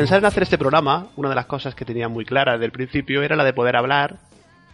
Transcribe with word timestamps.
Pensar 0.00 0.20
en 0.20 0.24
hacer 0.24 0.44
este 0.44 0.56
programa, 0.56 1.08
una 1.16 1.28
de 1.28 1.34
las 1.34 1.44
cosas 1.44 1.74
que 1.74 1.84
tenía 1.84 2.08
muy 2.08 2.24
clara 2.24 2.52
desde 2.52 2.64
el 2.64 2.72
principio 2.72 3.22
era 3.22 3.36
la 3.36 3.44
de 3.44 3.52
poder 3.52 3.76
hablar, 3.76 4.16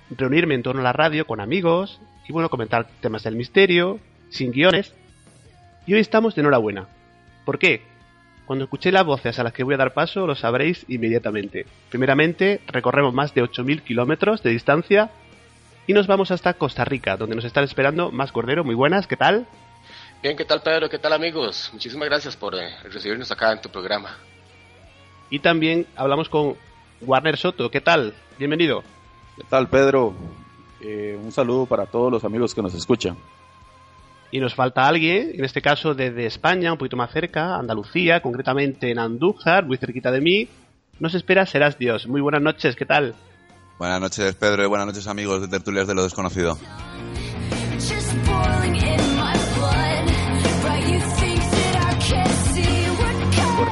reunirme 0.08 0.54
en 0.54 0.62
torno 0.62 0.82
a 0.82 0.84
la 0.84 0.92
radio 0.92 1.26
con 1.26 1.40
amigos 1.40 2.00
y 2.28 2.32
bueno, 2.32 2.48
comentar 2.48 2.86
temas 3.00 3.24
del 3.24 3.34
misterio, 3.34 3.98
sin 4.30 4.52
guiones. 4.52 4.94
Y 5.84 5.94
hoy 5.94 5.98
estamos 5.98 6.36
de 6.36 6.42
enhorabuena. 6.42 6.86
¿Por 7.44 7.58
qué? 7.58 7.82
Cuando 8.46 8.66
escuché 8.66 8.92
las 8.92 9.04
voces 9.04 9.36
a 9.40 9.42
las 9.42 9.52
que 9.52 9.64
voy 9.64 9.74
a 9.74 9.78
dar 9.78 9.94
paso, 9.94 10.28
lo 10.28 10.36
sabréis 10.36 10.86
inmediatamente. 10.86 11.66
Primeramente, 11.88 12.60
recorremos 12.68 13.12
más 13.12 13.34
de 13.34 13.42
8.000 13.42 13.82
kilómetros 13.82 14.44
de 14.44 14.50
distancia 14.50 15.10
y 15.88 15.92
nos 15.92 16.06
vamos 16.06 16.30
hasta 16.30 16.54
Costa 16.54 16.84
Rica, 16.84 17.16
donde 17.16 17.34
nos 17.34 17.44
están 17.44 17.64
esperando 17.64 18.12
más 18.12 18.30
Cordero. 18.30 18.62
Muy 18.62 18.76
buenas, 18.76 19.08
¿qué 19.08 19.16
tal? 19.16 19.48
Bien, 20.22 20.36
¿qué 20.36 20.44
tal 20.44 20.62
Pedro? 20.62 20.88
¿Qué 20.88 21.00
tal 21.00 21.12
amigos? 21.14 21.70
Muchísimas 21.72 22.08
gracias 22.08 22.36
por 22.36 22.54
eh, 22.54 22.76
recibirnos 22.84 23.32
acá 23.32 23.50
en 23.50 23.60
tu 23.60 23.70
programa. 23.70 24.16
Y 25.30 25.40
también 25.40 25.86
hablamos 25.96 26.28
con 26.28 26.54
Warner 27.00 27.36
Soto. 27.36 27.70
¿Qué 27.70 27.80
tal? 27.80 28.14
Bienvenido. 28.38 28.82
¿Qué 29.36 29.44
tal, 29.48 29.68
Pedro? 29.68 30.14
Eh, 30.80 31.18
un 31.22 31.32
saludo 31.32 31.66
para 31.66 31.86
todos 31.86 32.12
los 32.12 32.24
amigos 32.24 32.54
que 32.54 32.62
nos 32.62 32.74
escuchan. 32.74 33.16
Y 34.30 34.40
nos 34.40 34.54
falta 34.54 34.86
alguien, 34.86 35.32
en 35.34 35.44
este 35.44 35.62
caso 35.62 35.94
desde 35.94 36.26
España, 36.26 36.72
un 36.72 36.78
poquito 36.78 36.96
más 36.96 37.10
cerca, 37.12 37.56
Andalucía, 37.56 38.20
concretamente 38.20 38.90
en 38.90 38.98
Andújar, 38.98 39.64
muy 39.64 39.76
cerquita 39.76 40.10
de 40.10 40.20
mí. 40.20 40.48
Nos 40.98 41.14
espera 41.14 41.46
Serás 41.46 41.78
Dios. 41.78 42.06
Muy 42.06 42.20
buenas 42.20 42.42
noches, 42.42 42.74
¿qué 42.74 42.86
tal? 42.86 43.14
Buenas 43.78 44.00
noches, 44.00 44.34
Pedro, 44.34 44.64
y 44.64 44.66
buenas 44.66 44.86
noches, 44.86 45.06
amigos 45.06 45.42
de 45.42 45.48
Tertulias 45.48 45.86
de 45.86 45.94
lo 45.94 46.02
Desconocido. 46.02 46.58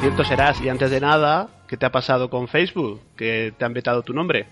Cierto, 0.05 0.23
Serás, 0.23 0.61
y 0.61 0.69
antes 0.69 0.91
de 0.91 1.01
nada, 1.01 1.49
¿qué 1.67 1.79
te 1.79 1.87
ha 1.87 1.91
pasado 1.91 2.29
con 2.29 2.47
Facebook? 2.47 3.01
Que 3.17 3.55
te 3.57 3.65
han 3.65 3.73
vetado 3.73 4.03
tu 4.03 4.13
nombre. 4.13 4.47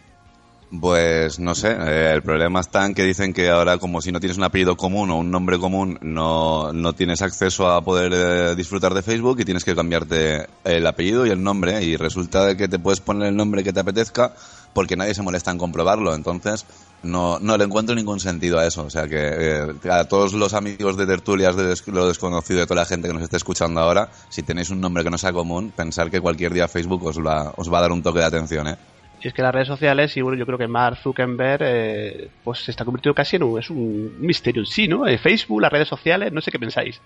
Pues 0.80 1.38
no 1.38 1.54
sé, 1.54 1.76
eh, 1.78 2.12
el 2.14 2.22
problema 2.22 2.60
está 2.60 2.86
en 2.86 2.94
que 2.94 3.02
dicen 3.02 3.34
que 3.34 3.50
ahora 3.50 3.76
como 3.76 4.00
si 4.00 4.10
no 4.10 4.18
tienes 4.18 4.38
un 4.38 4.44
apellido 4.44 4.78
común 4.78 5.10
o 5.10 5.18
un 5.18 5.30
nombre 5.30 5.58
común 5.58 5.98
no, 6.00 6.72
no 6.72 6.94
tienes 6.94 7.20
acceso 7.20 7.70
a 7.70 7.82
poder 7.84 8.12
eh, 8.14 8.54
disfrutar 8.56 8.94
de 8.94 9.02
Facebook 9.02 9.40
y 9.40 9.44
tienes 9.44 9.62
que 9.62 9.74
cambiarte 9.74 10.46
el 10.64 10.86
apellido 10.86 11.26
y 11.26 11.30
el 11.30 11.42
nombre 11.42 11.82
y 11.84 11.98
resulta 11.98 12.56
que 12.56 12.68
te 12.68 12.78
puedes 12.78 13.00
poner 13.00 13.28
el 13.28 13.36
nombre 13.36 13.62
que 13.62 13.74
te 13.74 13.80
apetezca 13.80 14.32
porque 14.74 14.96
nadie 14.96 15.14
se 15.14 15.22
molesta 15.22 15.50
en 15.50 15.58
comprobarlo, 15.58 16.14
entonces 16.14 16.66
no, 17.02 17.38
no 17.40 17.56
le 17.56 17.64
encuentro 17.64 17.94
ningún 17.94 18.20
sentido 18.20 18.58
a 18.58 18.66
eso, 18.66 18.84
o 18.84 18.90
sea 18.90 19.08
que 19.08 19.16
eh, 19.18 19.90
a 19.90 20.04
todos 20.04 20.34
los 20.34 20.54
amigos 20.54 20.96
de 20.96 21.06
tertulias 21.06 21.56
de 21.56 21.74
lo 21.86 22.06
desconocido 22.06 22.60
de 22.60 22.66
toda 22.66 22.82
la 22.82 22.86
gente 22.86 23.08
que 23.08 23.14
nos 23.14 23.22
esté 23.22 23.36
escuchando 23.36 23.80
ahora, 23.80 24.08
si 24.28 24.42
tenéis 24.42 24.70
un 24.70 24.80
nombre 24.80 25.02
que 25.04 25.10
no 25.10 25.18
sea 25.18 25.32
común, 25.32 25.72
pensar 25.74 26.10
que 26.10 26.20
cualquier 26.20 26.52
día 26.52 26.68
Facebook 26.68 27.04
os 27.04 27.18
va, 27.18 27.52
os 27.56 27.72
va 27.72 27.78
a 27.78 27.82
dar 27.82 27.92
un 27.92 28.02
toque 28.02 28.20
de 28.20 28.26
atención, 28.26 28.68
¿eh? 28.68 28.76
Y 29.22 29.28
es 29.28 29.34
que 29.34 29.42
las 29.42 29.54
redes 29.54 29.68
sociales, 29.68 30.16
y 30.16 30.20
bueno, 30.20 30.36
yo 30.36 30.44
creo 30.44 30.58
que 30.58 30.66
Mark 30.66 30.98
Zuckerberg 31.00 31.62
eh, 31.62 32.30
pues 32.42 32.64
se 32.64 32.72
está 32.72 32.84
convirtiendo 32.84 33.14
casi 33.14 33.36
en 33.36 33.44
un, 33.44 33.58
es 33.58 33.70
un 33.70 34.16
misterio 34.18 34.62
en 34.62 34.66
sí, 34.66 34.88
¿no? 34.88 35.06
Eh, 35.06 35.16
Facebook, 35.16 35.60
las 35.60 35.70
redes 35.70 35.88
sociales, 35.88 36.32
no 36.32 36.40
sé 36.40 36.50
qué 36.50 36.58
pensáis. 36.58 37.00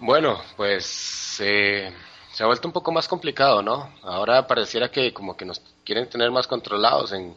Bueno, 0.00 0.38
pues 0.56 1.38
eh, 1.44 1.92
se 2.32 2.42
ha 2.42 2.46
vuelto 2.46 2.68
un 2.68 2.72
poco 2.72 2.90
más 2.90 3.06
complicado, 3.06 3.62
¿no? 3.62 3.90
Ahora 4.02 4.46
pareciera 4.46 4.90
que 4.90 5.12
como 5.12 5.36
que 5.36 5.44
nos 5.44 5.60
quieren 5.88 6.06
tener 6.06 6.30
más 6.30 6.46
controlados 6.46 7.12
en, 7.12 7.34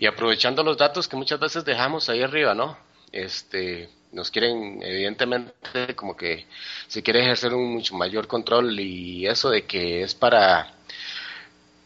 y 0.00 0.06
aprovechando 0.06 0.64
los 0.64 0.76
datos 0.76 1.06
que 1.06 1.14
muchas 1.14 1.38
veces 1.38 1.64
dejamos 1.64 2.08
ahí 2.08 2.20
arriba, 2.20 2.52
¿no? 2.52 2.76
Este, 3.12 3.88
nos 4.10 4.28
quieren, 4.28 4.82
evidentemente, 4.82 5.94
como 5.94 6.16
que 6.16 6.46
se 6.88 7.00
quiere 7.00 7.20
ejercer 7.20 7.54
un 7.54 7.74
mucho 7.74 7.94
mayor 7.94 8.26
control 8.26 8.80
y 8.80 9.24
eso 9.28 9.50
de 9.50 9.64
que 9.66 10.02
es 10.02 10.16
para 10.16 10.74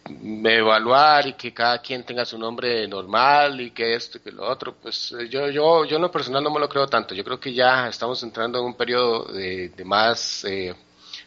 evaluar 0.06 1.26
y 1.26 1.32
que 1.34 1.52
cada 1.52 1.82
quien 1.82 2.02
tenga 2.04 2.24
su 2.24 2.38
nombre 2.38 2.88
normal 2.88 3.60
y 3.60 3.72
que 3.72 3.94
esto 3.94 4.16
y 4.16 4.22
que 4.22 4.32
lo 4.32 4.48
otro, 4.48 4.74
pues 4.74 5.14
yo, 5.28 5.50
yo, 5.50 5.84
yo 5.84 5.96
en 5.96 6.02
lo 6.02 6.10
personal 6.10 6.42
no 6.42 6.50
me 6.50 6.60
lo 6.60 6.68
creo 6.70 6.86
tanto. 6.86 7.14
Yo 7.14 7.24
creo 7.24 7.38
que 7.38 7.52
ya 7.52 7.88
estamos 7.88 8.22
entrando 8.22 8.58
en 8.58 8.64
un 8.64 8.74
periodo 8.74 9.24
de, 9.34 9.70
más 9.84 10.44
eh, 10.44 10.74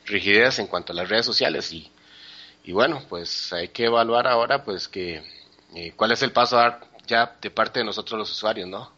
rigidez 0.06 0.58
en 0.58 0.66
cuanto 0.66 0.94
a 0.94 0.96
las 0.96 1.08
redes 1.08 1.28
sociales 1.28 1.72
y, 1.74 1.92
y 2.70 2.72
bueno, 2.72 3.02
pues 3.10 3.52
hay 3.52 3.70
que 3.70 3.86
evaluar 3.86 4.28
ahora 4.28 4.64
pues 4.64 4.88
que 4.88 5.24
eh, 5.74 5.92
cuál 5.96 6.12
es 6.12 6.22
el 6.22 6.32
paso 6.32 6.56
a 6.56 6.62
dar 6.62 6.82
ya 7.08 7.36
de 7.42 7.50
parte 7.50 7.80
de 7.80 7.86
nosotros 7.86 8.20
los 8.20 8.32
usuarios, 8.32 8.70
¿no? 8.70 8.92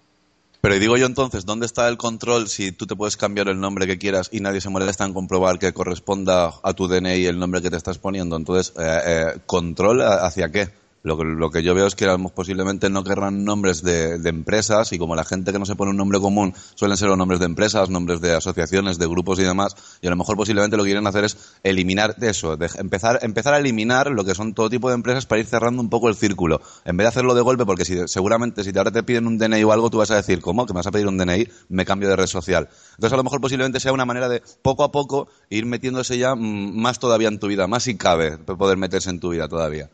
Pero 0.60 0.78
digo 0.78 0.98
yo 0.98 1.06
entonces, 1.06 1.46
¿dónde 1.46 1.68
está 1.68 1.88
el 1.88 1.96
control 1.96 2.50
si 2.50 2.74
tú 2.74 2.86
te 2.86 2.98
puedes 2.98 3.16
cambiar 3.16 3.48
el 3.48 3.62
nombre 3.62 3.88
que 3.88 3.98
quieras 3.98 4.28
y 4.30 4.42
nadie 4.42 4.60
se 4.60 4.68
molesta 4.68 5.06
en 5.06 5.14
comprobar 5.14 5.58
que 5.58 5.72
corresponda 5.72 6.52
a 6.62 6.74
tu 6.74 6.90
DNI 6.90 7.26
el 7.26 7.40
nombre 7.40 7.62
que 7.62 7.70
te 7.70 7.78
estás 7.78 7.98
poniendo? 7.98 8.36
Entonces, 8.36 8.74
eh, 8.78 9.00
eh, 9.06 9.40
¿control 9.46 10.02
hacia 10.02 10.52
qué? 10.52 10.68
Lo 11.04 11.50
que, 11.50 11.64
yo 11.64 11.74
veo 11.74 11.88
es 11.88 11.96
que 11.96 12.08
posiblemente 12.36 12.90
no 12.92 13.04
querrán 13.04 13.44
nombres 13.44 13.82
de, 13.82 14.20
de, 14.20 14.30
empresas 14.30 14.94
y 14.94 15.00
como 15.00 15.16
la 15.16 15.24
gente 15.24 15.52
que 15.52 15.58
no 15.58 15.66
se 15.66 15.76
pone 15.76 15.90
un 15.90 15.98
nombre 15.98 16.20
común 16.20 16.54
suelen 16.76 16.96
ser 16.96 17.10
los 17.10 17.18
nombres 17.18 17.40
de 17.40 17.48
empresas, 17.48 17.90
nombres 17.90 18.22
de 18.22 18.36
asociaciones, 18.36 19.00
de 19.00 19.08
grupos 19.08 19.40
y 19.40 19.44
demás, 19.44 19.76
y 20.02 20.08
a 20.08 20.12
lo 20.12 20.16
mejor 20.16 20.38
posiblemente 20.38 20.78
lo 20.78 20.84
que 20.84 20.90
quieren 20.90 21.08
hacer 21.08 21.24
es 21.24 21.38
eliminar 21.64 22.16
eso, 22.22 22.56
de 22.56 22.70
empezar, 22.78 23.18
empezar 23.24 23.56
a 23.56 23.58
eliminar 23.58 24.12
lo 24.12 24.24
que 24.24 24.36
son 24.36 24.54
todo 24.54 24.70
tipo 24.70 24.90
de 24.90 24.96
empresas 24.96 25.26
para 25.26 25.42
ir 25.42 25.48
cerrando 25.48 25.82
un 25.82 25.90
poco 25.90 26.08
el 26.08 26.16
círculo, 26.16 26.62
en 26.86 26.98
vez 26.98 27.06
de 27.06 27.10
hacerlo 27.10 27.34
de 27.34 27.42
golpe, 27.42 27.66
porque 27.66 27.84
si, 27.84 28.08
seguramente 28.08 28.64
si 28.64 28.78
ahora 28.78 28.92
te 28.92 29.02
piden 29.02 29.26
un 29.26 29.40
DNI 29.40 29.64
o 29.64 29.72
algo, 29.72 29.90
tú 29.90 29.98
vas 29.98 30.12
a 30.12 30.16
decir, 30.16 30.40
¿cómo? 30.40 30.68
¿Que 30.68 30.74
me 30.74 30.80
vas 30.80 30.88
a 30.88 30.92
pedir 30.92 31.08
un 31.08 31.18
DNI? 31.18 31.48
Me 31.70 31.84
cambio 31.84 32.10
de 32.10 32.16
red 32.16 32.28
social. 32.28 32.70
Entonces 32.92 33.14
a 33.14 33.18
lo 33.18 33.24
mejor 33.24 33.42
posiblemente 33.42 33.80
sea 33.80 33.92
una 33.92 34.06
manera 34.06 34.30
de 34.30 34.44
poco 34.62 34.84
a 34.84 34.92
poco 34.92 35.28
ir 35.50 35.66
metiéndose 35.66 36.20
ya 36.20 36.36
mm, 36.36 36.80
más 36.80 37.00
todavía 37.00 37.28
en 37.28 37.40
tu 37.40 37.48
vida, 37.48 37.66
más 37.66 37.84
si 37.84 37.98
cabe 37.98 38.38
poder 38.38 38.78
meterse 38.78 39.10
en 39.10 39.20
tu 39.20 39.30
vida 39.30 39.48
todavía. 39.48 39.90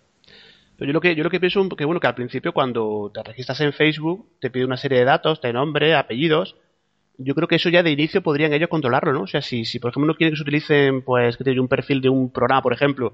Pero 0.78 0.90
yo 0.90 0.94
lo 0.94 1.02
que, 1.02 1.16
yo 1.16 1.24
lo 1.24 1.30
que 1.30 1.40
pienso 1.40 1.68
que 1.70 1.86
bueno, 1.86 2.00
que 2.00 2.08
al 2.08 2.16
principio 2.16 2.54
cuando 2.54 3.12
te 3.14 3.24
registras 3.24 3.60
en 3.62 3.74
Facebook 3.74 4.28
te 4.40 4.50
pide 4.50 4.66
una 4.66 4.78
serie 4.78 5.00
de 5.00 5.06
datos, 5.06 5.42
de 5.42 5.54
nombre, 5.54 5.96
apellidos. 5.96 6.56
Yo 7.18 7.34
creo 7.34 7.48
que 7.48 7.56
eso 7.56 7.70
ya 7.70 7.82
de 7.82 7.92
inicio 7.92 8.22
podrían 8.22 8.54
ellos 8.54 8.70
controlarlo, 8.70 9.12
¿no? 9.12 9.22
O 9.22 9.28
sea, 9.28 9.42
si, 9.42 9.64
por 9.80 9.90
ejemplo 9.90 10.08
no 10.08 10.16
quieren 10.16 10.34
que 10.34 10.38
se 10.38 10.44
utilicen, 10.44 11.02
pues, 11.02 11.36
que 11.36 11.44
tiene 11.44 11.60
un 11.60 11.68
perfil 11.68 12.00
de 12.00 12.10
un 12.10 12.32
programa, 12.32 12.62
por 12.62 12.74
ejemplo, 12.74 13.14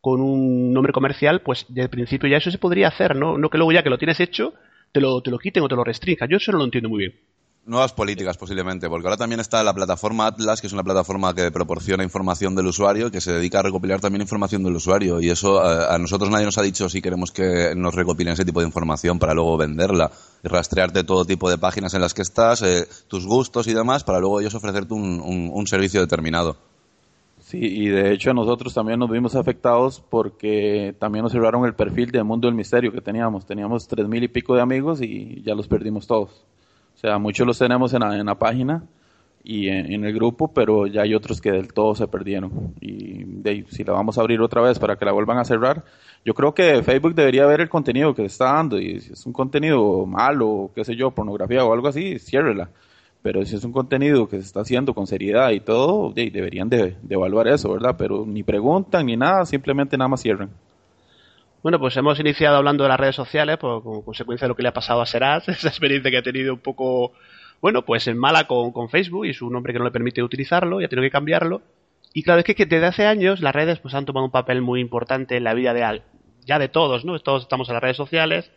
con 0.00 0.22
un 0.22 0.72
nombre 0.72 0.92
comercial, 0.92 1.42
pues 1.42 1.66
el 1.74 1.90
principio 1.90 2.30
ya 2.30 2.38
eso 2.38 2.50
se 2.50 2.58
podría 2.58 2.88
hacer, 2.88 3.14
¿no? 3.14 3.36
No 3.36 3.50
que 3.50 3.58
luego 3.58 3.72
ya 3.72 3.82
que 3.82 3.90
lo 3.90 3.98
tienes 3.98 4.20
hecho, 4.20 4.54
te 4.92 5.00
lo, 5.00 5.20
te 5.22 5.30
lo 5.30 5.38
quiten 5.38 5.62
o 5.62 5.68
te 5.68 5.76
lo 5.76 5.84
restrinjan. 5.84 6.28
Yo 6.30 6.38
eso 6.38 6.50
no 6.52 6.58
lo 6.58 6.64
entiendo 6.64 6.88
muy 6.88 7.00
bien 7.00 7.31
nuevas 7.64 7.92
políticas 7.92 8.36
posiblemente, 8.36 8.88
porque 8.88 9.06
ahora 9.06 9.16
también 9.16 9.40
está 9.40 9.62
la 9.62 9.74
plataforma 9.74 10.26
Atlas, 10.26 10.60
que 10.60 10.66
es 10.66 10.72
una 10.72 10.82
plataforma 10.82 11.34
que 11.34 11.50
proporciona 11.50 12.02
información 12.02 12.54
del 12.54 12.66
usuario, 12.66 13.10
que 13.10 13.20
se 13.20 13.32
dedica 13.32 13.60
a 13.60 13.62
recopilar 13.62 14.00
también 14.00 14.22
información 14.22 14.64
del 14.64 14.74
usuario. 14.74 15.20
Y 15.20 15.30
eso 15.30 15.62
eh, 15.62 15.86
a, 15.88 15.98
nosotros 15.98 16.30
nadie 16.30 16.44
nos 16.44 16.58
ha 16.58 16.62
dicho 16.62 16.88
si 16.88 17.00
queremos 17.00 17.30
que 17.30 17.74
nos 17.76 17.94
recopilen 17.94 18.34
ese 18.34 18.44
tipo 18.44 18.60
de 18.60 18.66
información 18.66 19.18
para 19.18 19.34
luego 19.34 19.56
venderla 19.56 20.10
y 20.42 20.48
rastrearte 20.48 21.04
todo 21.04 21.24
tipo 21.24 21.48
de 21.48 21.58
páginas 21.58 21.94
en 21.94 22.00
las 22.00 22.14
que 22.14 22.22
estás, 22.22 22.62
eh, 22.62 22.86
tus 23.06 23.26
gustos 23.26 23.68
y 23.68 23.74
demás, 23.74 24.02
para 24.02 24.18
luego 24.18 24.40
ellos 24.40 24.54
ofrecerte 24.54 24.94
un, 24.94 25.66
servicio 25.66 26.00
determinado. 26.00 26.56
Sí, 27.38 27.58
y 27.60 27.88
de 27.88 28.12
hecho 28.12 28.34
nosotros 28.34 28.74
también 28.74 28.98
nos 28.98 29.10
vimos 29.10 29.36
afectados 29.36 30.02
porque 30.10 30.94
también 30.98 31.22
nos 31.22 31.32
cerraron 31.32 31.64
el 31.64 31.74
perfil 31.74 32.10
del 32.10 32.24
mundo 32.24 32.48
del 32.48 32.56
misterio 32.56 32.90
que 32.90 33.00
teníamos. 33.00 33.46
Teníamos 33.46 33.86
tres 33.86 34.08
mil 34.08 34.24
y 34.24 34.28
pico 34.28 34.54
de 34.54 34.62
amigos 34.62 35.00
y 35.00 35.42
ya 35.44 35.54
los 35.54 35.68
perdimos 35.68 36.06
todos. 36.06 36.44
Sea, 37.02 37.18
muchos 37.18 37.44
los 37.44 37.58
tenemos 37.58 37.92
en 37.94 38.00
la, 38.00 38.16
en 38.16 38.26
la 38.26 38.38
página 38.38 38.84
y 39.42 39.68
en, 39.68 40.04
el 40.04 40.14
grupo, 40.14 40.52
pero 40.54 40.86
ya 40.86 41.02
hay 41.02 41.14
otros 41.16 41.40
que 41.40 41.50
del 41.50 41.72
todo 41.72 41.96
se 41.96 42.06
perdieron. 42.06 42.74
Y 42.80 43.24
de, 43.24 43.66
si 43.70 43.82
la 43.82 43.92
vamos 43.92 44.16
a 44.16 44.20
abrir 44.20 44.40
otra 44.40 44.62
vez 44.62 44.78
para 44.78 44.94
que 44.94 45.04
la 45.04 45.10
vuelvan 45.10 45.38
a 45.38 45.44
cerrar, 45.44 45.84
yo 46.24 46.32
creo 46.32 46.54
que 46.54 46.80
Facebook 46.84 47.16
debería 47.16 47.44
ver 47.46 47.60
el 47.60 47.68
contenido 47.68 48.14
que 48.14 48.24
está 48.24 48.52
dando 48.52 48.78
y 48.78 49.00
si 49.00 49.14
es 49.14 49.26
un 49.26 49.32
contenido 49.32 50.06
malo, 50.06 50.70
qué 50.76 50.84
sé 50.84 50.94
yo, 50.94 51.10
pornografía 51.10 51.64
o 51.64 51.72
algo 51.72 51.88
así, 51.88 52.20
ciérrela. 52.20 52.70
Pero 53.20 53.44
si 53.44 53.56
es 53.56 53.64
un 53.64 53.72
contenido 53.72 54.28
que 54.28 54.36
se 54.36 54.44
está 54.44 54.60
haciendo 54.60 54.94
con 54.94 55.08
seriedad 55.08 55.50
y 55.50 55.58
todo, 55.58 56.12
deberían 56.12 56.68
de, 56.68 56.96
de 57.02 57.14
evaluar 57.14 57.48
eso, 57.48 57.72
¿verdad? 57.72 57.96
Pero 57.98 58.24
ni 58.26 58.44
preguntan 58.44 59.06
ni 59.06 59.16
nada, 59.16 59.44
simplemente 59.44 59.96
nada 59.98 60.08
más 60.08 60.22
cierran. 60.22 60.50
Bueno, 61.62 61.78
pues 61.78 61.96
hemos 61.96 62.18
iniciado 62.18 62.56
hablando 62.56 62.82
de 62.82 62.88
las 62.88 62.98
redes 62.98 63.14
sociales, 63.14 63.56
por, 63.56 63.84
como 63.84 64.04
consecuencia 64.04 64.46
de 64.46 64.48
lo 64.48 64.56
que 64.56 64.62
le 64.62 64.70
ha 64.70 64.72
pasado 64.72 65.00
a 65.00 65.06
Serás, 65.06 65.48
esa 65.48 65.68
experiencia 65.68 66.10
que 66.10 66.18
ha 66.18 66.22
tenido 66.22 66.54
un 66.54 66.58
poco, 66.58 67.12
bueno, 67.60 67.84
pues 67.84 68.08
en 68.08 68.18
mala 68.18 68.48
con, 68.48 68.72
con 68.72 68.88
Facebook 68.88 69.26
y 69.26 69.32
su 69.32 69.48
nombre 69.48 69.72
que 69.72 69.78
no 69.78 69.84
le 69.84 69.92
permite 69.92 70.24
utilizarlo 70.24 70.80
y 70.80 70.84
ha 70.84 70.88
tenido 70.88 71.06
que 71.06 71.12
cambiarlo. 71.12 71.62
Y 72.12 72.24
claro, 72.24 72.40
es 72.40 72.44
que, 72.44 72.66
desde 72.66 72.86
hace 72.86 73.06
años 73.06 73.40
las 73.40 73.54
redes 73.54 73.78
pues 73.78 73.94
han 73.94 74.04
tomado 74.04 74.26
un 74.26 74.32
papel 74.32 74.60
muy 74.60 74.80
importante 74.80 75.36
en 75.36 75.44
la 75.44 75.54
vida 75.54 75.72
de 75.72 76.02
ya 76.44 76.58
de 76.58 76.68
todos, 76.68 77.04
¿no? 77.04 77.16
Todos 77.20 77.44
estamos 77.44 77.68
en 77.68 77.74
las 77.74 77.82
redes 77.82 77.96
sociales, 77.96 78.50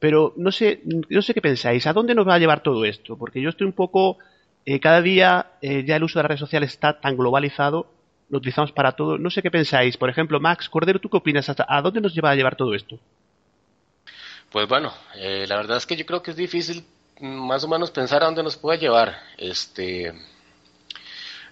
pero 0.00 0.34
no 0.36 0.50
sé, 0.50 0.80
no 0.84 1.22
sé 1.22 1.34
qué 1.34 1.40
pensáis, 1.40 1.86
¿a 1.86 1.92
dónde 1.92 2.16
nos 2.16 2.26
va 2.26 2.34
a 2.34 2.38
llevar 2.40 2.64
todo 2.64 2.84
esto? 2.84 3.16
Porque 3.16 3.40
yo 3.40 3.50
estoy 3.50 3.68
un 3.68 3.72
poco, 3.72 4.18
eh, 4.66 4.80
cada 4.80 5.02
día 5.02 5.52
eh, 5.62 5.84
ya 5.86 5.94
el 5.94 6.02
uso 6.02 6.18
de 6.18 6.24
las 6.24 6.30
redes 6.30 6.40
sociales 6.40 6.70
está 6.72 7.00
tan 7.00 7.16
globalizado 7.16 7.86
lo 8.30 8.38
utilizamos 8.38 8.72
para 8.72 8.92
todo. 8.92 9.18
No 9.18 9.30
sé 9.30 9.42
qué 9.42 9.50
pensáis. 9.50 9.96
Por 9.96 10.08
ejemplo, 10.08 10.40
Max 10.40 10.68
Cordero, 10.68 11.00
¿tú 11.00 11.08
qué 11.10 11.16
opinas? 11.16 11.48
Hasta, 11.48 11.66
¿A 11.68 11.82
dónde 11.82 12.00
nos 12.00 12.14
lleva 12.14 12.30
a 12.30 12.34
llevar 12.34 12.56
todo 12.56 12.74
esto? 12.74 12.98
Pues 14.50 14.66
bueno, 14.68 14.92
eh, 15.16 15.46
la 15.48 15.56
verdad 15.56 15.76
es 15.76 15.86
que 15.86 15.96
yo 15.96 16.06
creo 16.06 16.22
que 16.22 16.32
es 16.32 16.36
difícil 16.36 16.84
más 17.20 17.64
o 17.64 17.68
menos 17.68 17.90
pensar 17.90 18.22
a 18.22 18.26
dónde 18.26 18.42
nos 18.42 18.56
puede 18.56 18.78
llevar. 18.78 19.18
Este, 19.36 20.12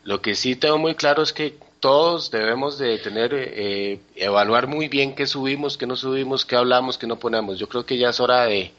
lo 0.04 0.20
que 0.20 0.34
sí 0.34 0.56
tengo 0.56 0.78
muy 0.78 0.94
claro 0.94 1.22
es 1.22 1.32
que 1.32 1.56
todos 1.80 2.30
debemos 2.30 2.78
de 2.78 2.98
tener, 2.98 3.30
eh, 3.34 4.00
evaluar 4.16 4.66
muy 4.66 4.88
bien 4.88 5.14
qué 5.14 5.26
subimos, 5.26 5.76
qué 5.76 5.86
no 5.86 5.96
subimos, 5.96 6.44
qué 6.44 6.56
hablamos, 6.56 6.98
qué 6.98 7.06
no 7.06 7.18
ponemos. 7.18 7.58
Yo 7.58 7.68
creo 7.68 7.84
que 7.86 7.98
ya 7.98 8.10
es 8.10 8.18
hora 8.18 8.46
de, 8.46 8.72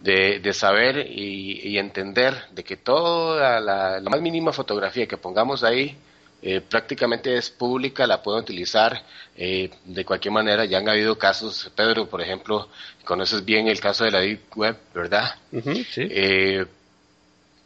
de, 0.00 0.52
saber 0.52 1.08
y, 1.10 1.78
entender 1.78 2.34
de 2.52 2.62
que 2.62 2.76
toda 2.76 3.60
la, 3.60 4.00
más 4.08 4.20
mínima 4.20 4.52
fotografía 4.52 5.06
que 5.06 5.16
pongamos 5.16 5.64
ahí 5.64 5.96
eh, 6.42 6.62
prácticamente 6.62 7.36
es 7.36 7.50
pública, 7.50 8.06
la 8.06 8.22
pueden 8.22 8.40
utilizar 8.42 9.02
eh, 9.36 9.70
de 9.84 10.04
cualquier 10.04 10.32
manera. 10.32 10.64
Ya 10.64 10.78
han 10.78 10.88
habido 10.88 11.18
casos, 11.18 11.70
Pedro, 11.76 12.08
por 12.08 12.22
ejemplo, 12.22 12.68
conoces 13.04 13.44
bien 13.44 13.68
el 13.68 13.80
caso 13.80 14.04
de 14.04 14.10
la 14.10 14.20
Deep 14.20 14.56
Web, 14.56 14.76
¿verdad? 14.94 15.34
sí. 15.52 16.08
Eh, 16.10 16.66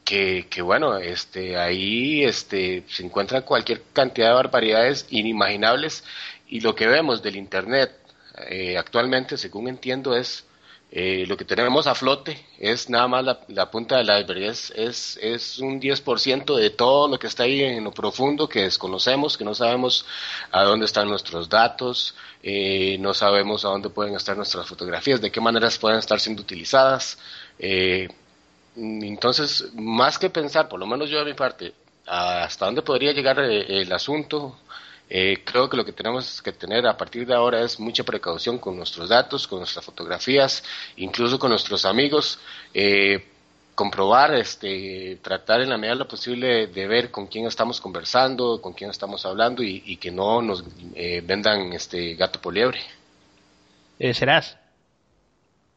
que, 0.04 0.46
que, 0.50 0.60
bueno, 0.60 0.98
este, 0.98 1.56
ahí 1.56 2.24
este, 2.24 2.84
se 2.88 3.04
encuentra 3.04 3.42
cualquier 3.42 3.80
cantidad 3.92 4.28
de 4.28 4.34
barbaridades 4.34 5.06
inimaginables 5.10 6.04
y 6.46 6.60
lo 6.60 6.74
que 6.74 6.86
vemos 6.86 7.22
del 7.22 7.36
Internet 7.36 7.92
actualmente, 8.76 9.38
según 9.38 9.68
entiendo, 9.68 10.16
es 10.16 10.44
eh, 10.90 11.24
lo 11.26 11.36
que 11.36 11.44
tenemos 11.44 11.88
a 11.88 11.94
flote 11.94 12.46
es 12.58 12.88
nada 12.88 13.08
más 13.08 13.24
la, 13.48 13.70
punta 13.70 13.96
del 13.96 14.06
iceberg, 14.06 14.44
es, 14.44 14.72
es, 14.76 15.18
es 15.20 15.58
un 15.58 15.80
10% 15.80 16.54
de 16.54 16.70
todo 16.70 17.08
lo 17.08 17.18
que 17.18 17.26
está 17.26 17.42
ahí 17.42 17.62
en 17.62 17.82
lo 17.82 17.90
profundo 17.90 18.48
que 18.48 18.62
desconocemos, 18.62 19.36
que 19.36 19.44
no 19.44 19.54
sabemos 19.54 20.06
a 20.52 20.62
dónde 20.62 20.86
están 20.86 21.08
nuestros 21.08 21.48
datos, 21.48 22.14
eh, 22.42 22.96
no 23.00 23.12
sabemos 23.12 23.64
a 23.64 23.70
dónde 23.70 23.90
pueden 23.90 24.14
estar 24.14 24.36
nuestras 24.36 24.66
fotografías, 24.68 25.20
de 25.20 25.32
qué 25.32 25.40
maneras 25.40 25.78
pueden 25.78 25.98
estar 25.98 26.20
siendo 26.20 26.42
utilizadas. 26.42 27.18
Eh, 27.58 28.08
entonces, 28.76 29.72
más 29.74 30.18
que 30.18 30.30
pensar, 30.30 30.68
por 30.68 30.78
lo 30.78 30.86
menos 30.86 31.10
yo 31.10 31.18
de 31.18 31.24
mi 31.24 31.34
parte, 31.34 31.74
hasta 32.06 32.66
dónde 32.66 32.82
podría 32.82 33.12
llegar 33.12 33.40
el 33.40 33.92
asunto, 33.92 34.58
eh, 35.08 35.42
creo 35.44 35.68
que 35.68 35.76
lo 35.76 35.84
que 35.84 35.92
tenemos 35.92 36.40
que 36.40 36.52
tener 36.52 36.86
a 36.86 36.96
partir 36.96 37.26
de 37.26 37.34
ahora 37.34 37.60
es 37.62 37.78
mucha 37.78 38.04
precaución 38.04 38.58
con 38.58 38.76
nuestros 38.76 39.08
datos, 39.08 39.46
con 39.46 39.58
nuestras 39.58 39.84
fotografías, 39.84 40.64
incluso 40.96 41.38
con 41.38 41.50
nuestros 41.50 41.84
amigos. 41.84 42.38
Eh, 42.72 43.26
comprobar, 43.74 44.34
este, 44.34 45.18
tratar 45.20 45.60
en 45.60 45.68
la 45.68 45.76
medida 45.76 45.94
de 45.94 45.98
lo 45.98 46.08
posible 46.08 46.68
de 46.68 46.86
ver 46.86 47.10
con 47.10 47.26
quién 47.26 47.46
estamos 47.46 47.80
conversando, 47.80 48.60
con 48.62 48.72
quién 48.72 48.90
estamos 48.90 49.26
hablando 49.26 49.64
y, 49.64 49.96
que 49.96 50.12
no 50.12 50.40
nos 50.40 50.64
eh, 50.94 51.20
vendan 51.26 51.72
este 51.72 52.14
gato 52.14 52.40
por 52.40 52.54
liebre. 52.54 52.78
¿Serás? 54.12 54.56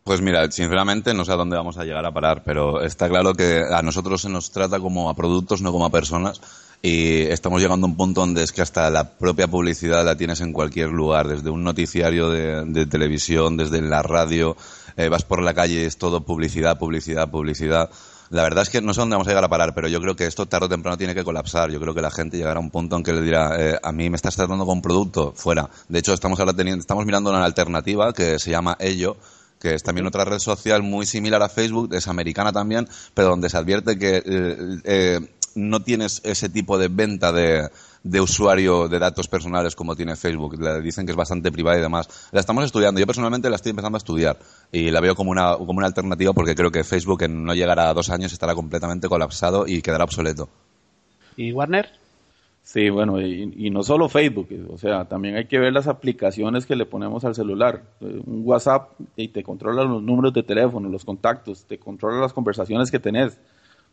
Pues 0.07 0.21
mira, 0.21 0.49
sinceramente 0.49 1.13
no 1.13 1.25
sé 1.25 1.33
a 1.33 1.35
dónde 1.35 1.57
vamos 1.57 1.77
a 1.77 1.83
llegar 1.83 2.05
a 2.05 2.13
parar, 2.13 2.41
pero 2.45 2.81
está 2.81 3.09
claro 3.09 3.33
que 3.33 3.65
a 3.69 3.81
nosotros 3.81 4.21
se 4.21 4.29
nos 4.29 4.51
trata 4.51 4.79
como 4.79 5.09
a 5.09 5.13
productos, 5.15 5.61
no 5.61 5.73
como 5.73 5.85
a 5.85 5.89
personas 5.89 6.39
y 6.81 7.23
estamos 7.23 7.61
llegando 7.61 7.87
a 7.87 7.89
un 7.89 7.97
punto 7.97 8.21
donde 8.21 8.41
es 8.41 8.53
que 8.53 8.61
hasta 8.61 8.89
la 8.89 9.17
propia 9.17 9.49
publicidad 9.49 10.05
la 10.05 10.15
tienes 10.15 10.39
en 10.39 10.53
cualquier 10.53 10.91
lugar, 10.91 11.27
desde 11.27 11.49
un 11.49 11.61
noticiario 11.61 12.29
de, 12.29 12.85
televisión, 12.85 13.57
desde 13.57 13.81
la 13.81 14.01
radio, 14.01 14.55
eh, 14.95 15.09
vas 15.09 15.25
por 15.25 15.43
la 15.43 15.53
calle, 15.53 15.85
es 15.85 15.97
todo 15.97 16.21
publicidad, 16.21 16.79
publicidad, 16.79 17.29
publicidad. 17.29 17.89
La 18.29 18.43
verdad 18.43 18.61
es 18.61 18.69
que 18.69 18.81
no 18.81 18.93
sé 18.93 19.01
dónde 19.01 19.15
vamos 19.15 19.27
a 19.27 19.31
llegar 19.31 19.43
a 19.43 19.49
parar, 19.49 19.73
pero 19.75 19.89
yo 19.89 19.99
creo 19.99 20.15
que 20.15 20.25
esto 20.25 20.45
tarde 20.45 20.67
o 20.67 20.69
temprano 20.69 20.97
tiene 20.97 21.15
que 21.15 21.25
colapsar. 21.25 21.69
Yo 21.69 21.81
creo 21.81 21.93
que 21.93 22.01
la 22.01 22.11
gente 22.11 22.37
llegará 22.37 22.61
a 22.61 22.63
un 22.63 22.69
punto 22.69 22.95
en 22.95 23.03
que 23.03 23.11
le 23.11 23.21
dirá, 23.21 23.55
eh, 23.59 23.77
a 23.83 23.91
mí 23.91 24.09
me 24.09 24.15
estás 24.15 24.37
tratando 24.37 24.65
con 24.65 24.81
producto, 24.81 25.33
fuera. 25.35 25.69
De 25.89 25.99
hecho, 25.99 26.13
estamos 26.13 26.39
ahora 26.39 26.53
teniendo, 26.53 26.79
estamos 26.79 27.05
mirando 27.05 27.29
una 27.29 27.43
alternativa 27.43 28.13
que 28.13 28.39
se 28.39 28.51
llama 28.51 28.77
Ello, 28.79 29.17
que 29.59 29.73
es 29.73 29.83
también 29.83 30.07
otra 30.07 30.25
red 30.25 30.39
social 30.39 30.83
muy 30.83 31.05
similar 31.05 31.41
a 31.41 31.49
Facebook, 31.49 31.93
es 31.93 32.07
americana 32.07 32.51
también, 32.51 32.87
pero 33.13 33.29
donde 33.29 33.49
se 33.49 33.57
advierte 33.57 33.97
que 33.97 34.23
eh, 34.25 34.81
eh 34.83 35.19
no 35.57 35.81
tienes 35.81 36.21
ese 36.23 36.49
tipo 36.49 36.77
de 36.77 36.87
venta 36.87 37.31
de, 37.31 37.69
de 38.03 38.21
usuario 38.21 38.87
de 38.87 38.99
datos 38.99 39.27
personales 39.27 39.75
como 39.75 39.95
tiene 39.95 40.15
Facebook. 40.15 40.57
Dicen 40.81 41.05
que 41.05 41.11
es 41.11 41.15
bastante 41.17 41.51
privada 41.51 41.77
y 41.77 41.81
demás. 41.81 42.29
La 42.31 42.39
estamos 42.39 42.63
estudiando. 42.63 42.99
Yo 42.99 43.07
personalmente 43.07 43.49
la 43.49 43.55
estoy 43.57 43.71
empezando 43.71 43.97
a 43.97 43.99
estudiar 43.99 44.37
y 44.71 44.91
la 44.91 45.01
veo 45.01 45.15
como 45.15 45.31
una, 45.31 45.57
como 45.57 45.73
una 45.73 45.87
alternativa 45.87 46.33
porque 46.33 46.55
creo 46.55 46.71
que 46.71 46.83
Facebook 46.83 47.23
en 47.23 47.43
no 47.43 47.53
llegará 47.53 47.89
a 47.89 47.93
dos 47.93 48.09
años 48.09 48.31
estará 48.31 48.55
completamente 48.55 49.09
colapsado 49.09 49.67
y 49.67 49.81
quedará 49.81 50.03
obsoleto. 50.03 50.49
¿Y 51.35 51.51
Warner? 51.51 51.89
Sí, 52.67 52.89
bueno, 52.89 53.21
y, 53.21 53.69
no 53.69 53.81
solo 53.81 54.09
Facebook, 54.09 54.49
o 54.69 54.77
sea, 54.77 55.05
también 55.05 55.37
hay 55.37 55.45
que 55.45 55.57
ver 55.57 55.71
las 55.71 55.87
aplicaciones 55.87 56.65
que 56.65 56.75
le 56.75 56.85
ponemos 56.85 57.23
al 57.23 57.33
celular. 57.33 57.81
Eh, 58.01 58.21
un 58.25 58.41
WhatsApp 58.43 58.91
y 59.15 59.29
te 59.29 59.41
controla 59.41 59.85
los 59.85 60.03
números 60.03 60.33
de 60.33 60.43
teléfono, 60.43 60.89
los 60.89 61.05
contactos, 61.05 61.63
te 61.63 61.79
controla 61.79 62.19
las 62.19 62.33
conversaciones 62.33 62.91
que 62.91 62.99
tenés. 62.99 63.39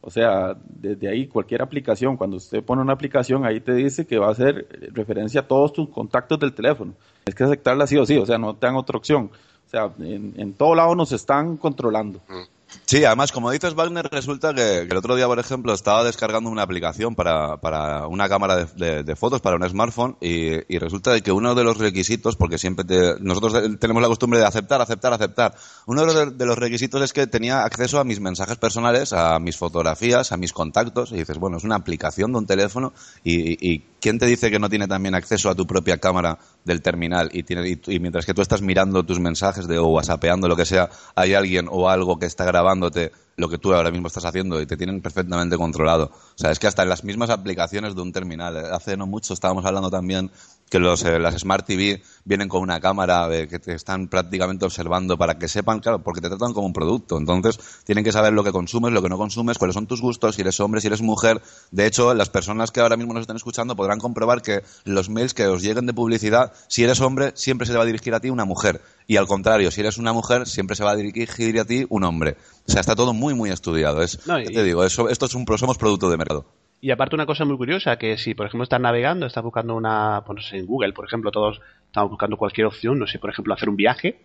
O 0.01 0.11
sea, 0.11 0.57
desde 0.65 1.09
ahí 1.09 1.29
cualquier 1.29 1.63
aplicación, 1.63 2.17
cuando 2.17 2.39
usted 2.39 2.65
pone 2.65 2.83
una 2.83 2.95
aplicación, 2.95 3.47
ahí 3.47 3.61
te 3.61 3.75
dice 3.75 4.09
que 4.09 4.19
va 4.19 4.27
a 4.27 4.33
hacer 4.33 4.67
referencia 4.93 5.43
a 5.43 5.47
todos 5.47 5.73
tus 5.73 5.89
contactos 5.91 6.41
del 6.41 6.53
teléfono. 6.53 6.95
Es 7.27 7.35
que 7.37 7.45
aceptarla 7.45 7.87
sí 7.87 7.97
o 7.97 8.05
sí, 8.05 8.17
o 8.17 8.27
sea, 8.27 8.39
no 8.39 8.57
te 8.57 8.67
dan 8.67 8.75
otra 8.75 8.99
opción. 8.99 9.31
O 9.67 9.71
sea, 9.71 9.93
en, 10.01 10.35
en 10.37 10.53
todo 10.53 10.75
lado 10.75 10.97
nos 10.97 11.13
están 11.13 11.59
controlando. 11.59 12.19
Mm. 12.29 12.54
Sí, 12.87 13.05
además, 13.05 13.33
como 13.33 13.51
dices, 13.51 13.75
Wagner, 13.75 14.09
resulta 14.11 14.55
que, 14.55 14.81
el 14.81 14.97
otro 14.97 15.17
día, 15.17 15.27
por 15.27 15.39
ejemplo, 15.39 15.73
estaba 15.73 16.05
descargando 16.05 16.51
una 16.51 16.63
aplicación 16.63 17.15
para, 17.15 17.57
para 17.59 18.07
una 18.07 18.29
cámara 18.29 18.65
de, 18.65 19.17
fotos, 19.17 19.41
para 19.41 19.57
un 19.57 19.69
smartphone, 19.69 20.17
y, 20.21 20.79
resulta 20.79 21.19
que 21.21 21.33
uno 21.33 21.55
de 21.55 21.65
los 21.65 21.79
requisitos, 21.79 22.37
porque 22.37 22.59
siempre 22.59 22.85
nosotros 23.21 23.79
tenemos 23.79 24.03
la 24.03 24.09
costumbre 24.09 24.39
de 24.39 24.47
aceptar, 24.47 24.81
aceptar, 24.81 25.13
aceptar, 25.13 25.55
uno 25.87 26.05
de 26.05 26.47
los, 26.47 26.59
requisitos 26.59 27.03
es 27.03 27.13
que 27.13 27.27
tenía 27.27 27.65
acceso 27.65 27.99
a 27.99 28.05
mis 28.05 28.21
mensajes 28.21 28.57
personales, 28.57 29.13
a 29.13 29.39
mis 29.39 29.57
fotografías, 29.57 30.33
a 30.33 30.37
mis 30.37 30.53
contactos, 30.53 31.13
y 31.13 31.17
dices, 31.17 31.39
bueno, 31.39 31.57
es 31.57 31.65
una 31.65 31.77
aplicación 31.77 32.33
de 32.33 32.39
un 32.39 32.47
teléfono, 32.47 32.93
y 33.23 33.79
¿quién 34.01 34.19
te 34.19 34.27
dice 34.27 34.51
que 34.51 34.59
no 34.59 34.69
tiene 34.69 34.87
también 34.87 35.15
acceso 35.15 35.49
a 35.49 35.55
tu 35.55 35.67
propia 35.67 35.97
cámara 35.99 36.39
del 36.65 36.83
terminal 36.83 37.31
y, 37.33 37.43
tiene, 37.43 37.79
y, 37.87 38.01
mientras 38.01 38.27
que 38.27 38.35
tú 38.35 38.43
estás 38.43 38.63
mirando 38.63 39.05
tus 39.05 39.21
mensajes 39.21 39.69
de 39.69 39.79
o 39.79 39.87
whatsappeando 39.89 40.49
lo 40.49 40.57
que 40.57 40.65
sea, 40.65 40.89
hay 41.15 41.35
alguien 41.35 41.69
o 41.71 41.89
algo 41.89 42.19
que 42.19 42.27
está 42.27 42.45
grabándote 42.45 43.13
lo 43.37 43.49
que 43.49 43.59
tú 43.59 43.75
ahora 43.75 43.91
mismo 43.91 44.07
estás 44.07 44.25
haciendo 44.25 44.61
y 44.61 44.67
te 44.67 44.77
tienen 44.77 45.01
perfectamente 45.01 45.57
controlado. 45.57 46.05
O 46.07 46.37
sea, 46.37 46.51
es 46.51 46.59
que 46.59 46.67
hasta 46.67 46.83
en 46.83 46.89
las 46.89 47.05
mismas 47.05 47.31
aplicaciones 47.31 47.95
de 47.95 48.03
un 48.03 48.13
terminal, 48.13 48.57
eh, 48.57 48.63
hace 48.73 48.97
no 48.97 49.07
mucho 49.07 49.35
estábamos 49.35 49.65
hablando 49.65 49.91
también 49.91 50.31
que 50.71 50.79
los, 50.79 51.05
eh, 51.05 51.19
las 51.19 51.39
Smart 51.39 51.67
TV 51.67 52.03
vienen 52.25 52.49
con 52.49 52.63
una 52.63 52.81
cámara 52.81 53.29
eh, 53.35 53.47
que 53.47 53.59
te 53.59 53.75
están 53.75 54.09
prácticamente 54.09 54.65
observando 54.65 55.17
para 55.17 55.39
que 55.39 55.49
sepan, 55.49 55.81
claro, 55.81 56.03
porque 56.03 56.21
te 56.21 56.29
tratan 56.29 56.53
como 56.53 56.67
un 56.67 56.73
producto. 56.73 57.19
Entonces, 57.19 57.59
tienen 57.85 58.05
que 58.05 58.13
saber 58.13 58.33
lo 58.33 58.43
que 58.43 58.53
consumes, 58.53 58.93
lo 58.93 59.03
que 59.03 59.09
no 59.09 59.19
consumes, 59.19 59.59
cuáles 59.59 59.75
son 59.75 59.87
tus 59.87 60.01
gustos, 60.01 60.35
si 60.35 60.41
eres 60.41 60.59
hombre, 60.61 60.81
si 60.81 60.89
eres 60.89 61.03
mujer. 61.03 61.43
De 61.71 61.87
hecho, 61.87 62.15
las 62.15 62.31
personas 62.31 62.71
que 62.71 62.81
ahora 62.81 62.97
mismo 62.97 63.13
nos 63.13 63.23
están 63.23 63.37
escuchando 63.37 63.77
podrán 63.77 63.99
comprobar 63.99 64.43
que 64.43 64.63
los 64.85 65.09
mails 65.11 65.35
que 65.35 65.47
os 65.47 65.63
lleguen 65.63 65.87
de 65.87 65.95
publicidad, 65.95 66.53
si 66.69 66.83
eres 66.83 67.01
hombre, 67.01 67.33
siempre 67.35 67.67
se 67.67 67.73
le 67.73 67.79
va 67.79 67.85
a 67.85 67.87
dirigir 67.87 68.15
a 68.15 68.21
ti 68.21 68.31
una 68.31 68.45
mujer. 68.45 68.81
Y 69.07 69.17
al 69.17 69.27
contrario, 69.27 69.71
si 69.71 69.81
eres 69.81 69.99
una 69.99 70.13
mujer, 70.13 70.47
siempre 70.47 70.77
se 70.77 70.85
va 70.85 70.93
a 70.93 70.97
dirigir 70.97 71.61
a 71.61 71.65
ti 71.65 71.87
un 71.89 72.05
hombre. 72.05 72.37
O 72.67 72.73
sea, 72.73 72.81
está 72.81 72.97
todo 72.97 73.13
muy, 73.13 73.35
muy 73.35 73.51
estudiado. 73.51 74.03
Es, 74.03 74.19
te 74.19 74.63
digo, 74.63 74.85
eso, 74.85 75.09
esto 75.09 75.27
es 75.27 75.35
un, 75.35 75.47
somos 75.59 75.79
producto 75.79 76.11
de 76.11 76.17
mercado. 76.17 76.47
Y 76.81 76.91
aparte 76.91 77.15
una 77.15 77.27
cosa 77.27 77.45
muy 77.45 77.57
curiosa, 77.57 77.97
que 77.97 78.19
si 78.19 78.35
por 78.35 78.47
ejemplo 78.47 78.65
estás 78.65 78.81
navegando, 78.81 79.27
estás 79.27 79.43
buscando 79.43 79.75
una, 79.75 80.23
pues 80.27 80.37
no 80.37 80.43
sé, 80.43 80.59
en 80.59 80.67
Google, 80.67 80.93
por 80.93 81.07
ejemplo, 81.07 81.31
todos 81.31 81.61
estamos 81.87 82.11
buscando 82.11 82.37
cualquier 82.37 82.67
opción, 82.67 82.99
no 82.99 83.07
sé, 83.07 83.19
por 83.19 83.31
ejemplo, 83.31 83.55
hacer 83.55 83.69
un 83.69 83.77
viaje, 83.77 84.21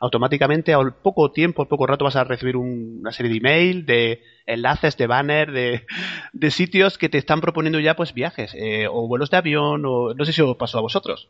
automáticamente 0.00 0.74
al 0.74 0.94
poco 0.94 1.32
tiempo, 1.32 1.62
al 1.62 1.68
poco 1.68 1.86
rato 1.86 2.04
vas 2.04 2.16
a 2.16 2.24
recibir 2.24 2.56
una 2.56 3.12
serie 3.12 3.32
de 3.32 3.38
email, 3.38 3.86
de 3.86 4.22
enlaces, 4.46 4.96
de 4.96 5.06
banner, 5.06 5.52
de, 5.52 5.86
de, 6.32 6.50
sitios 6.50 6.98
que 6.98 7.08
te 7.08 7.18
están 7.18 7.40
proponiendo 7.40 7.80
ya 7.80 7.96
pues 7.96 8.12
viajes, 8.12 8.52
eh, 8.54 8.86
o 8.88 9.08
vuelos 9.08 9.30
de 9.30 9.38
avión, 9.38 9.84
o 9.86 10.14
no 10.14 10.24
sé 10.24 10.32
si 10.32 10.42
os 10.42 10.56
pasó 10.56 10.78
a 10.78 10.82
vosotros. 10.82 11.28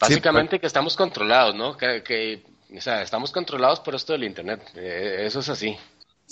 Básicamente 0.00 0.60
que 0.60 0.66
estamos 0.66 0.96
controlados, 0.96 1.54
¿no? 1.54 1.76
Que, 1.76 2.02
que, 2.02 2.42
o 2.76 2.80
sea, 2.80 3.02
estamos 3.02 3.32
controlados 3.32 3.80
por 3.80 3.94
esto 3.94 4.12
del 4.12 4.24
Internet, 4.24 4.60
eh, 4.76 5.22
eso 5.24 5.40
es 5.40 5.48
así. 5.48 5.76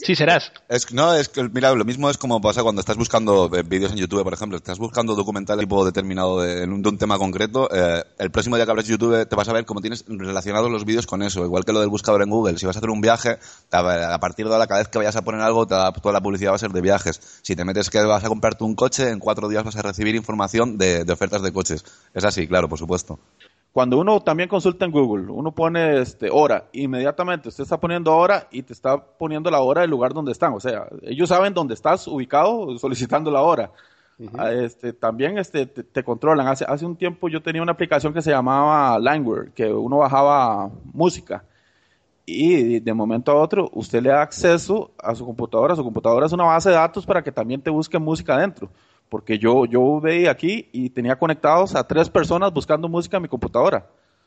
Sí, 0.01 0.15
serás. 0.15 0.53
Es, 0.69 0.93
no, 0.93 1.13
es 1.13 1.29
que, 1.29 1.43
mira, 1.49 1.75
lo 1.75 1.85
mismo 1.85 2.09
es 2.09 2.17
como 2.17 2.41
pasa 2.41 2.63
cuando 2.63 2.79
estás 2.79 2.97
buscando 2.97 3.51
eh, 3.53 3.65
vídeos 3.65 3.91
en 3.91 3.99
YouTube, 3.99 4.23
por 4.23 4.33
ejemplo. 4.33 4.57
Estás 4.57 4.79
buscando 4.79 5.17
documental 5.17 5.59
tipo 5.59 5.85
determinado 5.85 6.41
de, 6.41 6.65
un, 6.67 6.99
tema 6.99 7.19
concreto. 7.19 7.69
Eh, 7.73 8.05
el 8.19 8.31
próximo 8.31 8.55
día 8.55 8.65
que 8.65 8.71
abres 8.71 8.87
YouTube 8.87 9.27
te 9.29 9.35
vas 9.35 9.49
a 9.49 9.53
ver 9.53 9.65
cómo 9.65 9.81
tienes 9.81 10.05
relacionados 10.07 10.71
los 10.71 10.85
vídeos 10.85 11.05
con 11.05 11.23
eso. 11.25 11.45
Igual 11.45 11.65
que 11.65 11.73
lo 11.73 11.81
del 11.81 11.89
buscador 11.89 12.23
en 12.23 12.31
Google. 12.31 12.59
Si 12.59 12.67
vas 12.67 12.77
a 12.77 12.79
hacer 12.79 12.91
un 12.91 13.01
viaje, 13.01 13.39
a 13.73 14.21
partir 14.21 14.47
de 14.47 14.53
ahora, 14.53 14.69
cada 14.69 14.79
vez 14.79 14.89
que 14.89 14.99
vayas 14.99 15.17
a 15.17 15.23
poner 15.23 15.41
algo, 15.41 15.67
toda 15.67 16.13
la 16.13 16.21
publicidad 16.21 16.53
va 16.53 16.57
a 16.57 16.61
ser 16.61 16.71
de 16.71 16.81
viajes. 16.81 17.21
Si 17.43 17.57
te 17.57 17.65
metes 17.65 17.91
que 17.91 18.01
vas 18.01 18.23
a 18.23 18.29
comprarte 18.29 18.63
un 18.63 18.77
coche, 18.77 19.11
en 19.11 19.19
cuatro 19.19 19.49
días 19.49 19.65
vas 19.65 19.77
a 19.77 19.83
recibir 19.83 20.15
información 20.15 20.79
de, 20.79 21.05
de 21.05 21.13
ofertas 21.13 21.43
de 21.43 21.53
coches. 21.53 21.85
Es 22.15 22.25
así, 22.25 22.47
claro, 22.47 22.69
por 22.69 22.79
supuesto. 22.79 23.19
Cuando 23.79 24.01
uno 24.01 24.19
también 24.19 24.49
consulta 24.49 24.85
en 24.85 24.91
Google, 24.91 25.31
uno 25.31 25.53
pone 25.53 26.01
este, 26.01 26.31
hora, 26.33 26.65
inmediatamente 26.73 27.49
usted 27.49 27.63
está 27.63 27.79
poniendo 27.79 28.13
hora 28.13 28.49
y 28.51 28.65
te 28.65 28.73
está 28.73 29.01
poniendo 29.01 29.53
la 29.53 29.61
hora 29.61 29.83
del 29.83 29.91
lugar 29.91 30.13
donde 30.13 30.33
están. 30.33 30.53
O 30.53 30.59
sea, 30.59 30.89
ellos 31.03 31.29
saben 31.29 31.55
dónde 31.55 31.75
estás 31.75 32.09
ubicado 32.09 32.77
solicitando 32.77 33.31
la 33.31 33.43
hora. 33.43 33.71
Ah, 34.37 34.51
este, 34.51 34.93
también 34.93 35.39
este, 35.39 35.67
te, 35.67 36.03
controlan. 36.03 36.49
Hace, 36.49 36.65
hace 36.65 36.85
un 36.85 36.97
tiempo 36.97 37.29
yo 37.29 37.41
tenía 37.41 37.63
una 37.63 37.71
aplicación 37.71 38.13
que 38.13 38.21
se 38.21 38.33
llamaba 38.33 38.99
Langware, 38.99 39.53
que 39.53 39.73
uno 39.73 39.99
bajaba 39.99 40.73
música. 40.93 41.45
Y 42.27 42.81
de 42.81 42.95
momento 42.95 43.31
a 43.31 43.37
otro, 43.37 43.71
usted 43.75 44.03
le 44.03 44.09
da 44.09 44.23
acceso 44.23 44.91
a 45.01 45.15
su 45.15 45.25
computadora. 45.25 45.77
Su 45.77 45.85
computadora 45.85 46.27
es 46.27 46.33
una 46.33 46.47
base 46.47 46.71
de 46.71 46.75
datos 46.75 47.07
para 47.07 47.23
que 47.23 47.31
también 47.31 47.63
te 47.63 47.71
busque 47.71 47.97
música 47.97 48.35
adentro 48.35 48.71
porque 49.09 49.39
yo, 49.39 49.65
yo 49.65 50.01
veía 50.01 50.31
aquí 50.31 50.69
y 50.73 50.91
tenía 50.91 51.19
conectados 51.19 51.75
a 51.75 51.87
tres 51.87 52.09
personas 52.09 52.53
buscando 52.53 52.89
música 52.89 53.17
en 53.17 53.23
mi 53.25 53.29
computadora. 53.29 53.87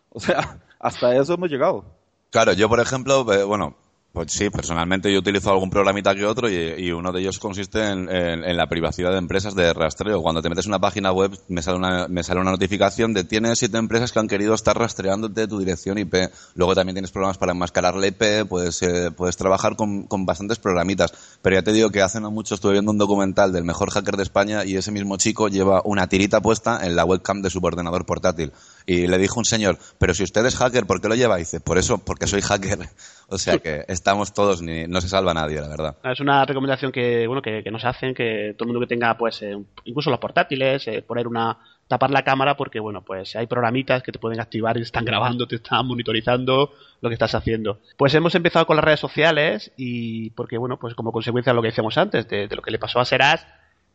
O 0.09 0.19
sea, 0.19 0.59
hasta 0.79 1.15
eso 1.15 1.33
hemos 1.33 1.49
llegado. 1.49 1.85
Claro, 2.29 2.53
yo 2.53 2.69
por 2.69 2.79
ejemplo, 2.79 3.23
bueno, 3.23 3.75
pues 4.13 4.33
sí, 4.33 4.49
personalmente 4.49 5.11
yo 5.11 5.19
utilizo 5.19 5.51
algún 5.51 5.69
programita 5.69 6.13
que 6.13 6.25
otro 6.25 6.49
y, 6.49 6.91
uno 6.91 7.13
de 7.13 7.21
ellos 7.21 7.39
consiste 7.39 7.81
en, 7.85 8.57
la 8.57 8.67
privacidad 8.67 9.11
de 9.11 9.17
empresas 9.17 9.55
de 9.55 9.73
rastreo. 9.73 10.21
Cuando 10.21 10.41
te 10.41 10.49
metes 10.49 10.65
en 10.65 10.71
una 10.71 10.79
página 10.79 11.13
web 11.13 11.31
me 11.47 11.61
sale 11.61 11.77
una, 11.77 12.07
me 12.09 12.21
sale 12.21 12.41
una 12.41 12.51
notificación 12.51 13.13
de 13.13 13.23
tienes 13.23 13.59
siete 13.59 13.77
empresas 13.77 14.11
que 14.11 14.19
han 14.19 14.27
querido 14.27 14.53
estar 14.53 14.77
rastreándote 14.77 15.47
tu 15.47 15.59
dirección 15.59 15.97
IP. 15.97 16.29
Luego 16.55 16.75
también 16.75 16.95
tienes 16.95 17.11
programas 17.11 17.37
para 17.37 17.53
enmascarar 17.53 17.95
la 17.95 18.07
IP, 18.07 18.45
puedes, 18.49 18.81
eh, 18.81 19.11
puedes 19.11 19.37
trabajar 19.37 19.77
con, 19.77 20.03
con, 20.03 20.25
bastantes 20.25 20.59
programitas. 20.59 21.13
Pero 21.41 21.55
ya 21.55 21.61
te 21.61 21.71
digo 21.71 21.89
que 21.89 22.01
hace 22.01 22.19
no 22.19 22.31
mucho 22.31 22.55
estuve 22.55 22.73
viendo 22.73 22.91
un 22.91 22.97
documental 22.97 23.53
del 23.53 23.63
mejor 23.63 23.91
hacker 23.91 24.17
de 24.17 24.23
España 24.23 24.65
y 24.65 24.75
ese 24.75 24.91
mismo 24.91 25.15
chico 25.15 25.47
lleva 25.47 25.81
una 25.85 26.07
tirita 26.07 26.41
puesta 26.41 26.85
en 26.85 26.97
la 26.97 27.05
webcam 27.05 27.41
de 27.41 27.49
su 27.49 27.59
ordenador 27.59 28.05
portátil. 28.05 28.51
Y 28.91 29.07
le 29.07 29.17
dijo 29.17 29.39
un 29.39 29.45
señor, 29.45 29.77
pero 29.99 30.13
si 30.13 30.23
usted 30.23 30.45
es 30.45 30.57
hacker, 30.57 30.85
¿por 30.85 30.99
qué 30.99 31.07
lo 31.07 31.15
lleva? 31.15 31.37
Dice, 31.37 31.61
por 31.61 31.77
eso, 31.77 32.03
porque 32.03 32.27
soy 32.27 32.41
hacker. 32.41 32.79
O 33.33 33.37
sea 33.37 33.59
que 33.59 33.85
estamos 33.87 34.33
todos, 34.33 34.61
ni, 34.61 34.87
no 34.87 34.99
se 34.99 35.07
salva 35.07 35.33
nadie, 35.33 35.61
la 35.61 35.69
verdad. 35.69 35.95
Es 36.03 36.19
una 36.19 36.43
recomendación 36.43 36.91
que, 36.91 37.25
bueno, 37.27 37.41
que, 37.41 37.63
nos 37.71 37.85
hacen, 37.85 38.13
que 38.13 38.53
todo 38.57 38.65
el 38.65 38.73
mundo 38.73 38.85
que 38.85 38.93
tenga, 38.93 39.17
pues, 39.17 39.41
eh, 39.41 39.57
incluso 39.85 40.09
los 40.09 40.19
portátiles, 40.19 40.85
eh, 40.89 41.01
poner 41.01 41.29
una, 41.29 41.57
tapar 41.87 42.11
la 42.11 42.25
cámara 42.25 42.57
porque, 42.57 42.81
bueno, 42.81 43.03
pues 43.03 43.37
hay 43.37 43.47
programitas 43.47 44.03
que 44.03 44.11
te 44.11 44.19
pueden 44.19 44.41
activar 44.41 44.77
y 44.77 44.81
están 44.81 45.05
grabando, 45.05 45.47
te 45.47 45.55
están 45.55 45.87
monitorizando 45.87 46.73
lo 46.99 47.09
que 47.09 47.13
estás 47.13 47.33
haciendo. 47.33 47.79
Pues 47.95 48.13
hemos 48.15 48.35
empezado 48.35 48.65
con 48.65 48.75
las 48.75 48.83
redes 48.83 48.99
sociales 48.99 49.71
y 49.77 50.31
porque, 50.31 50.57
bueno, 50.57 50.77
pues 50.77 50.93
como 50.93 51.13
consecuencia 51.13 51.53
de 51.53 51.55
lo 51.55 51.61
que 51.61 51.69
decíamos 51.69 51.97
antes, 51.97 52.27
de, 52.27 52.49
lo 52.53 52.61
que 52.61 52.71
le 52.71 52.79
pasó 52.79 52.99
a 52.99 53.05
Serás, 53.05 53.47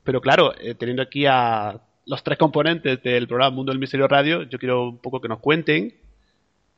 pero 0.02 0.22
claro, 0.22 0.54
eh, 0.58 0.74
teniendo 0.74 1.02
aquí 1.02 1.26
a 1.26 1.78
los 2.06 2.22
tres 2.22 2.38
componentes 2.38 3.02
del 3.02 3.26
programa 3.26 3.54
Mundo 3.54 3.72
del 3.72 3.80
Misterio 3.80 4.08
Radio, 4.08 4.44
yo 4.44 4.58
quiero 4.58 4.88
un 4.88 4.98
poco 4.98 5.20
que 5.20 5.28
nos 5.28 5.40
cuenten, 5.40 5.94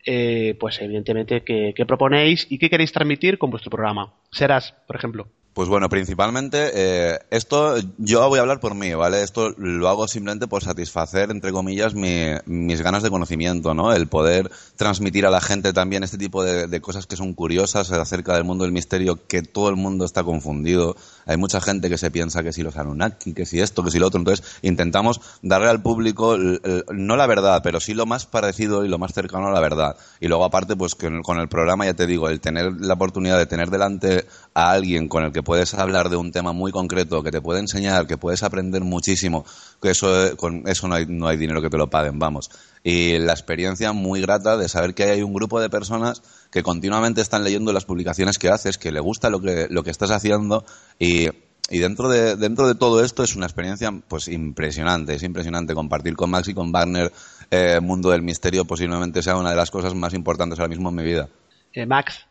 eh, 0.05 0.57
pues 0.59 0.81
evidentemente, 0.81 1.43
qué, 1.45 1.85
proponéis 1.87 2.47
y 2.49 2.59
qué 2.59 2.71
queréis 2.71 2.93
transmitir 2.93 3.39
con 3.39 3.51
vuestro 3.51 3.71
programa. 3.71 4.15
Serás, 4.33 4.75
por 4.87 4.97
ejemplo. 4.97 5.29
Pues 5.53 5.69
bueno, 5.69 5.89
principalmente 5.89 6.71
eh, 6.73 7.19
esto 7.31 7.75
yo 7.99 8.27
voy 8.29 8.39
a 8.39 8.43
hablar 8.43 8.61
por 8.61 8.75
mí, 8.75 8.95
¿vale? 8.95 9.23
Esto 9.23 9.51
lo 9.59 9.89
hago 9.89 10.07
simplemente 10.07 10.47
por 10.47 10.63
satisfacer, 10.63 11.31
entre 11.31 11.53
comillas, 11.53 11.95
mis 11.95 12.83
ganas 12.83 13.03
de 13.03 13.11
conocimiento, 13.11 13.75
¿no? 13.75 13.93
El 13.93 14.07
poder 14.07 14.51
transmitir 14.79 15.27
a 15.27 15.31
la 15.31 15.41
gente 15.41 15.73
también 15.73 16.05
este 16.05 16.17
tipo 16.17 16.45
de, 16.45 16.81
cosas 16.81 17.09
que 17.09 17.17
son 17.17 17.35
curiosas 17.35 17.91
acerca 17.91 18.35
del 18.35 18.45
mundo 18.45 18.63
del 18.63 18.73
misterio, 18.73 19.27
que 19.27 19.43
todo 19.43 19.69
el 19.71 19.75
mundo 19.77 20.05
está 20.05 20.23
confundido. 20.23 20.97
Hay 21.27 21.37
mucha 21.37 21.61
gente 21.61 21.91
que 21.91 21.99
se 21.99 22.13
piensa 22.13 22.45
que 22.45 22.53
si 22.53 22.63
los 22.63 22.77
Anunnaki, 22.77 23.35
que 23.35 23.45
si 23.45 23.61
esto, 23.61 23.83
que 23.83 23.91
si 23.91 23.99
lo 23.99 24.07
otro. 24.07 24.21
Entonces 24.21 24.47
intentamos 24.63 25.21
darle 25.43 25.69
al 25.69 25.83
público 25.83 26.39
no 26.39 27.17
la 27.17 27.27
verdad, 27.27 27.61
pero 27.63 27.81
sí 27.81 27.93
lo 27.93 28.07
más 28.07 28.27
parecido 28.27 28.85
y 28.85 28.89
lo 28.89 28.99
más 28.99 29.13
cercano 29.13 29.49
a 29.49 29.53
la 29.53 29.59
verdad. 29.59 29.97
Y 30.21 30.29
luego 30.29 30.45
aparte, 30.45 30.77
pues 30.77 30.95
con 30.95 31.41
el 31.41 31.49
programa 31.49 31.85
ya 31.85 31.95
te 31.95 32.07
digo, 32.07 32.29
el 32.29 32.41
tener 32.41 32.73
la 32.79 32.95
oportunidad 32.95 33.37
de 33.37 33.47
tener 33.47 33.71
delante 33.71 34.27
a 34.55 34.71
alguien 34.71 35.09
con 35.09 35.25
el 35.25 35.33
que 35.33 35.43
puedes 35.43 35.75
hablar 35.75 36.09
de 36.09 36.17
un 36.17 36.31
tema 36.31 36.53
muy 36.53 36.71
concreto, 36.71 37.25
que 37.25 37.33
te 37.33 37.41
puede 37.41 37.59
enseñar, 37.59 38.07
que 38.07 38.17
puedes 38.17 38.45
aprender 38.45 38.83
muchísimo, 38.85 39.45
que 39.83 39.91
eso, 39.91 40.37
con 40.37 40.69
eso 40.69 40.87
no 40.87 40.95
hay, 40.95 41.07
no 41.07 41.27
hay 41.27 41.37
dinero 41.37 41.61
que 41.61 41.69
te 41.69 41.77
lo 41.77 41.91
paguen, 41.91 42.21
vamos. 42.21 42.49
Y 42.83 43.19
la 43.19 43.33
experiencia 43.33 43.93
muy 43.93 44.21
grata 44.21 44.57
de 44.57 44.69
saber 44.69 44.95
que 44.95 45.05
hay 45.05 45.23
un 45.23 45.35
grupo 45.35 45.61
de 45.61 45.69
personas 45.69 46.23
que 46.51 46.63
continuamente 46.63 47.21
están 47.21 47.45
leyendo 47.45 47.73
las 47.73 47.85
publicaciones 47.85 48.39
que 48.39 48.49
haces, 48.49 48.79
que 48.79 48.93
le 48.93 49.01
gusta 49.01 49.31
lo 49.31 49.41
que, 49.41 49.67
lo 49.69 49.83
que 49.83 49.91
estás 49.91 50.11
haciendo 50.11 50.65
y, 50.99 51.29
y 51.71 51.79
dentro 51.79 52.09
de, 52.09 52.37
dentro 52.37 52.69
de 52.69 52.75
todo 52.75 53.05
esto 53.05 53.23
es 53.23 53.37
una 53.37 53.47
experiencia 53.47 53.91
pues 54.09 54.29
impresionante, 54.29 55.15
es 55.15 55.23
impresionante 55.23 55.75
compartir 55.75 56.15
con 56.17 56.31
Max 56.31 56.49
y 56.49 56.55
con 56.55 56.73
Wagner 56.73 57.13
eh, 57.51 57.81
Mundo 57.81 58.11
del 58.11 58.23
Misterio 58.23 58.65
posiblemente 58.65 59.23
sea 59.23 59.37
una 59.37 59.51
de 59.51 59.57
las 59.57 59.71
cosas 59.71 59.95
más 59.95 60.15
importantes 60.15 60.59
ahora 60.59 60.71
mismo 60.71 60.89
en 60.89 60.95
mi 60.95 61.05
vida. 61.05 61.29
Eh, 61.73 61.85
Max, 61.85 62.29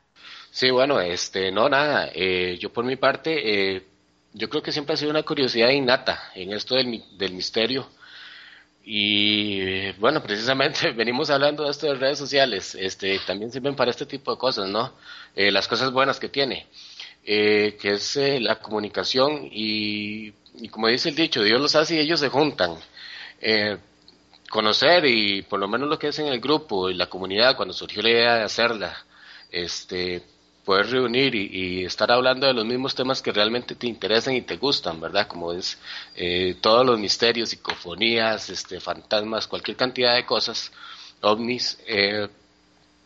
Sí, 0.58 0.72
bueno, 0.72 1.00
este, 1.00 1.52
no, 1.52 1.70
nada. 1.70 2.10
Eh, 2.16 2.58
yo 2.60 2.74
por 2.74 2.84
mi 2.84 2.96
parte, 2.96 3.76
eh, 3.76 3.84
yo 4.34 4.50
creo 4.50 4.64
que 4.64 4.72
siempre 4.72 4.96
ha 4.96 4.98
sido 4.98 5.12
una 5.12 5.22
curiosidad 5.22 5.70
innata 5.70 6.32
en 6.34 6.52
esto 6.52 6.74
del, 6.74 7.04
del 7.16 7.34
misterio. 7.34 7.88
Y 8.90 9.92
bueno, 10.00 10.24
precisamente 10.24 10.92
venimos 10.96 11.30
hablando 11.30 11.66
de 11.66 11.72
esto 11.72 11.88
de 11.88 11.96
redes 11.96 12.18
sociales. 12.18 12.74
Este, 12.74 13.20
también 13.28 13.52
sirven 13.52 13.76
para 13.76 13.92
este 13.92 14.06
tipo 14.06 14.32
de 14.32 14.38
cosas, 14.38 14.70
¿no? 14.70 14.94
Eh, 15.36 15.52
las 15.52 15.68
cosas 15.68 15.92
buenas 15.92 16.22
que 16.22 16.30
tiene, 16.30 16.68
que 17.22 17.78
es 17.84 18.16
la 18.40 18.56
comunicación 18.60 19.50
y, 19.52 20.34
y, 20.56 20.70
como 20.70 20.88
dice 20.88 21.10
el 21.10 21.16
dicho, 21.16 21.44
Dios 21.44 21.60
los 21.60 21.76
hace 21.76 21.96
y 21.96 22.00
ellos 22.00 22.22
se 22.22 22.30
juntan. 22.30 22.78
conocer 24.50 25.06
y 25.06 25.42
por 25.42 25.60
lo 25.60 25.68
menos 25.68 25.90
lo 25.90 26.00
que 26.00 26.08
es 26.08 26.20
en 26.20 26.28
el 26.28 26.40
grupo 26.40 26.90
y 26.90 26.94
la 26.94 27.08
comunidad 27.08 27.58
cuando 27.58 27.74
surgió 27.74 28.02
la 28.02 28.10
idea 28.10 28.36
de 28.36 28.44
hacerla, 28.44 29.06
este, 29.52 30.24
poder 30.68 30.90
reunir 30.90 31.34
y, 31.34 31.86
estar 31.86 32.12
hablando 32.12 32.46
de 32.46 32.54
los 32.54 32.66
mismos 32.66 32.94
temas 32.94 33.22
que 33.22 33.32
realmente 33.32 33.74
te 33.74 33.88
interesan 33.88 34.34
y 34.34 34.42
te 34.42 34.58
gustan, 34.58 35.00
¿verdad? 35.00 35.26
Como 35.26 35.54
es 35.54 35.80
eh, 36.14 36.58
todos 36.60 36.86
los 36.86 37.00
misterios, 37.00 37.52
psicofonías, 37.52 38.50
este, 38.50 38.82
fantasmas, 38.82 39.48
cualquier 39.48 39.78
cantidad 39.78 40.14
de 40.16 40.26
cosas, 40.26 40.74
ovnis, 41.22 41.80
eh, 41.88 42.28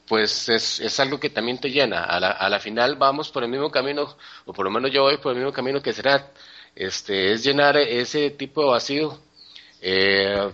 pues 0.08 0.50
es, 0.50 0.80
es, 0.80 1.00
algo 1.00 1.20
que 1.20 1.30
también 1.30 1.60
te 1.60 1.70
llena. 1.70 2.04
A 2.06 2.20
la, 2.20 2.32
a 2.32 2.50
la 2.50 2.60
final 2.60 2.96
vamos 2.96 3.30
por 3.30 3.44
el 3.44 3.50
mismo 3.52 3.70
camino, 3.70 4.18
o 4.46 4.54
por 4.54 4.66
lo 4.66 4.72
menos 4.72 4.90
yo 4.92 5.04
voy 5.04 5.18
por 5.18 5.34
el 5.34 5.38
mismo 5.38 5.54
camino 5.54 5.84
que 5.84 5.94
será, 5.94 6.32
este, 6.76 7.32
es 7.32 7.44
llenar 7.44 7.78
ese 7.78 8.32
tipo 8.32 8.64
de 8.64 8.70
vacío. 8.72 9.20
Eh, 9.82 10.52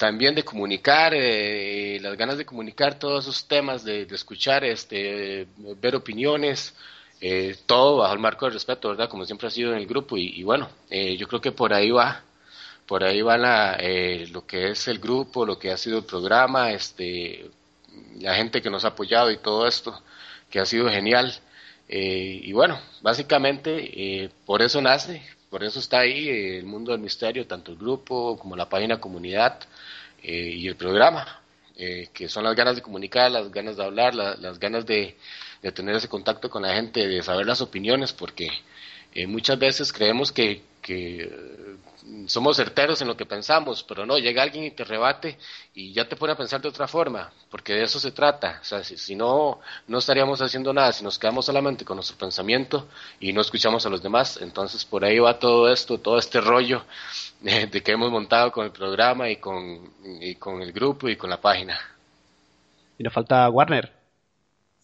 también 0.00 0.34
de 0.34 0.44
comunicar, 0.44 1.12
eh, 1.14 1.98
las 2.00 2.16
ganas 2.16 2.38
de 2.38 2.46
comunicar 2.46 2.98
todos 2.98 3.24
esos 3.24 3.46
temas, 3.46 3.84
de, 3.84 4.04
escuchar, 4.10 4.64
este, 4.64 5.46
ver 5.78 5.94
opiniones, 5.94 6.74
eh, 7.20 7.54
todo 7.66 7.98
bajo 7.98 8.14
el 8.14 8.18
marco 8.18 8.46
del 8.46 8.54
respeto, 8.54 8.88
¿verdad? 8.88 9.10
Como 9.10 9.26
siempre 9.26 9.48
ha 9.48 9.50
sido 9.50 9.72
en 9.72 9.76
el 9.76 9.86
grupo 9.86 10.16
y, 10.16 10.42
bueno, 10.42 10.70
eh, 10.88 11.18
yo 11.18 11.28
creo 11.28 11.42
que 11.42 11.52
por 11.52 11.74
ahí 11.74 11.90
va, 11.90 12.22
por 12.86 13.04
ahí 13.04 13.20
va 13.20 13.36
la, 13.36 13.76
lo 14.32 14.46
que 14.46 14.70
es 14.70 14.88
el 14.88 15.00
grupo, 15.00 15.44
lo 15.44 15.58
que 15.58 15.70
ha 15.70 15.76
sido 15.76 15.98
el 15.98 16.04
programa, 16.04 16.72
este, 16.72 17.50
la 18.20 18.34
gente 18.36 18.62
que 18.62 18.70
nos 18.70 18.86
ha 18.86 18.88
apoyado 18.88 19.30
y 19.30 19.36
todo 19.36 19.66
esto, 19.66 20.02
que 20.48 20.60
ha 20.60 20.64
sido 20.64 20.88
genial. 20.88 21.34
y 21.88 22.52
bueno, 22.52 22.80
básicamente 23.02 24.30
por 24.46 24.62
eso 24.62 24.80
nace, 24.80 25.22
por 25.50 25.64
eso 25.64 25.80
está 25.80 26.00
ahí 26.00 26.28
el 26.28 26.64
mundo 26.64 26.92
del 26.92 27.00
misterio, 27.00 27.46
tanto 27.46 27.72
el 27.72 27.78
grupo 27.78 28.38
como 28.38 28.56
la 28.56 28.68
página 28.68 29.00
comunidad. 29.00 29.58
Eh, 30.22 30.50
y 30.56 30.68
el 30.68 30.76
programa, 30.76 31.40
eh, 31.76 32.08
que 32.12 32.28
son 32.28 32.44
las 32.44 32.54
ganas 32.54 32.76
de 32.76 32.82
comunicar, 32.82 33.30
las 33.30 33.50
ganas 33.50 33.76
de 33.76 33.84
hablar, 33.84 34.14
las 34.14 34.58
ganas 34.58 34.86
de, 34.86 35.16
tener 35.74 35.96
ese 35.96 36.08
contacto 36.08 36.48
con 36.50 36.62
la 36.62 36.74
gente, 36.74 37.06
de 37.06 37.22
saber 37.22 37.46
las 37.46 37.60
opiniones, 37.60 38.12
porque 38.12 38.48
eh, 39.14 39.26
muchas 39.26 39.58
veces 39.58 39.92
creemos 39.92 40.30
que, 40.30 40.62
que 40.82 41.69
somos 42.26 42.56
certeros 42.56 43.00
en 43.02 43.08
lo 43.08 43.16
que 43.16 43.26
pensamos, 43.26 43.82
pero 43.82 44.06
no, 44.06 44.18
llega 44.18 44.42
alguien 44.42 44.64
y 44.64 44.70
te 44.70 44.84
rebate 44.84 45.38
y 45.74 45.92
ya 45.92 46.08
te 46.08 46.16
pone 46.16 46.32
a 46.32 46.36
pensar 46.36 46.60
de 46.60 46.68
otra 46.68 46.88
forma, 46.88 47.30
porque 47.50 47.74
de 47.74 47.84
eso 47.84 47.98
se 47.98 48.12
trata. 48.12 48.58
O 48.60 48.64
sea, 48.64 48.82
si, 48.82 49.14
no, 49.14 49.60
no 49.86 49.98
estaríamos 49.98 50.40
haciendo 50.42 50.72
nada, 50.72 50.92
si 50.92 51.04
nos 51.04 51.18
quedamos 51.18 51.46
solamente 51.46 51.84
con 51.84 51.96
nuestro 51.96 52.16
pensamiento 52.16 52.88
y 53.18 53.32
no 53.32 53.40
escuchamos 53.40 53.84
a 53.86 53.90
los 53.90 54.02
demás, 54.02 54.38
entonces 54.40 54.84
por 54.84 55.04
ahí 55.04 55.18
va 55.18 55.38
todo 55.38 55.70
esto, 55.70 55.98
todo 55.98 56.18
este 56.18 56.40
rollo 56.40 56.84
de, 57.40 57.82
que 57.82 57.92
hemos 57.92 58.10
montado 58.10 58.52
con 58.52 58.64
el 58.64 58.72
programa 58.72 59.30
y 59.30 59.36
con, 59.36 59.92
y 60.20 60.34
con 60.36 60.62
el 60.62 60.72
grupo 60.72 61.08
y 61.08 61.16
con 61.16 61.30
la 61.30 61.40
página. 61.40 61.78
Y 62.98 63.02
nos 63.02 63.12
falta 63.12 63.48
Warner. 63.48 63.99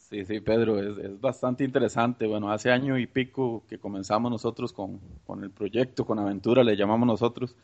Sí, 0.09 0.25
sí, 0.25 0.39
Pedro, 0.41 0.79
es, 0.81 1.21
bastante 1.21 1.65
interesante. 1.65 2.29
Bueno, 2.29 2.53
hace 2.53 2.71
año 2.71 2.97
y 2.97 3.09
pico 3.09 3.65
que 3.69 3.79
comenzamos 3.79 4.31
nosotros 4.31 4.73
con, 4.73 5.01
con, 5.27 5.43
el 5.43 5.51
proyecto, 5.51 6.07
con 6.07 6.21
Aventura, 6.21 6.63
le 6.63 6.77
llamamos 6.77 7.09
nosotros, 7.09 7.57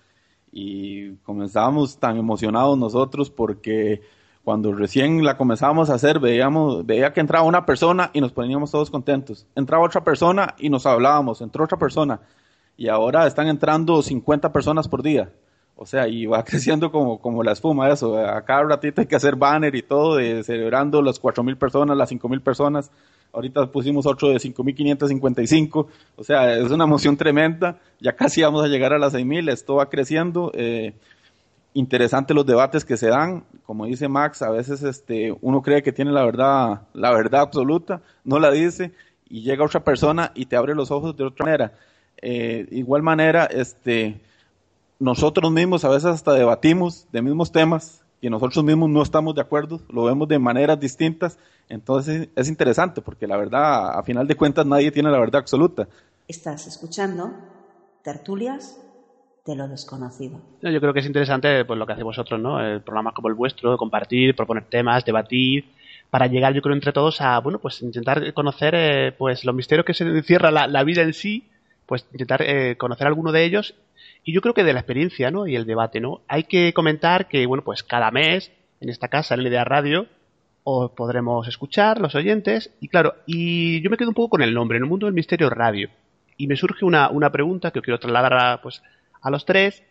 y 0.51 1.13
comenzábamos 1.19 1.99
tan 1.99 2.17
emocionados 2.17 2.77
nosotros 2.77 3.31
porque 3.31 4.03
cuando 4.43 4.73
recién 4.73 5.25
la 5.25 5.37
comenzábamos 5.37 5.89
a 5.89 5.95
hacer, 5.95 6.19
veíamos, 6.19 6.85
veía 6.85 7.13
que 7.13 7.21
entraba 7.21 7.47
una 7.47 7.65
persona 7.65 8.11
y 8.13 8.21
nos 8.21 8.33
poníamos 8.33 8.73
todos 8.73 8.91
contentos. 8.91 9.47
Entraba 9.55 9.85
otra 9.85 10.03
persona 10.03 10.57
y 10.59 10.69
nos 10.69 10.85
hablábamos, 10.85 11.41
entró 11.43 11.65
otra 11.65 11.79
persona. 11.79 12.21
Y 12.77 12.89
ahora 12.89 13.27
están 13.29 13.47
entrando 13.47 14.03
50 14.03 14.53
personas 14.53 14.89
por 14.89 15.05
día. 15.05 15.33
O 15.83 15.87
sea, 15.87 16.07
y 16.07 16.27
va 16.27 16.45
creciendo 16.45 16.93
como, 16.93 17.19
como 17.19 17.43
la 17.43 17.53
espuma 17.53 17.91
eso. 17.91 18.17
A 18.17 18.45
cada 18.45 18.63
ratito 18.63 19.01
hay 19.01 19.07
que 19.09 19.17
hacer 19.17 19.35
banner 19.35 19.75
y 19.75 19.83
todo, 19.83 20.17
de 20.17 20.45
celebrando 20.45 21.03
las 21.03 21.21
mil 21.43 21.57
personas, 21.57 21.97
las 21.97 22.13
mil 22.13 22.41
personas. 22.41 22.91
Ahorita 23.33 23.67
pusimos 23.67 24.07
otro 24.07 24.29
de 24.29 24.37
5.555. 24.37 25.87
O 26.17 26.25
sea, 26.25 26.55
es 26.55 26.71
una 26.71 26.85
emoción 26.85 27.17
tremenda. 27.17 27.81
Ya 27.99 28.13
casi 28.13 28.43
vamos 28.43 28.63
a 28.63 28.69
llegar 28.69 28.93
a 28.93 28.99
las 28.99 29.13
6.000. 29.15 29.51
Esto 29.51 29.77
va 29.77 29.89
creciendo. 29.89 30.53
Eh, 30.55 30.93
interesante 31.75 32.33
los 32.33 32.47
debates 32.47 32.85
que 32.85 32.97
se 32.97 33.09
dan. 33.09 33.43
Como 33.65 33.87
dice 33.87 34.07
Max, 34.07 34.43
a 34.43 34.51
veces 34.51 34.85
este, 34.85 35.35
uno 35.41 35.63
cree 35.63 35.83
que 35.83 35.93
tiene 35.93 36.13
la 36.13 36.25
verdad, 36.25 36.83
la 36.93 37.11
verdad 37.11 37.41
absoluta, 37.41 38.03
no 38.23 38.39
la 38.39 38.51
dice, 38.51 38.93
y 39.29 39.43
llega 39.43 39.65
otra 39.65 39.83
persona 39.83 40.31
y 40.35 40.47
te 40.47 40.57
abre 40.57 40.75
los 40.75 40.91
ojos 40.91 41.17
de 41.17 41.25
otra 41.25 41.47
manera. 41.47 41.73
Eh, 42.21 42.69
igual 42.71 43.03
manera, 43.03 43.47
este, 43.47 44.21
nosotros 45.03 45.51
mismos 45.51 45.85
a 45.85 45.89
veces 45.89 46.07
hasta 46.07 46.33
debatimos 46.33 47.09
de 47.11 47.23
mismos 47.23 47.51
temas 47.51 48.05
que 48.21 48.31
nosotros 48.31 48.65
mismos 48.65 48.89
no 48.89 49.03
estamos 49.03 49.35
de 49.35 49.41
acuerdo, 49.41 49.81
lo 49.89 50.05
vemos 50.05 50.29
de 50.29 50.39
maneras 50.39 50.79
distintas, 50.79 51.39
entonces 51.69 52.29
es 52.37 52.49
interesante 52.49 53.03
porque 53.03 53.27
la 53.27 53.37
verdad, 53.37 53.99
a 53.99 54.03
final 54.05 54.29
de 54.29 54.37
cuentas, 54.37 54.65
nadie 54.65 54.93
tiene 54.93 55.11
la 55.11 55.19
verdad 55.19 55.41
absoluta. 55.41 55.89
Estás 56.29 56.69
escuchando 56.69 57.33
tertulias 58.05 58.81
de 59.45 59.57
lo 59.57 59.67
desconocido. 59.67 60.41
Yo 60.63 60.81
creo 60.81 60.93
que 60.93 61.01
es 61.01 61.07
interesante 61.07 61.65
pues, 61.65 61.77
lo 61.77 61.85
que 61.85 61.95
hacéis 61.95 62.05
vosotros, 62.05 62.41
¿no? 62.41 62.61
El 62.61 62.81
programa 62.81 63.13
como 63.13 63.27
el 63.27 63.35
vuestro, 63.35 63.77
compartir, 63.77 64.37
proponer 64.37 64.67
temas, 64.67 65.05
debatir, 65.05 65.65
para 66.11 66.29
llegar, 66.29 66.55
yo 66.55 66.63
creo, 66.63 66.77
entre 66.77 66.93
todos 66.93 67.21
a, 67.21 67.41
bueno, 67.41 67.59
pues 67.59 67.83
intentar 67.83 68.33
conocer 68.35 68.75
eh, 68.77 69.13
pues 69.19 69.45
los 69.45 69.55
misterios 69.55 69.85
que 69.85 69.95
se 69.95 70.05
encierra 70.05 70.53
la, 70.53 70.85
vida 70.85 71.03
en 71.03 71.13
sí, 71.13 71.49
pues 71.87 72.07
intentar 72.13 72.43
eh, 72.43 72.77
conocer 72.77 73.09
alguno 73.09 73.33
de 73.33 73.45
ellos. 73.45 73.75
Y 74.25 74.33
yo 74.33 74.41
creo 74.41 74.55
que 74.55 74.65
de 74.65 74.73
la 74.73 74.81
experiencia, 74.81 75.31
¿no? 75.31 75.47
Y 75.47 75.57
el 75.57 75.67
debate, 75.67 76.01
¿no? 76.01 76.23
Hay 76.29 76.45
que 76.45 76.73
comentar 76.73 77.29
que, 77.29 77.45
bueno, 77.47 77.65
pues 77.65 77.83
cada 77.83 78.11
mes, 78.11 78.53
en 78.81 78.89
esta 78.89 79.09
casa, 79.09 79.35
en 79.35 79.43
la 79.43 79.49
Idea 79.49 79.65
Radio, 79.65 80.07
os 80.65 80.93
podremos 80.93 81.49
escuchar, 81.49 82.01
los 82.01 82.15
oyentes, 82.15 82.73
y 82.81 82.89
claro, 82.89 83.17
y 83.27 83.81
yo 83.83 83.91
me 83.91 83.97
quedo 83.97 84.11
un 84.11 84.15
poco 84.15 84.31
con 84.31 84.43
el 84.43 84.55
nombre, 84.55 84.77
en 84.77 84.85
el 84.85 84.89
mundo 84.89 85.07
del 85.07 85.15
misterio 85.15 85.51
radio. 85.51 85.91
Y 86.37 86.47
me 86.47 86.57
surge 86.57 86.85
una, 86.85 87.11
una 87.11 87.31
pregunta 87.31 87.73
que 87.73 87.83
quiero 87.83 87.99
trasladar 87.99 88.35
a, 88.35 88.63
pues, 88.63 88.83
a 89.21 89.31
los 89.31 89.45
tres, 89.45 89.83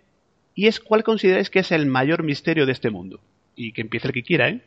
y 0.56 0.68
es 0.68 0.80
cuál 0.80 1.04
consideráis 1.04 1.50
que 1.50 1.60
es 1.60 1.72
el 1.72 1.86
mayor 1.86 2.24
misterio 2.24 2.66
de 2.66 2.72
este 2.72 2.90
mundo. 2.90 3.20
Y 3.56 3.74
que 3.74 3.82
empiece 3.82 4.08
el 4.08 4.14
que 4.14 4.24
quiera, 4.24 4.50
¿eh? 4.50 4.62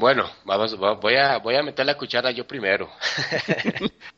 Bueno, 0.00 0.30
vamos, 0.46 0.78
voy 0.78 1.16
a, 1.16 1.36
voy 1.40 1.56
a 1.56 1.62
meter 1.62 1.84
la 1.84 1.94
cuchara 1.94 2.30
yo 2.30 2.46
primero. 2.46 2.90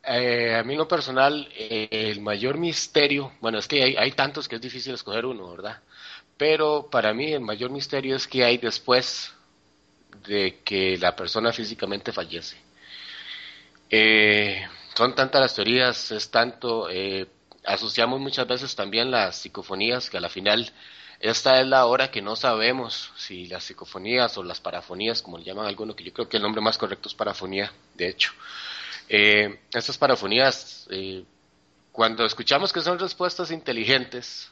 Eh, 0.05 0.57
a 0.57 0.65
mí 0.65 0.75
lo 0.75 0.89
personal, 0.89 1.49
eh, 1.57 1.89
el 1.89 2.21
mayor 2.21 2.59
misterio, 2.59 3.33
bueno, 3.41 3.59
es 3.59 3.69
que 3.69 3.85
hay, 3.85 3.97
hay, 3.97 4.11
tantos 4.11 4.49
que 4.49 4.57
es 4.57 4.61
difícil 4.61 4.95
escoger 4.95 5.25
uno, 5.25 5.49
¿verdad? 5.53 5.81
Pero 6.37 6.89
para 6.91 7.15
mí 7.15 7.33
el 7.33 7.41
mayor 7.41 7.71
misterio 7.71 8.17
es 8.17 8.27
que 8.27 8.45
hay 8.45 8.59
después 8.59 9.33
de 10.27 10.59
que 10.65 10.99
la 10.99 11.15
persona 11.15 11.53
físicamente 11.53 12.13
fallece. 12.13 12.57
Eh, 13.89 14.67
son 14.95 15.15
tantas 15.15 15.41
las 15.41 15.55
teorías, 15.55 16.11
es 16.11 16.29
tanto, 16.33 16.89
asociamos 17.65 18.21
muchas 18.21 18.47
veces 18.49 18.75
también 18.75 19.09
las 19.09 19.37
psicofonías 19.37 20.11
que 20.11 20.19
a 20.19 20.21
la 20.21 20.29
final 20.29 20.73
esta 21.23 21.61
es 21.61 21.67
la 21.69 21.87
hora 21.87 22.11
que 22.11 22.21
no 22.21 22.35
sabemos 22.35 23.13
si 23.17 23.47
las 23.47 23.63
psicofonías 23.63 24.37
o 24.39 24.43
las 24.43 24.61
parafonías, 24.61 25.23
como 25.23 25.39
le 25.39 25.45
llaman 25.45 25.67
algunos, 25.67 25.95
que 25.95 26.03
yo 26.03 26.13
creo 26.13 26.29
que 26.29 26.37
el 26.37 26.43
nombre 26.43 26.61
más 26.61 26.77
correcto 26.77 27.09
es 27.09 27.15
parafonía, 27.15 27.73
de 27.95 28.09
hecho. 28.09 28.33
Eh, 29.09 29.61
estas 29.73 29.97
parafonías, 29.97 30.89
eh, 30.91 31.23
cuando 31.93 32.27
escuchamos 32.27 32.73
que 32.73 32.81
son 32.81 32.99
respuestas 32.99 33.53
inteligentes, 33.53 34.51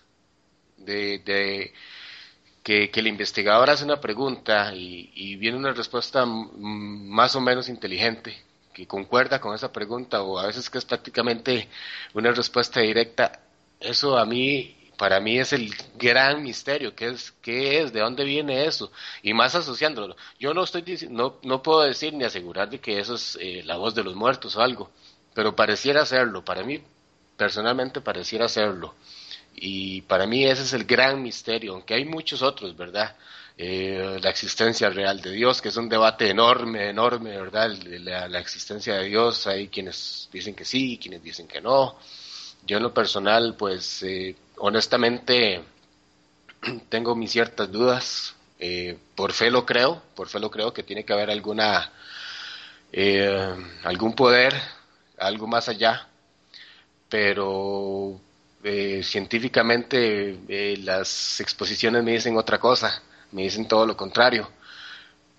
de, 0.77 1.75
que, 2.63 2.91
el 2.95 3.07
investigador 3.09 3.69
hace 3.69 3.85
una 3.85 4.01
pregunta 4.01 4.73
y, 4.73 5.11
y 5.13 5.35
viene 5.35 5.59
una 5.59 5.73
respuesta 5.73 6.25
más 6.25 7.35
o 7.35 7.41
menos 7.41 7.69
inteligente, 7.69 8.45
que 8.73 8.87
concuerda 8.87 9.41
con 9.41 9.57
esa 9.57 9.73
pregunta, 9.73 10.23
o 10.23 10.39
a 10.39 10.47
veces 10.47 10.71
que 10.71 10.79
es 10.79 10.85
prácticamente 10.85 11.69
una 12.15 12.31
respuesta 12.31 12.79
directa, 12.79 13.41
eso 13.81 14.17
a 14.17 14.25
mí 14.25 14.77
para 15.01 15.19
mí 15.19 15.39
es 15.39 15.55
el 15.55 15.75
gran 15.97 16.43
misterio, 16.43 16.95
¿qué 16.95 17.09
es, 17.09 17.33
qué 17.41 17.81
es, 17.81 17.91
de 17.91 18.01
dónde 18.01 18.23
viene 18.23 18.67
eso? 18.67 18.93
Y 19.23 19.33
más 19.33 19.55
asociándolo. 19.55 20.15
Yo 20.39 20.53
no 20.53 20.63
estoy 20.63 20.85
no, 21.09 21.39
no 21.43 21.63
puedo 21.63 21.81
decir 21.81 22.13
ni 22.13 22.25
asegurar 22.25 22.69
de 22.69 22.81
que 22.81 22.99
eso 23.01 23.15
es 23.15 23.39
eh, 23.41 23.63
la 23.65 23.79
voz 23.79 23.95
de 23.95 24.05
los 24.05 24.15
muertos 24.15 24.57
o 24.57 24.61
algo, 24.61 24.91
pero 25.33 25.57
pareciera 25.57 26.05
serlo, 26.05 26.45
para 26.45 26.65
mí 26.65 26.83
personalmente 27.35 28.03
pareciera 28.03 28.47
serlo. 28.47 28.95
Y 29.55 30.03
para 30.03 30.27
mí 30.27 30.45
ese 30.45 30.65
es 30.65 30.75
el 30.75 30.85
gran 30.85 31.23
misterio, 31.23 31.73
aunque 31.73 31.95
hay 31.95 32.05
muchos 32.05 32.43
otros, 32.43 32.77
¿verdad? 32.77 33.17
Eh, 33.57 34.19
la 34.23 34.29
existencia 34.29 34.91
real 34.91 35.23
de 35.23 35.33
Dios, 35.33 35.63
que 35.63 35.71
es 35.71 35.77
un 35.79 35.89
debate 35.89 36.29
enorme, 36.29 36.91
enorme, 36.91 37.39
¿verdad? 37.39 37.71
La, 37.85 38.29
la 38.29 38.39
existencia 38.39 38.97
de 38.97 39.07
Dios, 39.07 39.47
hay 39.47 39.69
quienes 39.69 40.29
dicen 40.31 40.55
que 40.55 40.67
sí, 40.67 40.99
quienes 41.01 41.23
dicen 41.23 41.49
que 41.49 41.63
no. 41.63 41.97
Yo 42.67 42.77
en 42.77 42.83
lo 42.83 42.93
personal, 42.93 43.57
pues 43.57 44.03
eh, 44.03 44.37
honestamente 44.61 45.63
tengo 46.89 47.15
mis 47.15 47.33
ciertas 47.33 47.71
dudas. 47.71 48.35
Eh, 48.59 48.99
por 49.15 49.33
fe 49.33 49.51
lo 49.51 49.65
creo, 49.65 50.03
por 50.15 50.29
fe 50.29 50.39
lo 50.39 50.51
creo 50.51 50.73
que 50.73 50.83
tiene 50.83 51.05
que 51.05 51.15
haber 51.15 51.31
alguna 51.31 51.91
eh, 52.93 53.57
algún 53.85 54.15
poder, 54.15 54.53
algo 55.19 55.47
más 55.47 55.69
allá, 55.71 56.07
pero 57.09 58.21
eh, 58.63 59.01
científicamente 59.03 60.77
las 60.83 61.41
exposiciones 61.41 62.05
me 62.05 62.13
dicen 62.13 62.37
otra 62.37 62.59
cosa, 62.59 63.03
me 63.33 63.43
dicen 63.43 63.67
todo 63.67 63.87
lo 63.87 63.97
contrario. 63.97 64.51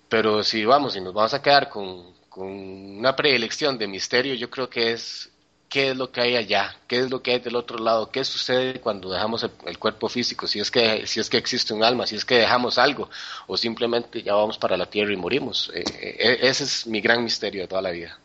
Pero 0.08 0.42
si 0.42 0.64
vamos, 0.64 0.96
y 0.96 1.00
nos 1.00 1.14
vamos 1.14 1.32
a 1.32 1.40
quedar 1.40 1.68
con, 1.68 2.12
con 2.28 2.48
una 2.48 3.14
preelección 3.14 3.78
de 3.78 3.86
misterio, 3.86 4.34
yo 4.34 4.50
creo 4.50 4.68
que 4.68 4.92
es 4.92 5.31
qué 5.72 5.90
es 5.90 5.96
lo 5.96 6.12
que 6.12 6.20
hay 6.20 6.36
allá, 6.36 6.76
qué 6.86 7.00
es 7.00 7.10
lo 7.10 7.22
que 7.22 7.32
hay 7.32 7.40
del 7.40 7.56
otro 7.56 7.78
lado, 7.78 8.10
qué 8.10 8.24
sucede 8.24 8.78
cuando 8.78 9.10
dejamos 9.10 9.42
el, 9.42 9.78
cuerpo 9.78 10.10
físico, 10.10 10.46
si 10.46 10.60
es 10.60 10.70
que 10.70 11.06
si 11.06 11.18
es 11.18 11.30
que 11.30 11.38
existe 11.38 11.72
un 11.72 11.82
alma, 11.82 12.06
si 12.06 12.14
es 12.14 12.26
que 12.26 12.34
dejamos 12.34 12.76
algo 12.76 13.08
o 13.46 13.56
simplemente 13.56 14.22
ya 14.22 14.34
vamos 14.34 14.58
para 14.58 14.76
la 14.76 14.84
tierra 14.84 15.14
y 15.14 15.16
morimos. 15.16 15.72
Eh, 15.74 15.82
eh, 15.88 16.38
ese 16.42 16.64
es 16.64 16.86
mi 16.86 17.00
gran 17.00 17.24
misterio 17.24 17.62
de 17.62 17.68
toda 17.68 17.80
la 17.80 17.90
vida. 17.90 18.18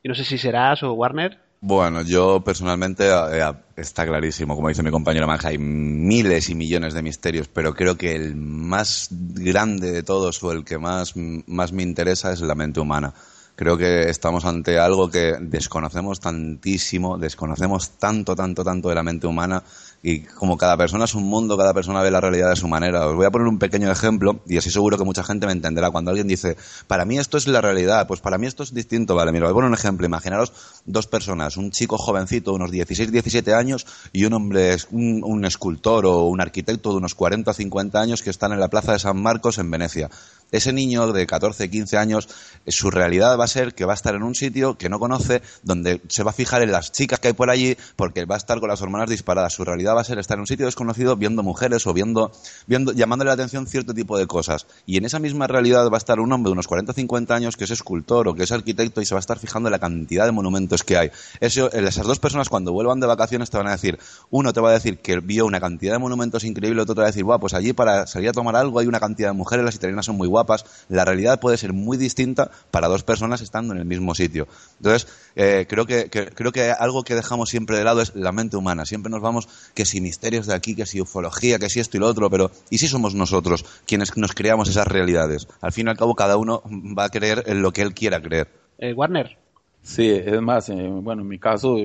Y 0.00 0.08
no 0.08 0.14
sé 0.14 0.24
si 0.24 0.38
serás 0.38 0.84
o 0.84 0.92
Warner. 0.92 1.40
Bueno, 1.60 2.02
yo 2.02 2.40
personalmente 2.40 3.08
eh, 3.08 3.52
está 3.76 4.06
clarísimo, 4.06 4.54
como 4.54 4.68
dice 4.68 4.84
mi 4.84 4.90
compañero 4.92 5.26
Manja, 5.26 5.48
hay 5.48 5.58
miles 5.58 6.50
y 6.50 6.54
millones 6.54 6.94
de 6.94 7.02
misterios, 7.02 7.48
pero 7.48 7.74
creo 7.74 7.96
que 7.96 8.14
el 8.14 8.36
más 8.36 9.08
grande 9.10 9.90
de 9.90 10.04
todos 10.04 10.40
o 10.44 10.52
el 10.52 10.64
que 10.64 10.78
más, 10.78 11.14
más 11.16 11.72
me 11.72 11.82
interesa 11.82 12.32
es 12.32 12.40
la 12.40 12.54
mente 12.54 12.78
humana 12.78 13.12
Creo 13.62 13.78
que 13.78 14.10
estamos 14.10 14.44
ante 14.44 14.76
algo 14.76 15.08
que 15.08 15.36
desconocemos 15.40 16.18
tantísimo, 16.18 17.16
desconocemos 17.16 17.90
tanto, 17.90 18.34
tanto, 18.34 18.64
tanto 18.64 18.88
de 18.88 18.96
la 18.96 19.04
mente 19.04 19.28
humana 19.28 19.62
y 20.02 20.22
como 20.22 20.56
cada 20.56 20.76
persona 20.76 21.04
es 21.04 21.14
un 21.14 21.22
mundo, 21.22 21.56
cada 21.56 21.72
persona 21.72 22.02
ve 22.02 22.10
la 22.10 22.20
realidad 22.20 22.50
de 22.50 22.56
su 22.56 22.66
manera. 22.66 23.06
Os 23.06 23.14
voy 23.14 23.24
a 23.24 23.30
poner 23.30 23.46
un 23.46 23.60
pequeño 23.60 23.88
ejemplo 23.88 24.40
y 24.48 24.56
así 24.56 24.68
seguro 24.68 24.98
que 24.98 25.04
mucha 25.04 25.22
gente 25.22 25.46
me 25.46 25.52
entenderá. 25.52 25.92
Cuando 25.92 26.10
alguien 26.10 26.26
dice, 26.26 26.56
para 26.88 27.04
mí 27.04 27.20
esto 27.20 27.38
es 27.38 27.46
la 27.46 27.60
realidad, 27.60 28.08
pues 28.08 28.20
para 28.20 28.36
mí 28.36 28.48
esto 28.48 28.64
es 28.64 28.74
distinto. 28.74 29.14
Vale, 29.14 29.30
mira, 29.30 29.44
voy 29.44 29.52
a 29.52 29.54
poner 29.54 29.68
un 29.68 29.74
ejemplo. 29.74 30.04
Imaginaros 30.04 30.52
dos 30.84 31.06
personas, 31.06 31.56
un 31.56 31.70
chico 31.70 31.98
jovencito, 31.98 32.52
unos 32.52 32.72
16, 32.72 33.12
17 33.12 33.54
años 33.54 33.86
y 34.12 34.24
un 34.24 34.32
hombre, 34.32 34.76
un, 34.90 35.22
un 35.22 35.44
escultor 35.44 36.04
o 36.06 36.24
un 36.24 36.40
arquitecto 36.40 36.90
de 36.90 36.96
unos 36.96 37.14
40 37.14 37.52
o 37.52 37.54
50 37.54 38.00
años 38.00 38.22
que 38.22 38.30
están 38.30 38.50
en 38.50 38.58
la 38.58 38.66
plaza 38.66 38.94
de 38.94 38.98
San 38.98 39.22
Marcos 39.22 39.58
en 39.58 39.70
Venecia 39.70 40.10
ese 40.52 40.72
niño 40.72 41.12
de 41.12 41.26
14, 41.26 41.70
15 41.70 41.96
años, 41.96 42.28
eh, 42.66 42.72
su 42.72 42.90
realidad 42.90 43.38
va 43.38 43.44
a 43.44 43.48
ser 43.48 43.74
que 43.74 43.84
va 43.84 43.92
a 43.92 43.94
estar 43.94 44.14
en 44.14 44.22
un 44.22 44.34
sitio 44.34 44.76
que 44.76 44.88
no 44.88 44.98
conoce, 45.00 45.42
donde 45.62 46.00
se 46.08 46.22
va 46.22 46.30
a 46.30 46.34
fijar 46.34 46.62
en 46.62 46.70
las 46.70 46.92
chicas 46.92 47.18
que 47.18 47.28
hay 47.28 47.34
por 47.34 47.50
allí, 47.50 47.76
porque 47.96 48.26
va 48.26 48.36
a 48.36 48.38
estar 48.38 48.60
con 48.60 48.68
las 48.68 48.82
hormonas 48.82 49.08
disparadas. 49.08 49.54
Su 49.54 49.64
realidad 49.64 49.96
va 49.96 50.02
a 50.02 50.04
ser 50.04 50.18
estar 50.18 50.36
en 50.36 50.42
un 50.42 50.46
sitio 50.46 50.66
desconocido 50.66 51.16
viendo 51.16 51.42
mujeres 51.42 51.86
o 51.86 51.94
viendo, 51.94 52.32
viendo, 52.66 52.92
llamándole 52.92 53.28
la 53.28 53.34
atención 53.34 53.66
cierto 53.66 53.94
tipo 53.94 54.18
de 54.18 54.26
cosas. 54.26 54.66
Y 54.86 54.98
en 54.98 55.06
esa 55.06 55.18
misma 55.18 55.46
realidad 55.46 55.88
va 55.90 55.96
a 55.96 55.98
estar 55.98 56.20
un 56.20 56.30
hombre 56.32 56.50
de 56.50 56.52
unos 56.52 56.68
40, 56.68 56.92
50 56.92 57.34
años 57.34 57.56
que 57.56 57.64
es 57.64 57.70
escultor 57.70 58.28
o 58.28 58.34
que 58.34 58.42
es 58.42 58.52
arquitecto 58.52 59.00
y 59.00 59.06
se 59.06 59.14
va 59.14 59.18
a 59.18 59.20
estar 59.20 59.38
fijando 59.38 59.68
en 59.68 59.72
la 59.72 59.78
cantidad 59.78 60.26
de 60.26 60.32
monumentos 60.32 60.84
que 60.84 60.98
hay. 60.98 61.10
Eso, 61.40 61.72
esas 61.72 62.06
dos 62.06 62.18
personas 62.18 62.50
cuando 62.50 62.72
vuelvan 62.72 63.00
de 63.00 63.06
vacaciones 63.06 63.48
te 63.48 63.56
van 63.56 63.68
a 63.68 63.72
decir, 63.72 63.98
uno 64.30 64.52
te 64.52 64.60
va 64.60 64.70
a 64.70 64.72
decir 64.74 64.98
que 64.98 65.20
vio 65.20 65.46
una 65.46 65.60
cantidad 65.60 65.92
de 65.92 65.98
monumentos 65.98 66.44
increíbles, 66.44 66.82
otro 66.82 66.94
te 66.94 67.00
va 67.00 67.06
a 67.06 67.10
decir, 67.10 67.24
guau, 67.24 67.40
pues 67.40 67.54
allí 67.54 67.72
para 67.72 68.06
salir 68.06 68.28
a 68.28 68.32
tomar 68.32 68.56
algo 68.56 68.78
hay 68.78 68.86
una 68.86 69.00
cantidad 69.00 69.30
de 69.30 69.34
mujeres, 69.34 69.64
las 69.64 69.74
italianas 69.74 70.06
son 70.06 70.16
muy 70.16 70.28
guapas 70.28 70.41
la 70.88 71.04
realidad 71.04 71.40
puede 71.40 71.56
ser 71.56 71.72
muy 71.72 71.96
distinta 71.96 72.50
para 72.70 72.88
dos 72.88 73.02
personas 73.02 73.40
estando 73.40 73.74
en 73.74 73.80
el 73.80 73.84
mismo 73.84 74.14
sitio. 74.14 74.46
Entonces, 74.78 75.08
eh, 75.36 75.66
creo, 75.68 75.86
que, 75.86 76.08
creo 76.10 76.52
que 76.52 76.70
algo 76.70 77.02
que 77.02 77.14
dejamos 77.14 77.50
siempre 77.50 77.76
de 77.76 77.84
lado 77.84 78.00
es 78.00 78.14
la 78.14 78.32
mente 78.32 78.56
humana. 78.56 78.84
Siempre 78.84 79.10
nos 79.10 79.20
vamos 79.20 79.48
que 79.74 79.84
si 79.84 80.00
misterios 80.00 80.46
de 80.46 80.54
aquí, 80.54 80.74
que 80.74 80.86
si 80.86 81.00
ufología, 81.00 81.58
que 81.58 81.68
si 81.68 81.80
esto 81.80 81.96
y 81.96 82.00
lo 82.00 82.06
otro, 82.06 82.30
pero 82.30 82.50
¿y 82.70 82.78
si 82.78 82.88
somos 82.88 83.14
nosotros 83.14 83.64
quienes 83.86 84.16
nos 84.16 84.32
creamos 84.32 84.68
esas 84.68 84.86
realidades? 84.86 85.48
Al 85.60 85.72
fin 85.72 85.86
y 85.86 85.90
al 85.90 85.96
cabo, 85.96 86.14
cada 86.14 86.36
uno 86.36 86.62
va 86.96 87.04
a 87.04 87.10
creer 87.10 87.44
en 87.46 87.62
lo 87.62 87.72
que 87.72 87.82
él 87.82 87.94
quiera 87.94 88.20
creer. 88.20 88.48
Eh, 88.78 88.92
Warner. 88.92 89.38
Sí, 89.82 90.08
es 90.08 90.40
más, 90.40 90.68
eh, 90.68 90.74
bueno, 90.74 91.22
en 91.22 91.28
mi 91.28 91.38
caso, 91.38 91.76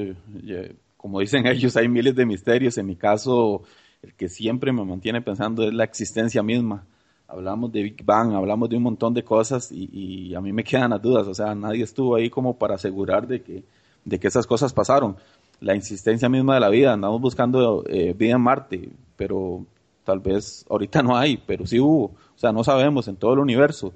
como 0.98 1.20
dicen 1.20 1.48
ellos, 1.48 1.76
hay 1.78 1.88
miles 1.88 2.16
de 2.16 2.26
misterios. 2.26 2.78
En 2.78 2.86
mi 2.86 2.96
caso, 2.96 3.64
el 4.02 4.14
que 4.14 4.30
siempre 4.30 4.72
me 4.72 4.84
mantiene 4.86 5.22
pensando 5.22 5.64
es 5.64 5.74
la 5.74 5.84
existencia 5.84 6.44
misma 6.44 6.86
hablamos 7.28 7.72
de 7.72 7.84
Big 7.84 8.04
Bang, 8.04 8.34
hablamos 8.34 8.70
de 8.70 8.78
un 8.78 8.84
montón 8.84 9.14
de 9.14 9.24
cosas 9.24 9.72
y, 9.72 10.34
a 10.34 10.42
mí 10.42 10.54
me 10.54 10.64
quedan 10.64 10.92
las 10.92 11.02
dudas, 11.02 11.28
o 11.28 11.34
sea, 11.34 11.54
nadie 11.56 11.84
estuvo 11.84 12.16
ahí 12.16 12.30
como 12.30 12.58
para 12.58 12.76
asegurar 12.76 13.28
de 13.28 13.42
que, 13.42 13.64
de 14.06 14.20
que 14.20 14.28
esas 14.28 14.48
cosas 14.48 14.74
pasaron. 14.74 15.18
La 15.60 15.76
insistencia 15.76 16.30
misma 16.30 16.54
de 16.54 16.60
la 16.60 16.70
vida, 16.70 16.94
andamos 16.94 17.20
buscando 17.20 17.84
eh, 17.88 18.14
vida 18.14 18.36
en 18.36 18.42
Marte, 18.42 18.90
pero 19.16 19.66
tal 20.04 20.20
vez 20.20 20.66
ahorita 20.70 21.02
no 21.02 21.18
hay, 21.18 21.38
pero 21.38 21.66
sí 21.66 21.80
hubo, 21.80 22.06
o 22.06 22.38
sea, 22.38 22.52
no 22.52 22.64
sabemos 22.64 23.08
en 23.08 23.18
todo 23.18 23.34
el 23.34 23.40
universo. 23.40 23.94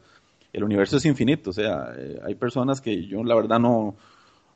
El 0.52 0.64
universo 0.64 0.98
es 0.98 1.06
infinito, 1.06 1.52
o 1.52 1.54
sea, 1.54 1.94
eh, 1.98 2.20
hay 2.26 2.36
personas 2.36 2.82
que 2.82 3.06
yo 3.06 3.24
la 3.24 3.36
verdad 3.36 3.60
no, 3.60 3.96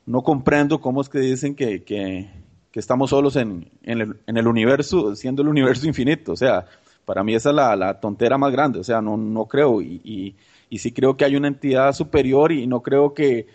no 0.04 0.22
comprendo 0.22 0.80
cómo 0.80 1.00
es 1.00 1.08
que 1.08 1.20
dicen 1.20 1.54
que, 1.54 1.82
que, 1.82 2.28
que 2.70 2.80
estamos 2.80 3.10
solos 3.10 3.36
en, 3.36 3.70
en, 3.82 4.00
el, 4.00 4.16
en 4.26 4.36
el 4.36 4.46
universo, 4.46 5.16
siendo 5.16 5.40
el 5.40 5.48
universo 5.48 5.86
infinito. 5.86 6.32
O 6.32 6.36
sea, 6.36 6.66
para 7.06 7.22
mí 7.24 7.34
esa 7.34 7.50
es 7.50 7.54
la, 7.54 7.74
la 7.76 8.00
tontera 8.00 8.36
más 8.36 8.52
grande. 8.52 8.80
O 8.80 8.84
sea, 8.84 9.00
no, 9.00 9.16
no 9.16 9.46
creo. 9.46 9.80
Y, 9.80 10.02
y, 10.04 10.36
y 10.68 10.78
sí 10.78 10.92
creo 10.92 11.16
que 11.16 11.24
hay 11.24 11.36
una 11.36 11.48
entidad 11.48 11.92
superior 11.94 12.52
y 12.52 12.66
no 12.66 12.82
creo 12.82 13.14
que, 13.14 13.46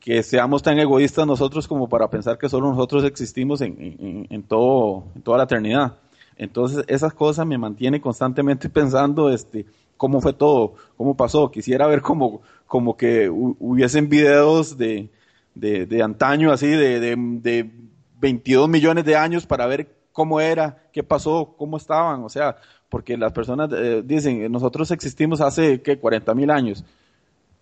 que 0.00 0.22
seamos 0.22 0.62
tan 0.62 0.78
egoístas 0.78 1.26
nosotros 1.26 1.66
como 1.68 1.88
para 1.88 2.10
pensar 2.10 2.36
que 2.36 2.48
solo 2.48 2.68
nosotros 2.68 3.04
existimos 3.04 3.60
en, 3.60 4.26
en, 4.28 4.42
todo, 4.42 5.04
en 5.14 5.22
toda 5.22 5.38
la 5.38 5.44
eternidad. 5.44 5.96
Entonces, 6.36 6.84
esas 6.88 7.14
cosas 7.14 7.46
me 7.46 7.56
mantienen 7.56 8.00
constantemente 8.00 8.68
pensando 8.70 9.30
este, 9.30 9.64
cómo 9.96 10.20
fue 10.20 10.32
todo, 10.32 10.74
cómo 10.96 11.16
pasó. 11.16 11.50
Quisiera 11.50 11.86
ver 11.86 12.02
como, 12.02 12.42
como 12.66 12.96
que 12.96 13.30
hubiesen 13.30 14.08
videos 14.08 14.76
de, 14.76 15.08
de, 15.54 15.86
de 15.86 16.02
antaño, 16.02 16.50
así, 16.50 16.66
de, 16.66 16.98
de, 16.98 17.14
de 17.16 17.70
22 18.18 18.68
millones 18.68 19.04
de 19.04 19.14
años 19.14 19.46
para 19.46 19.66
ver 19.66 19.94
cómo 20.16 20.40
era, 20.40 20.78
qué 20.94 21.02
pasó, 21.02 21.54
cómo 21.58 21.76
estaban. 21.76 22.24
O 22.24 22.30
sea, 22.30 22.56
porque 22.88 23.16
las 23.16 23.32
personas 23.32 23.70
eh, 23.72 24.02
dicen, 24.04 24.50
nosotros 24.50 24.90
existimos 24.90 25.40
hace, 25.40 25.82
¿qué? 25.82 25.98
40 25.98 26.34
mil 26.34 26.50
años. 26.50 26.84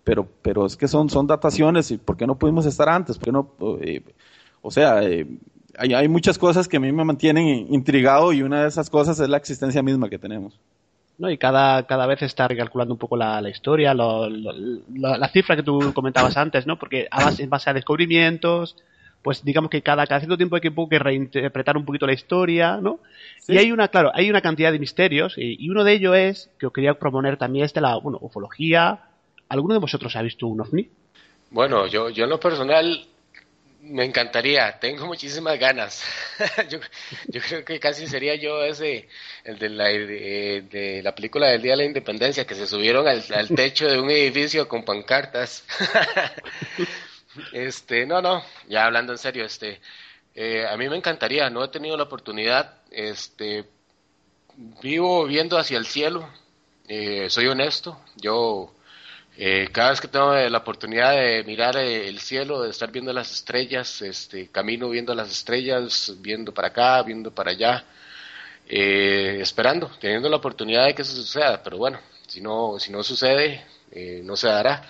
Pero, 0.03 0.27
pero 0.41 0.65
es 0.65 0.77
que 0.77 0.87
son, 0.87 1.09
son 1.09 1.25
dataciones, 1.25 1.89
¿y 1.91 1.97
por 1.97 2.15
qué 2.15 2.27
no 2.27 2.37
pudimos 2.37 2.65
estar 2.65 2.87
antes? 2.89 3.17
¿Por 3.17 3.33
no? 3.33 3.51
Eh, 3.81 4.03
o 4.61 4.69
sea, 4.69 5.03
eh, 5.03 5.25
hay, 5.77 5.93
hay, 5.93 6.07
muchas 6.07 6.37
cosas 6.37 6.67
que 6.67 6.77
a 6.77 6.79
mí 6.79 6.91
me 6.91 7.03
mantienen 7.03 7.73
intrigado 7.73 8.31
y 8.31 8.43
una 8.43 8.61
de 8.61 8.67
esas 8.67 8.89
cosas 8.89 9.19
es 9.19 9.27
la 9.27 9.37
existencia 9.37 9.81
misma 9.81 10.09
que 10.09 10.19
tenemos. 10.19 10.59
¿no? 11.17 11.29
Y 11.29 11.37
cada, 11.37 11.85
cada 11.87 12.05
vez 12.05 12.21
está 12.21 12.47
recalculando 12.47 12.93
un 12.93 12.99
poco 12.99 13.17
la, 13.17 13.41
la 13.41 13.49
historia, 13.49 13.93
lo, 13.93 14.29
lo, 14.29 14.53
la 14.93 15.29
cifra 15.29 15.55
que 15.55 15.63
tú 15.63 15.91
comentabas 15.93 16.37
antes, 16.37 16.67
¿no? 16.67 16.77
Porque 16.77 17.07
en 17.37 17.49
base 17.49 17.69
a 17.69 17.73
descubrimientos, 17.73 18.75
pues 19.25 19.43
digamos 19.43 19.71
que 19.71 19.81
cada, 19.81 20.05
cada 20.05 20.19
cierto 20.19 20.37
tiempo 20.37 20.55
hay 20.55 20.61
que, 20.61 20.71
que 20.71 20.99
reinterpretar 20.99 21.77
un 21.77 21.83
poquito 21.83 22.05
la 22.05 22.13
historia, 22.13 22.77
¿no? 22.79 22.99
Sí. 23.39 23.53
Y 23.53 23.57
hay 23.57 23.71
una, 23.71 23.87
claro, 23.87 24.11
hay 24.13 24.29
una 24.29 24.39
cantidad 24.39 24.71
de 24.71 24.77
misterios, 24.77 25.33
y, 25.35 25.65
y, 25.65 25.67
uno 25.71 25.83
de 25.83 25.93
ellos 25.93 26.15
es, 26.15 26.51
que 26.59 26.67
os 26.67 26.71
quería 26.71 26.93
proponer 26.93 27.35
también, 27.35 27.65
es 27.65 27.73
de 27.73 27.81
la, 27.81 27.95
bueno, 27.95 28.19
ufología. 28.21 28.99
¿Alguno 29.49 29.73
de 29.73 29.79
vosotros 29.79 30.15
ha 30.15 30.21
visto 30.21 30.45
un 30.45 30.61
ovni? 30.61 30.91
Bueno, 31.49 31.87
yo, 31.87 32.11
yo 32.11 32.25
en 32.25 32.29
lo 32.29 32.39
personal 32.39 33.03
me 33.81 34.05
encantaría, 34.05 34.77
tengo 34.79 35.07
muchísimas 35.07 35.57
ganas. 35.57 36.03
yo, 36.69 36.77
yo, 37.27 37.41
creo 37.41 37.65
que 37.65 37.79
casi 37.79 38.05
sería 38.05 38.35
yo 38.35 38.61
ese, 38.63 39.09
el 39.43 39.57
de 39.57 39.69
la, 39.69 39.85
de, 39.85 40.65
de 40.69 41.01
la 41.01 41.15
película 41.15 41.47
del 41.47 41.63
Día 41.63 41.71
de 41.71 41.77
la 41.77 41.85
Independencia, 41.85 42.45
que 42.45 42.53
se 42.53 42.67
subieron 42.67 43.07
al, 43.07 43.23
al 43.33 43.47
techo 43.47 43.87
de 43.87 43.99
un 43.99 44.11
edificio 44.11 44.67
con 44.67 44.85
pancartas. 44.85 45.65
este, 47.53 48.05
no, 48.05 48.21
no, 48.21 48.43
ya 48.67 48.85
hablando 48.85 49.13
en 49.13 49.17
serio, 49.17 49.45
este, 49.45 49.81
eh, 50.33 50.65
a 50.67 50.75
mí 50.77 50.89
me 50.89 50.97
encantaría, 50.97 51.49
no 51.49 51.63
he 51.63 51.67
tenido 51.69 51.97
la 51.97 52.03
oportunidad, 52.03 52.75
este, 52.91 53.65
vivo 54.81 55.25
viendo 55.25 55.57
hacia 55.57 55.77
el 55.77 55.85
cielo, 55.85 56.29
eh, 56.87 57.29
soy 57.29 57.47
honesto, 57.47 57.99
yo 58.15 58.71
eh, 59.37 59.67
cada 59.71 59.89
vez 59.89 59.99
que 59.99 60.07
tengo 60.07 60.33
la 60.33 60.57
oportunidad 60.57 61.11
de 61.11 61.43
mirar 61.43 61.75
eh, 61.75 62.07
el 62.07 62.19
cielo, 62.19 62.61
de 62.61 62.69
estar 62.69 62.89
viendo 62.91 63.11
las 63.11 63.31
estrellas, 63.33 64.01
este, 64.01 64.47
camino 64.49 64.89
viendo 64.89 65.13
las 65.13 65.29
estrellas, 65.29 66.13
viendo 66.19 66.53
para 66.53 66.69
acá, 66.69 67.03
viendo 67.03 67.31
para 67.31 67.51
allá, 67.51 67.83
eh, 68.67 69.39
esperando, 69.41 69.91
teniendo 69.99 70.29
la 70.29 70.37
oportunidad 70.37 70.85
de 70.85 70.95
que 70.95 71.01
eso 71.01 71.15
suceda. 71.15 71.61
Pero 71.61 71.77
bueno, 71.77 71.99
si 72.27 72.39
no, 72.39 72.79
si 72.79 72.91
no 72.91 73.03
sucede, 73.03 73.65
no 74.23 74.35
se 74.37 74.47
dará. 74.47 74.83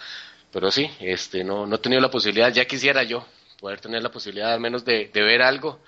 Pero 0.55 0.71
sí, 0.71 0.89
este, 1.01 1.43
no, 1.43 1.67
no 1.67 1.75
he 1.75 1.79
tenido 1.79 2.01
la 2.01 2.09
posibilidad, 2.09 2.49
ya 2.49 2.63
quisiera 2.63 3.03
yo 3.03 3.25
poder 3.59 3.81
tener 3.81 4.01
la 4.01 4.09
posibilidad 4.09 4.53
al 4.53 4.61
menos 4.61 4.85
de, 4.85 5.09
de 5.13 5.21
ver 5.21 5.41
algo, 5.41 5.81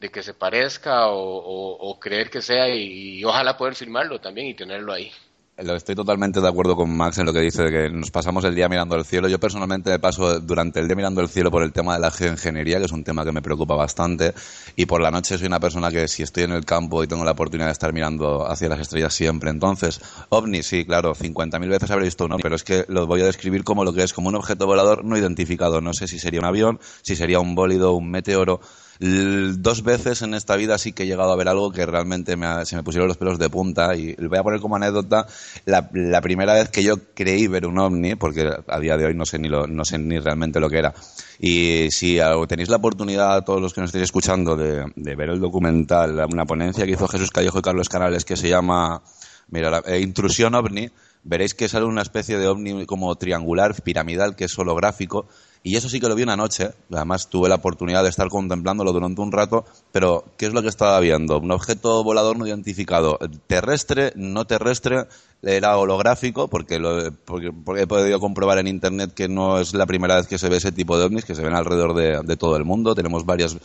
de 0.00 0.08
que 0.08 0.24
se 0.24 0.34
parezca 0.34 1.06
o, 1.06 1.98
creer 2.00 2.28
que 2.28 2.42
sea 2.42 2.68
y, 2.68 3.24
ojalá 3.24 3.56
poder 3.56 3.76
filmarlo 3.76 4.20
también 4.20 4.48
y 4.48 4.54
tenerlo 4.54 4.92
ahí. 4.92 5.12
Estoy 5.58 5.96
totalmente 5.96 6.40
de 6.40 6.46
acuerdo 6.46 6.76
con 6.76 6.96
Max 6.96 7.18
en 7.18 7.26
lo 7.26 7.32
que 7.32 7.40
dice 7.40 7.64
de 7.64 7.70
que 7.72 7.90
nos 7.90 8.12
pasamos 8.12 8.44
el 8.44 8.54
día 8.54 8.68
mirando 8.68 8.94
el 8.94 9.04
cielo. 9.04 9.26
Yo 9.26 9.40
personalmente 9.40 9.90
me 9.90 9.98
paso 9.98 10.38
durante 10.38 10.78
el 10.78 10.86
día 10.86 10.94
mirando 10.94 11.20
el 11.20 11.28
cielo 11.28 11.50
por 11.50 11.64
el 11.64 11.72
tema 11.72 11.94
de 11.94 12.00
la 12.00 12.12
geoingeniería, 12.12 12.78
que 12.78 12.84
es 12.84 12.92
un 12.92 13.02
tema 13.02 13.24
que 13.24 13.32
me 13.32 13.42
preocupa 13.42 13.74
bastante. 13.74 14.34
Y 14.76 14.86
por 14.86 15.00
la 15.00 15.10
noche 15.10 15.36
soy 15.36 15.48
una 15.48 15.58
persona 15.58 15.90
que 15.90 16.06
si 16.06 16.22
estoy 16.22 16.44
en 16.44 16.52
el 16.52 16.64
campo 16.64 17.02
y 17.02 17.08
tengo 17.08 17.24
la 17.24 17.32
oportunidad 17.32 17.66
de 17.66 17.72
estar 17.72 17.92
mirando 17.92 18.48
hacia 18.48 18.68
las 18.68 18.78
estrellas 18.78 19.12
siempre. 19.12 19.50
Entonces, 19.50 20.00
ovni, 20.28 20.62
sí, 20.62 20.84
claro, 20.84 21.12
50.000 21.12 21.68
veces 21.68 21.90
habré 21.90 22.04
visto 22.04 22.26
un 22.26 22.34
ovni, 22.34 22.42
pero 22.44 22.54
es 22.54 22.62
que 22.62 22.84
lo 22.86 23.08
voy 23.08 23.22
a 23.22 23.26
describir 23.26 23.64
como 23.64 23.82
lo 23.82 23.92
que 23.92 24.04
es, 24.04 24.12
como 24.12 24.28
un 24.28 24.36
objeto 24.36 24.64
volador 24.64 25.04
no 25.04 25.18
identificado. 25.18 25.80
No 25.80 25.92
sé 25.92 26.06
si 26.06 26.20
sería 26.20 26.38
un 26.38 26.46
avión, 26.46 26.78
si 27.02 27.16
sería 27.16 27.40
un 27.40 27.56
bólido, 27.56 27.94
un 27.94 28.08
meteoro 28.08 28.60
dos 29.00 29.82
veces 29.84 30.22
en 30.22 30.34
esta 30.34 30.56
vida 30.56 30.76
sí 30.76 30.92
que 30.92 31.04
he 31.04 31.06
llegado 31.06 31.32
a 31.32 31.36
ver 31.36 31.48
algo 31.48 31.70
que 31.70 31.86
realmente 31.86 32.36
me 32.36 32.46
ha, 32.46 32.64
se 32.64 32.74
me 32.74 32.82
pusieron 32.82 33.06
los 33.06 33.16
pelos 33.16 33.38
de 33.38 33.48
punta 33.48 33.94
y 33.94 34.14
lo 34.16 34.28
voy 34.28 34.38
a 34.38 34.42
poner 34.42 34.60
como 34.60 34.76
anécdota. 34.76 35.26
La, 35.64 35.88
primera 36.20 36.54
vez 36.54 36.68
que 36.68 36.82
yo 36.82 36.96
creí 37.14 37.46
ver 37.46 37.66
un 37.66 37.78
ovni 37.78 38.16
porque 38.16 38.50
a 38.66 38.80
día 38.80 38.96
de 38.96 39.06
hoy 39.06 39.14
no 39.14 39.24
sé 39.24 39.38
ni 39.38 39.48
lo, 39.48 39.66
sé 39.84 39.98
ni 39.98 40.18
realmente 40.18 40.58
lo 40.58 40.68
que 40.68 40.78
era 40.78 40.94
y 41.38 41.88
si 41.90 42.18
tenéis 42.48 42.68
la 42.68 42.76
oportunidad 42.76 43.44
todos 43.44 43.60
los 43.60 43.72
que 43.72 43.80
nos 43.80 43.88
estéis 43.88 44.04
escuchando 44.04 44.56
de, 44.56 44.84
ver 44.96 45.30
el 45.30 45.40
documental 45.40 46.18
una 46.30 46.44
ponencia 46.44 46.84
que 46.84 46.92
hizo 46.92 47.06
Jesús 47.06 47.30
Callejo 47.30 47.60
y 47.60 47.62
Carlos 47.62 47.88
Canales 47.88 48.24
que 48.24 48.36
se 48.36 48.48
llama 48.48 49.02
mira, 49.48 49.82
eh, 49.86 50.00
Intrusión 50.00 50.54
OVNI 50.54 50.90
veréis 51.24 51.54
que 51.54 51.68
sale 51.68 51.86
una 51.86 52.02
especie 52.02 52.38
de 52.38 52.46
ovni 52.46 52.86
como 52.86 53.14
triangular, 53.16 53.74
piramidal, 53.82 54.36
que 54.36 54.44
es 54.44 54.58
holográfico, 54.58 55.28
y 55.62 55.76
eso 55.76 55.88
sí 55.88 56.00
que 56.00 56.08
lo 56.08 56.14
vi 56.14 56.22
una 56.22 56.36
noche, 56.36 56.70
además 56.92 57.28
tuve 57.28 57.48
la 57.48 57.56
oportunidad 57.56 58.02
de 58.02 58.08
estar 58.08 58.28
contemplándolo 58.28 58.92
durante 58.92 59.20
un 59.20 59.32
rato, 59.32 59.64
pero 59.92 60.24
¿qué 60.36 60.46
es 60.46 60.52
lo 60.52 60.62
que 60.62 60.68
estaba 60.68 60.98
viendo? 61.00 61.38
Un 61.38 61.50
objeto 61.50 62.02
volador 62.04 62.38
no 62.38 62.46
identificado, 62.46 63.18
terrestre, 63.46 64.12
no 64.14 64.46
terrestre, 64.46 65.06
era 65.42 65.78
holográfico, 65.78 66.48
porque, 66.48 66.78
lo, 66.78 67.06
he 67.06 67.86
podido 67.86 68.18
comprobar 68.18 68.58
en 68.58 68.66
internet 68.66 69.12
que 69.14 69.28
no 69.28 69.60
es 69.60 69.72
la 69.72 69.86
primera 69.86 70.16
vez 70.16 70.26
que 70.26 70.38
se 70.38 70.48
ve 70.48 70.56
ese 70.56 70.72
tipo 70.72 70.98
de 70.98 71.04
ovnis, 71.04 71.24
que 71.24 71.34
se 71.34 71.42
ven 71.42 71.54
alrededor 71.54 71.94
de, 71.94 72.36
todo 72.36 72.56
el 72.56 72.64
mundo. 72.64 72.94
Tenemos 72.94 73.24
varios, 73.24 73.56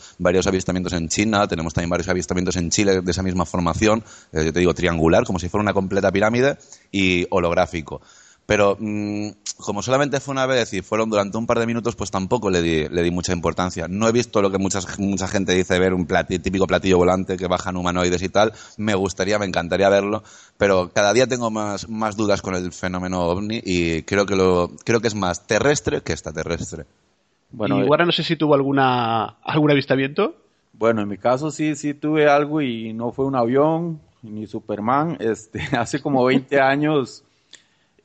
avistamientos 0.46 0.92
en 0.92 1.08
China, 1.08 1.48
tenemos 1.48 1.74
también 1.74 1.90
varios 1.90 2.08
avistamientos 2.08 2.56
en 2.56 2.70
Chile 2.70 3.00
de 3.00 3.10
esa 3.10 3.22
misma 3.22 3.44
formación, 3.44 4.04
eh, 4.32 4.52
te 4.52 4.60
digo 4.60 4.74
triangular, 4.74 5.24
como 5.24 5.38
si 5.38 5.48
fuera 5.48 5.62
una 5.62 5.72
completa 5.72 6.12
pirámide, 6.12 6.56
y 6.92 7.26
holográfico. 7.30 8.00
Pero 8.46 8.76
mmm, 8.78 9.28
como 9.58 9.82
solamente 9.82 10.20
fue 10.20 10.32
una 10.32 10.46
vez 10.46 10.72
y 10.74 10.82
fueron 10.82 11.08
durante 11.08 11.38
un 11.38 11.46
par 11.46 11.58
de 11.58 11.66
minutos, 11.66 11.96
pues 11.96 12.10
tampoco 12.10 12.50
le 12.50 12.60
di, 12.60 12.88
le 12.88 13.02
di 13.02 13.10
mucha 13.10 13.32
importancia. 13.32 13.86
No 13.88 14.08
he 14.08 14.12
visto 14.12 14.42
lo 14.42 14.50
que 14.50 14.58
muchas, 14.58 14.98
mucha 14.98 15.28
gente 15.28 15.54
dice, 15.54 15.78
ver 15.78 15.94
un 15.94 16.06
platillo, 16.06 16.42
típico 16.42 16.66
platillo 16.66 16.98
volante 16.98 17.36
que 17.36 17.46
bajan 17.46 17.76
humanoides 17.76 18.22
y 18.22 18.28
tal. 18.28 18.52
Me 18.76 18.94
gustaría, 18.94 19.38
me 19.38 19.46
encantaría 19.46 19.88
verlo, 19.88 20.22
pero 20.58 20.90
cada 20.92 21.12
día 21.12 21.26
tengo 21.26 21.50
más, 21.50 21.88
más 21.88 22.16
dudas 22.16 22.42
con 22.42 22.54
el 22.54 22.72
fenómeno 22.72 23.22
ovni 23.22 23.60
y 23.64 24.02
creo 24.02 24.26
que, 24.26 24.36
lo, 24.36 24.70
creo 24.84 25.00
que 25.00 25.08
es 25.08 25.14
más 25.14 25.46
terrestre 25.46 26.02
que 26.02 26.12
extraterrestre. 26.12 26.84
Bueno, 27.50 27.78
y 27.78 27.86
ahora 27.86 28.04
no 28.04 28.12
sé 28.12 28.24
si 28.24 28.36
tuvo 28.36 28.54
alguna, 28.54 29.36
algún 29.42 29.70
avistamiento. 29.70 30.34
Bueno, 30.72 31.02
en 31.02 31.08
mi 31.08 31.18
caso 31.18 31.50
sí, 31.50 31.76
sí 31.76 31.94
tuve 31.94 32.28
algo 32.28 32.60
y 32.60 32.92
no 32.92 33.12
fue 33.12 33.26
un 33.26 33.36
avión 33.36 34.00
ni 34.22 34.46
Superman. 34.46 35.16
Este, 35.20 35.60
hace 35.78 36.02
como 36.02 36.24
20 36.24 36.60
años 36.60 37.24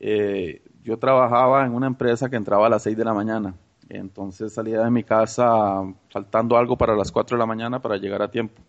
eh, 0.00 0.62
yo 0.82 0.98
trabajaba 0.98 1.66
en 1.66 1.74
una 1.74 1.86
empresa 1.86 2.30
que 2.30 2.36
entraba 2.36 2.66
a 2.66 2.70
las 2.70 2.82
6 2.82 2.96
de 2.96 3.04
la 3.04 3.12
mañana. 3.12 3.54
Entonces 3.88 4.52
salía 4.54 4.82
de 4.82 4.90
mi 4.90 5.04
casa 5.04 5.82
faltando 6.10 6.56
algo 6.56 6.76
para 6.78 6.96
las 6.96 7.12
4 7.12 7.36
de 7.36 7.38
la 7.38 7.46
mañana 7.46 7.82
para 7.82 7.98
llegar 7.98 8.22
a 8.22 8.30
tiempo. 8.30 8.62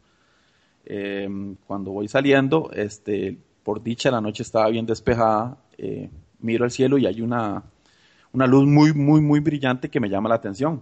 Eh, 0.85 1.55
cuando 1.65 1.91
voy 1.91 2.07
saliendo, 2.07 2.69
este, 2.73 3.37
por 3.63 3.81
dicha 3.81 4.11
la 4.11 4.19
noche 4.19 4.43
estaba 4.43 4.67
bien 4.69 4.85
despejada, 4.85 5.57
eh, 5.77 6.09
miro 6.39 6.65
al 6.65 6.71
cielo 6.71 6.97
y 6.97 7.05
hay 7.05 7.21
una, 7.21 7.63
una 8.33 8.47
luz 8.47 8.65
muy, 8.67 8.93
muy, 8.93 9.21
muy 9.21 9.39
brillante 9.39 9.89
que 9.89 9.99
me 9.99 10.09
llama 10.09 10.27
la 10.29 10.35
atención. 10.35 10.81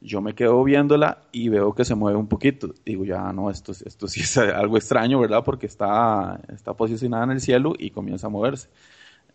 Yo 0.00 0.20
me 0.20 0.34
quedo 0.34 0.62
viéndola 0.62 1.22
y 1.32 1.48
veo 1.48 1.74
que 1.74 1.84
se 1.84 1.94
mueve 1.94 2.18
un 2.18 2.26
poquito. 2.26 2.74
Digo, 2.84 3.04
ya 3.04 3.32
no, 3.32 3.48
esto, 3.48 3.72
esto 3.72 4.06
sí 4.08 4.20
es 4.20 4.36
algo 4.38 4.76
extraño, 4.76 5.20
¿verdad? 5.20 5.42
Porque 5.44 5.66
está, 5.66 6.40
está 6.52 6.74
posicionada 6.74 7.24
en 7.24 7.30
el 7.30 7.40
cielo 7.40 7.74
y 7.78 7.90
comienza 7.90 8.26
a 8.26 8.30
moverse 8.30 8.68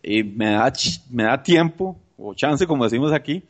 y 0.03 0.23
me 0.23 0.51
da, 0.51 0.71
me 1.09 1.23
da 1.23 1.41
tiempo 1.41 1.97
o 2.17 2.33
chance, 2.33 2.67
como 2.67 2.83
decimos 2.83 3.11
aquí, 3.13 3.43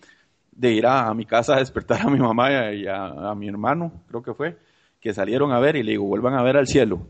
de 0.52 0.74
ir 0.74 0.86
a, 0.86 1.14
mi 1.14 1.26
casa 1.26 1.56
a 1.56 1.60
despertar 1.60 2.02
a 2.02 2.10
mi 2.10 2.20
mamá 2.20 2.72
y, 2.74 2.86
a, 2.88 3.34
mi 3.36 3.48
hermano, 3.48 3.92
creo 4.08 4.22
que 4.22 4.34
fue, 4.34 4.58
que 5.00 5.14
salieron 5.14 5.52
a 5.52 5.60
ver 5.60 5.76
y 5.76 5.84
le 5.84 5.92
digo, 5.92 6.06
vuelvan 6.06 6.36
a 6.36 6.44
ver 6.44 6.58
al 6.58 6.68
cielo. 6.68 7.08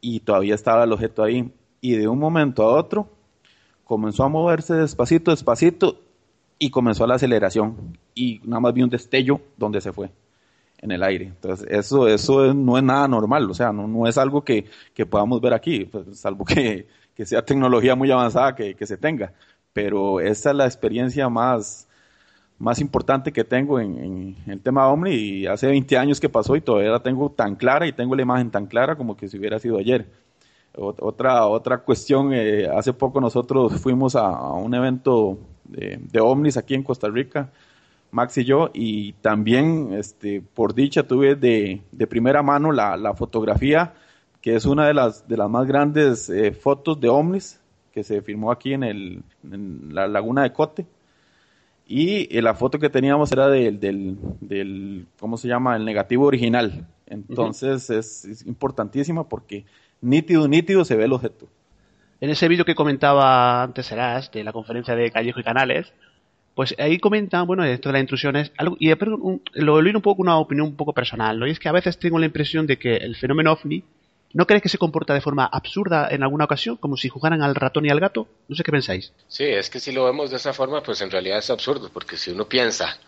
Y 0.00 0.20
todavía 0.20 0.54
estaba 0.54 0.84
el 0.84 0.92
objeto 0.92 1.22
ahí. 1.22 1.52
Y 1.80 1.92
de 1.92 2.08
un 2.08 2.18
momento 2.18 2.62
a 2.62 2.74
otro 2.74 3.10
comenzó 3.84 4.24
a 4.24 4.28
moverse 4.28 4.74
despacito, 4.74 5.30
despacito 5.30 6.00
y 6.58 6.70
comenzó 6.70 7.06
la 7.06 7.16
aceleración. 7.16 7.98
Y 8.14 8.40
nada 8.44 8.60
más 8.60 8.74
vi 8.74 8.82
un 8.82 8.90
destello 8.90 9.40
donde 9.56 9.80
se 9.80 9.92
fue 9.92 10.10
en 10.80 10.92
el 10.92 11.02
aire. 11.02 11.26
Entonces, 11.26 11.66
eso, 11.70 12.06
eso 12.08 12.54
no 12.54 12.78
es 12.78 12.84
nada 12.84 13.08
normal, 13.08 13.50
o 13.50 13.54
sea, 13.54 13.72
no, 13.72 13.88
no 13.88 14.06
es 14.06 14.16
algo 14.16 14.42
que, 14.42 14.66
que 14.94 15.06
podamos 15.06 15.40
ver 15.40 15.52
aquí, 15.52 15.84
pues, 15.84 16.18
salvo 16.18 16.44
que, 16.44 16.86
que 17.18 17.26
sea 17.26 17.44
tecnología 17.44 17.96
muy 17.96 18.12
avanzada 18.12 18.54
que, 18.54 18.76
que, 18.76 18.86
se 18.86 18.96
tenga. 18.96 19.32
Pero 19.72 20.20
esa 20.20 20.50
es 20.50 20.56
la 20.56 20.66
experiencia 20.66 21.28
más, 21.28 21.88
más 22.60 22.80
importante 22.80 23.32
que 23.32 23.42
tengo 23.42 23.80
en, 23.80 24.36
el 24.46 24.60
tema 24.60 24.86
Omni 24.86 25.10
y 25.10 25.46
hace 25.48 25.66
20 25.66 25.98
años 25.98 26.20
que 26.20 26.28
pasó 26.28 26.54
y 26.54 26.60
todavía 26.60 26.92
la 26.92 27.02
tengo 27.02 27.28
tan 27.32 27.56
clara 27.56 27.88
y 27.88 27.92
tengo 27.92 28.14
la 28.14 28.22
imagen 28.22 28.52
tan 28.52 28.66
clara 28.66 28.94
como 28.94 29.16
que 29.16 29.26
si 29.26 29.36
hubiera 29.36 29.58
sido 29.58 29.78
ayer. 29.78 30.06
Otra, 30.76 31.44
otra 31.48 31.78
cuestión, 31.78 32.32
eh, 32.32 32.68
hace 32.68 32.92
poco 32.92 33.20
nosotros 33.20 33.80
fuimos 33.80 34.14
a, 34.14 34.52
un 34.52 34.72
evento 34.74 35.40
de, 35.64 35.98
de, 36.00 36.20
ovnis 36.20 36.56
aquí 36.56 36.74
en 36.74 36.84
Costa 36.84 37.08
Rica, 37.08 37.50
Max 38.12 38.38
y 38.38 38.44
yo, 38.44 38.70
y 38.72 39.14
también 39.14 39.92
este, 39.94 40.40
por 40.54 40.72
dicha 40.72 41.02
tuve 41.02 41.34
de, 41.34 41.82
de 41.90 42.06
primera 42.06 42.44
mano 42.44 42.70
la, 42.70 42.96
la, 42.96 43.12
fotografía, 43.14 43.92
que 44.40 44.54
es 44.54 44.64
una 44.64 44.86
de 44.86 44.94
las, 44.94 45.26
de 45.26 45.36
las 45.36 45.50
más 45.50 45.66
grandes 45.66 46.30
eh, 46.30 46.52
fotos 46.52 47.00
de 47.00 47.08
ovnis 47.08 47.60
que 47.92 48.04
se 48.04 48.22
filmó 48.22 48.52
aquí 48.52 48.72
en, 48.72 48.84
el, 48.84 49.22
en 49.44 49.94
la 49.94 50.06
laguna 50.06 50.42
de 50.42 50.52
Cote 50.52 50.86
y 51.86 52.36
eh, 52.36 52.42
la 52.42 52.54
foto 52.54 52.78
que 52.78 52.90
teníamos 52.90 53.32
era 53.32 53.48
del, 53.48 53.80
del, 53.80 54.18
del, 54.40 55.06
¿cómo 55.18 55.38
se 55.38 55.48
llama? 55.48 55.74
El 55.74 55.86
negativo 55.86 56.26
original. 56.26 56.86
Entonces 57.06 57.88
es, 57.88 58.46
importantísima 58.46 59.26
porque 59.26 59.64
nítido, 60.02 60.46
nítido 60.46 60.84
se 60.84 60.96
ve 60.96 61.04
el 61.04 61.14
objeto. 61.14 61.48
En 62.20 62.28
ese 62.28 62.46
vídeo 62.46 62.66
que 62.66 62.74
comentaba 62.74 63.62
antes 63.62 63.86
Serás, 63.86 64.30
de 64.30 64.44
la 64.44 64.52
conferencia 64.52 64.94
de 64.94 65.10
Callejo 65.10 65.40
y 65.40 65.44
Canales, 65.44 65.92
pues 66.54 66.74
ahí 66.78 66.98
comentan, 66.98 67.46
bueno, 67.46 67.64
esto 67.64 67.88
de 67.88 67.94
las 67.94 68.02
intrusiones, 68.02 68.52
algo, 68.58 68.76
y 68.78 68.92
lo 69.54 69.80
leí 69.80 69.94
un 69.94 70.02
poco 70.02 70.20
una 70.20 70.36
opinión 70.36 70.66
un 70.66 70.76
poco 70.76 70.92
personal, 70.92 71.38
¿no? 71.38 71.46
Y 71.46 71.52
es 71.52 71.60
que 71.60 71.68
a 71.68 71.72
veces 71.72 71.98
tengo 71.98 72.18
la 72.18 72.26
impresión 72.26 72.66
de 72.66 72.78
que 72.78 72.96
el 72.96 73.16
fenómeno 73.16 73.52
ovni 73.52 73.84
¿No 74.32 74.46
crees 74.46 74.62
que 74.62 74.68
se 74.68 74.78
comporta 74.78 75.14
de 75.14 75.20
forma 75.20 75.46
absurda 75.46 76.08
en 76.10 76.22
alguna 76.22 76.44
ocasión, 76.44 76.76
como 76.76 76.96
si 76.96 77.08
jugaran 77.08 77.42
al 77.42 77.54
ratón 77.54 77.86
y 77.86 77.90
al 77.90 78.00
gato? 78.00 78.28
No 78.48 78.56
sé 78.56 78.62
qué 78.62 78.72
pensáis. 78.72 79.12
Sí, 79.26 79.44
es 79.44 79.70
que 79.70 79.80
si 79.80 79.92
lo 79.92 80.04
vemos 80.04 80.30
de 80.30 80.36
esa 80.36 80.52
forma, 80.52 80.82
pues 80.82 81.00
en 81.00 81.10
realidad 81.10 81.38
es 81.38 81.48
absurdo, 81.50 81.90
porque 81.92 82.16
si 82.18 82.30
uno 82.30 82.46
piensa, 82.46 82.98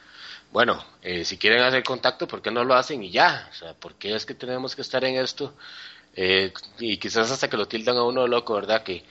bueno, 0.50 0.82
eh, 1.02 1.24
si 1.24 1.36
quieren 1.36 1.62
hacer 1.62 1.84
contacto, 1.84 2.26
¿por 2.26 2.40
qué 2.40 2.50
no 2.50 2.64
lo 2.64 2.74
hacen 2.74 3.02
y 3.02 3.10
ya? 3.10 3.48
O 3.50 3.54
sea, 3.54 3.74
¿por 3.74 3.94
qué 3.96 4.14
es 4.14 4.24
que 4.24 4.34
tenemos 4.34 4.74
que 4.74 4.82
estar 4.82 5.04
en 5.04 5.16
esto? 5.16 5.54
Eh, 6.16 6.52
y 6.78 6.96
quizás 6.96 7.30
hasta 7.30 7.48
que 7.48 7.56
lo 7.56 7.68
tildan 7.68 7.98
a 7.98 8.04
uno 8.04 8.26
loco, 8.26 8.54
¿verdad? 8.54 8.82
Que, 8.82 9.04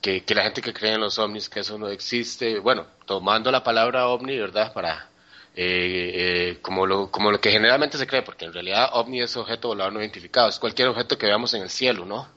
que, 0.00 0.24
que 0.24 0.34
la 0.34 0.42
gente 0.42 0.60
que 0.62 0.72
cree 0.72 0.94
en 0.94 1.00
los 1.00 1.18
ovnis, 1.18 1.48
que 1.48 1.60
eso 1.60 1.78
no 1.78 1.88
existe, 1.88 2.58
bueno, 2.58 2.86
tomando 3.06 3.52
la 3.52 3.62
palabra 3.62 4.08
ovni, 4.08 4.36
¿verdad? 4.36 4.72
Para, 4.72 5.08
eh, 5.56 6.12
eh, 6.14 6.58
como, 6.62 6.86
lo, 6.86 7.10
como 7.10 7.30
lo 7.30 7.40
que 7.40 7.50
generalmente 7.50 7.98
se 7.98 8.06
cree, 8.06 8.22
porque 8.22 8.44
en 8.44 8.52
realidad 8.52 8.90
ovni 8.92 9.20
es 9.20 9.36
objeto 9.36 9.68
volador 9.68 9.92
no 9.92 10.00
identificado, 10.00 10.48
es 10.48 10.58
cualquier 10.58 10.88
objeto 10.88 11.18
que 11.18 11.26
veamos 11.26 11.52
en 11.54 11.62
el 11.62 11.70
cielo, 11.70 12.04
¿no? 12.04 12.28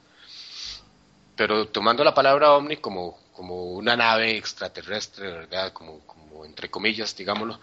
Pero 1.36 1.66
tomando 1.68 2.04
la 2.04 2.14
palabra 2.14 2.52
ovni 2.52 2.76
como, 2.76 3.18
como 3.32 3.64
una 3.72 3.96
nave 3.96 4.36
extraterrestre, 4.36 5.30
¿verdad? 5.30 5.72
Como, 5.72 6.00
como 6.00 6.44
entre 6.44 6.70
comillas, 6.70 7.16
digámoslo, 7.16 7.60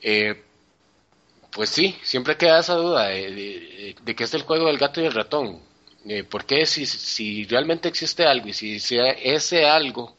eh, 0.00 0.42
pues 1.52 1.68
sí, 1.70 1.98
siempre 2.02 2.36
queda 2.36 2.60
esa 2.60 2.74
duda 2.74 3.08
de, 3.08 3.94
que 4.16 4.24
es 4.24 4.34
el 4.34 4.42
juego 4.42 4.66
del 4.66 4.78
gato 4.78 5.00
y 5.00 5.06
el 5.06 5.12
ratón. 5.12 5.60
Eh, 6.06 6.24
¿Por 6.24 6.44
qué 6.46 6.66
si, 6.66 6.86
si 6.86 7.44
realmente 7.44 7.88
existe 7.88 8.24
algo 8.24 8.48
y 8.48 8.52
si, 8.52 8.80
si 8.80 8.98
ese 8.98 9.66
algo 9.66 10.16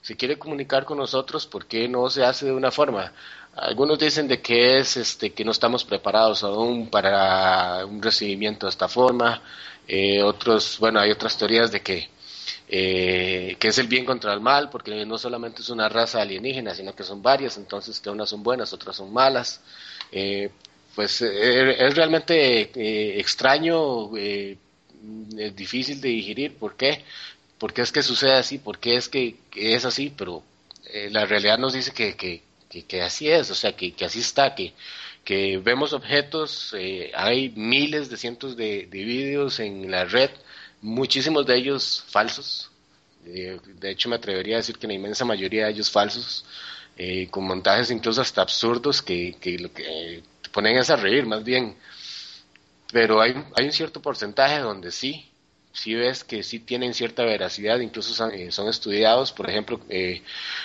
se 0.00 0.16
quiere 0.16 0.38
comunicar 0.38 0.84
con 0.84 0.98
nosotros, 0.98 1.46
¿por 1.46 1.66
qué 1.66 1.88
no 1.88 2.08
se 2.08 2.24
hace 2.24 2.46
de 2.46 2.52
una 2.52 2.70
forma? 2.70 3.12
Algunos 3.60 3.98
dicen 3.98 4.26
de 4.26 4.40
que 4.40 4.78
es 4.78 4.96
este 4.96 5.34
que 5.34 5.44
no 5.44 5.50
estamos 5.52 5.84
preparados 5.84 6.42
aún 6.44 6.88
para 6.88 7.84
un 7.84 8.00
recibimiento 8.00 8.64
de 8.64 8.70
esta 8.70 8.88
forma. 8.88 9.42
Eh, 9.86 10.22
otros, 10.22 10.78
bueno, 10.78 10.98
hay 10.98 11.10
otras 11.10 11.36
teorías 11.36 11.70
de 11.70 11.82
que 11.82 12.08
eh, 12.68 13.56
que 13.58 13.68
es 13.68 13.78
el 13.78 13.86
bien 13.86 14.06
contra 14.06 14.32
el 14.32 14.40
mal, 14.40 14.70
porque 14.70 15.04
no 15.04 15.18
solamente 15.18 15.60
es 15.60 15.68
una 15.68 15.90
raza 15.90 16.22
alienígena, 16.22 16.74
sino 16.74 16.94
que 16.94 17.02
son 17.02 17.20
varias, 17.20 17.58
entonces 17.58 18.00
que 18.00 18.08
unas 18.08 18.30
son 18.30 18.42
buenas, 18.42 18.72
otras 18.72 18.96
son 18.96 19.12
malas. 19.12 19.60
Eh, 20.10 20.48
pues 20.94 21.20
es 21.20 21.94
realmente 21.94 23.20
extraño, 23.20 24.16
es 24.16 24.56
difícil 25.54 26.00
de 26.00 26.08
digerir. 26.08 26.56
¿Por 26.56 26.76
qué? 26.76 27.04
Porque 27.58 27.82
es 27.82 27.92
que 27.92 28.02
sucede 28.02 28.34
así, 28.36 28.56
porque 28.56 28.96
es 28.96 29.08
que, 29.10 29.36
es 29.54 29.84
así, 29.84 30.12
pero 30.16 30.42
la 31.10 31.26
realidad 31.26 31.58
nos 31.58 31.74
dice 31.74 31.92
que, 31.92 32.16
que, 32.16 32.42
que, 32.70 33.02
así 33.02 33.28
es, 33.28 33.50
o 33.50 33.54
sea, 33.54 33.72
que, 33.72 33.94
así 34.04 34.20
está, 34.20 34.54
que, 34.54 34.72
que 35.24 35.58
vemos 35.58 35.92
objetos, 35.92 36.74
eh, 36.78 37.10
hay 37.14 37.50
miles 37.50 38.08
de 38.08 38.16
cientos 38.16 38.56
de, 38.56 38.86
de 38.86 39.04
vídeos 39.04 39.58
en 39.58 39.90
la 39.90 40.04
red, 40.04 40.30
muchísimos 40.80 41.46
de 41.46 41.56
ellos 41.56 42.04
falsos, 42.08 42.70
eh, 43.26 43.58
de 43.66 43.90
hecho 43.90 44.08
me 44.08 44.16
atrevería 44.16 44.56
a 44.56 44.58
decir 44.58 44.78
que 44.78 44.86
la 44.86 44.94
inmensa 44.94 45.24
mayoría 45.24 45.66
de 45.66 45.72
ellos 45.72 45.90
falsos, 45.90 46.44
eh, 46.96 47.28
con 47.28 47.44
montajes 47.44 47.90
incluso 47.90 48.20
hasta 48.20 48.42
absurdos 48.42 49.02
que, 49.02 49.36
que 49.40 49.58
lo 49.58 49.72
que 49.72 50.22
te 50.42 50.50
ponen 50.50 50.76
es 50.76 50.90
a 50.90 50.96
reír 50.96 51.26
más 51.26 51.42
bien, 51.42 51.76
pero 52.92 53.20
hay, 53.20 53.34
hay 53.56 53.64
un 53.66 53.72
cierto 53.72 54.00
porcentaje 54.00 54.58
donde 54.60 54.90
sí, 54.90 55.29
si 55.72 55.94
ves 55.94 56.24
que 56.24 56.42
sí 56.42 56.58
tienen 56.60 56.94
cierta 56.94 57.24
veracidad, 57.24 57.78
incluso 57.80 58.12
son, 58.12 58.32
eh, 58.32 58.50
estudiados, 58.68 59.32
por 59.32 59.48
ejemplo, 59.48 59.80
eh, 59.88 60.22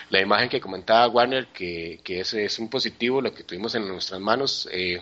la 0.10 0.20
imagen 0.20 0.50
que 0.50 0.60
comentaba 0.60 1.08
Warner, 1.08 1.48
que, 1.48 2.00
que 2.04 2.22
es, 2.22 2.34
es, 2.34 2.60
un 2.60 2.70
positivo, 2.70 3.22
lo 3.22 3.34
que 3.34 3.44
tuvimos 3.44 3.76
en 3.76 3.88
nuestras 3.88 4.20
manos, 4.20 4.68
eh, 4.72 5.00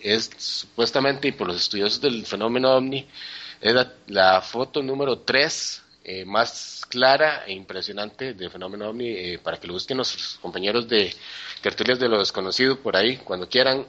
es 0.00 0.30
supuestamente, 0.38 1.28
y 1.28 1.32
por 1.32 1.46
los 1.46 1.56
estudiosos 1.56 2.00
del 2.00 2.26
fenómeno 2.26 2.76
OVNI, 2.76 3.06
es 3.60 3.74
la, 4.08 4.40
foto 4.42 4.82
número 4.82 5.20
3 5.20 5.82
más 6.24 6.82
clara 6.88 7.44
e 7.46 7.52
impresionante 7.52 8.32
del 8.32 8.50
fenómeno 8.50 8.90
OVNI, 8.90 9.38
para 9.38 9.58
que 9.58 9.66
lo 9.66 9.74
busquen 9.74 9.98
nuestros 9.98 10.38
compañeros 10.40 10.88
de 10.88 11.14
tertulias 11.60 11.98
de 11.98 12.08
lo 12.08 12.18
desconocido 12.18 12.78
por 12.80 12.96
ahí, 12.96 13.18
cuando 13.18 13.48
quieran, 13.48 13.86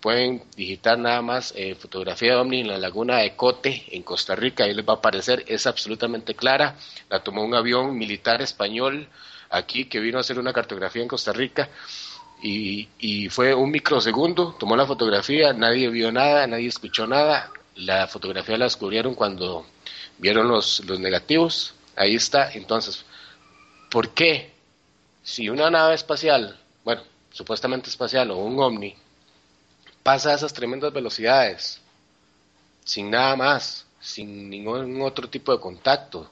pueden 0.00 0.42
digitar 0.56 0.98
nada 0.98 1.22
más 1.22 1.52
eh, 1.56 1.74
fotografía 1.74 2.32
de 2.32 2.36
ovni 2.36 2.60
en 2.60 2.68
la 2.68 2.78
laguna 2.78 3.18
de 3.18 3.36
Cote, 3.36 3.84
en 3.90 4.02
Costa 4.02 4.34
Rica, 4.34 4.64
ahí 4.64 4.74
les 4.74 4.86
va 4.86 4.94
a 4.94 4.96
aparecer, 4.96 5.44
es 5.46 5.66
absolutamente 5.66 6.34
clara, 6.34 6.76
la 7.08 7.22
tomó 7.22 7.44
un 7.44 7.54
avión 7.54 7.96
militar 7.96 8.40
español 8.40 9.08
aquí 9.50 9.86
que 9.86 10.00
vino 10.00 10.18
a 10.18 10.22
hacer 10.22 10.38
una 10.38 10.52
cartografía 10.52 11.02
en 11.02 11.08
Costa 11.08 11.32
Rica 11.32 11.68
y, 12.42 12.88
y 12.98 13.28
fue 13.28 13.54
un 13.54 13.70
microsegundo, 13.70 14.56
tomó 14.58 14.76
la 14.76 14.86
fotografía, 14.86 15.52
nadie 15.52 15.88
vio 15.90 16.10
nada, 16.10 16.46
nadie 16.46 16.68
escuchó 16.68 17.06
nada, 17.06 17.50
la 17.76 18.06
fotografía 18.06 18.56
la 18.56 18.64
descubrieron 18.64 19.14
cuando 19.14 19.66
vieron 20.18 20.48
los, 20.48 20.80
los 20.86 20.98
negativos, 20.98 21.74
ahí 21.96 22.14
está, 22.14 22.50
entonces, 22.52 23.04
¿por 23.90 24.10
qué? 24.10 24.52
Si 25.22 25.50
una 25.50 25.70
nave 25.70 25.94
espacial, 25.94 26.58
bueno, 26.84 27.02
supuestamente 27.30 27.90
espacial 27.90 28.30
o 28.30 28.38
un 28.38 28.58
ovni, 28.58 28.96
pasa 30.02 30.30
a 30.30 30.34
esas 30.34 30.52
tremendas 30.52 30.92
velocidades, 30.92 31.80
sin 32.84 33.10
nada 33.10 33.36
más, 33.36 33.86
sin 34.00 34.48
ningún 34.50 35.00
otro 35.02 35.28
tipo 35.28 35.52
de 35.52 35.60
contacto. 35.60 36.30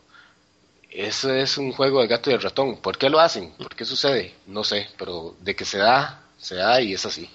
Eso 0.91 1.33
es 1.33 1.59
un 1.59 1.73
juego 1.73 2.01
de 2.01 2.09
gato 2.09 2.31
y 2.31 2.33
de 2.33 2.39
ratón. 2.39 2.79
¿Por 2.79 2.97
qué 2.97 3.11
lo 3.11 3.21
hacen? 3.21 3.53
¿Por 3.59 3.75
qué 3.75 3.85
sucede? 3.85 4.35
No 4.47 4.65
sé, 4.65 4.89
pero 4.99 5.37
de 5.41 5.55
que 5.55 5.65
se 5.65 5.79
da, 5.79 6.23
se 6.39 6.55
da 6.55 6.81
y 6.81 6.95
es 6.95 7.05
así. 7.05 7.29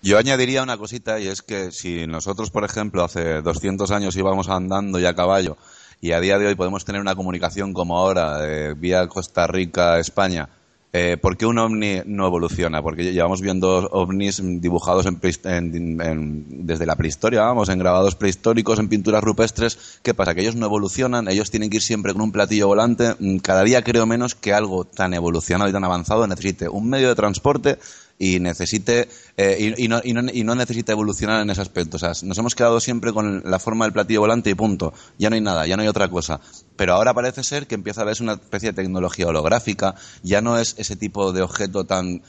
Yo 0.00 0.16
añadiría 0.16 0.62
una 0.62 0.78
cosita 0.78 1.18
y 1.18 1.26
es 1.26 1.42
que 1.42 1.72
si 1.72 2.06
nosotros, 2.06 2.50
por 2.50 2.64
ejemplo, 2.64 3.02
hace 3.02 3.42
200 3.42 3.90
años 3.90 4.16
íbamos 4.16 4.48
andando 4.48 5.00
y 5.00 5.06
a 5.06 5.14
caballo 5.14 5.56
y 6.00 6.12
a 6.12 6.20
día 6.20 6.38
de 6.38 6.46
hoy 6.46 6.54
podemos 6.54 6.84
tener 6.84 7.00
una 7.00 7.16
comunicación 7.16 7.72
como 7.72 7.98
ahora, 7.98 8.46
eh, 8.46 8.74
vía 8.76 9.08
Costa 9.08 9.48
Rica, 9.48 9.98
España, 9.98 10.48
eh, 10.92 11.18
¿Por 11.20 11.36
qué 11.36 11.44
un 11.44 11.58
ovni 11.58 12.00
no 12.06 12.26
evoluciona? 12.26 12.82
Porque 12.82 13.12
llevamos 13.12 13.42
viendo 13.42 13.88
ovnis 13.90 14.40
dibujados 14.42 15.06
desde 15.06 16.86
la 16.86 16.96
prehistoria, 16.96 17.42
vamos, 17.42 17.68
en 17.68 17.78
grabados 17.78 18.14
prehistóricos, 18.14 18.78
en 18.78 18.88
pinturas 18.88 19.22
rupestres. 19.22 20.00
¿Qué 20.02 20.14
pasa? 20.14 20.34
Que 20.34 20.40
ellos 20.40 20.56
no 20.56 20.64
evolucionan, 20.64 21.28
ellos 21.28 21.50
tienen 21.50 21.68
que 21.68 21.76
ir 21.76 21.82
siempre 21.82 22.14
con 22.14 22.22
un 22.22 22.32
platillo 22.32 22.68
volante. 22.68 23.14
Mm, 23.18 23.38
cada 23.38 23.64
día 23.64 23.82
creo 23.82 24.06
menos 24.06 24.34
que 24.34 24.54
algo 24.54 24.84
tan 24.84 25.12
evolucionado 25.12 25.68
y 25.68 25.72
tan 25.74 25.84
avanzado 25.84 26.26
necesite 26.26 26.70
un 26.70 26.88
medio 26.88 27.08
de 27.08 27.14
transporte 27.14 27.78
y 28.18 28.40
necesite 28.40 29.08
eh, 29.36 29.74
y, 29.78 29.86
no, 29.86 30.00
y, 30.02 30.12
no, 30.12 30.22
y, 30.32 30.42
no, 30.42 30.54
necesita 30.56 30.92
evolucionar 30.92 31.40
en 31.40 31.50
ese 31.50 31.60
aspecto. 31.60 31.96
O 31.96 32.00
sea, 32.00 32.12
nos 32.22 32.36
hemos 32.36 32.56
quedado 32.56 32.80
siempre 32.80 33.12
con 33.12 33.42
la 33.44 33.60
forma 33.60 33.84
del 33.84 33.92
platillo 33.92 34.20
volante 34.20 34.50
y 34.50 34.54
punto. 34.54 34.92
Ya 35.18 35.30
no 35.30 35.34
hay 35.34 35.40
nada, 35.40 35.66
ya 35.66 35.76
no 35.76 35.82
hay 35.82 35.88
otra 35.88 36.08
cosa. 36.08 36.40
Pero 36.74 36.94
ahora 36.94 37.14
parece 37.14 37.44
ser 37.44 37.68
que 37.68 37.76
empieza 37.76 38.00
a 38.00 38.04
haber 38.04 38.16
una 38.20 38.32
especie 38.32 38.70
de 38.70 38.82
tecnología 38.82 39.28
holográfica, 39.28 39.94
ya 40.22 40.40
no 40.40 40.58
es 40.58 40.74
ese 40.78 40.96
tipo 40.96 41.32
de 41.32 41.42
objeto 41.42 41.84
tan 41.84 42.22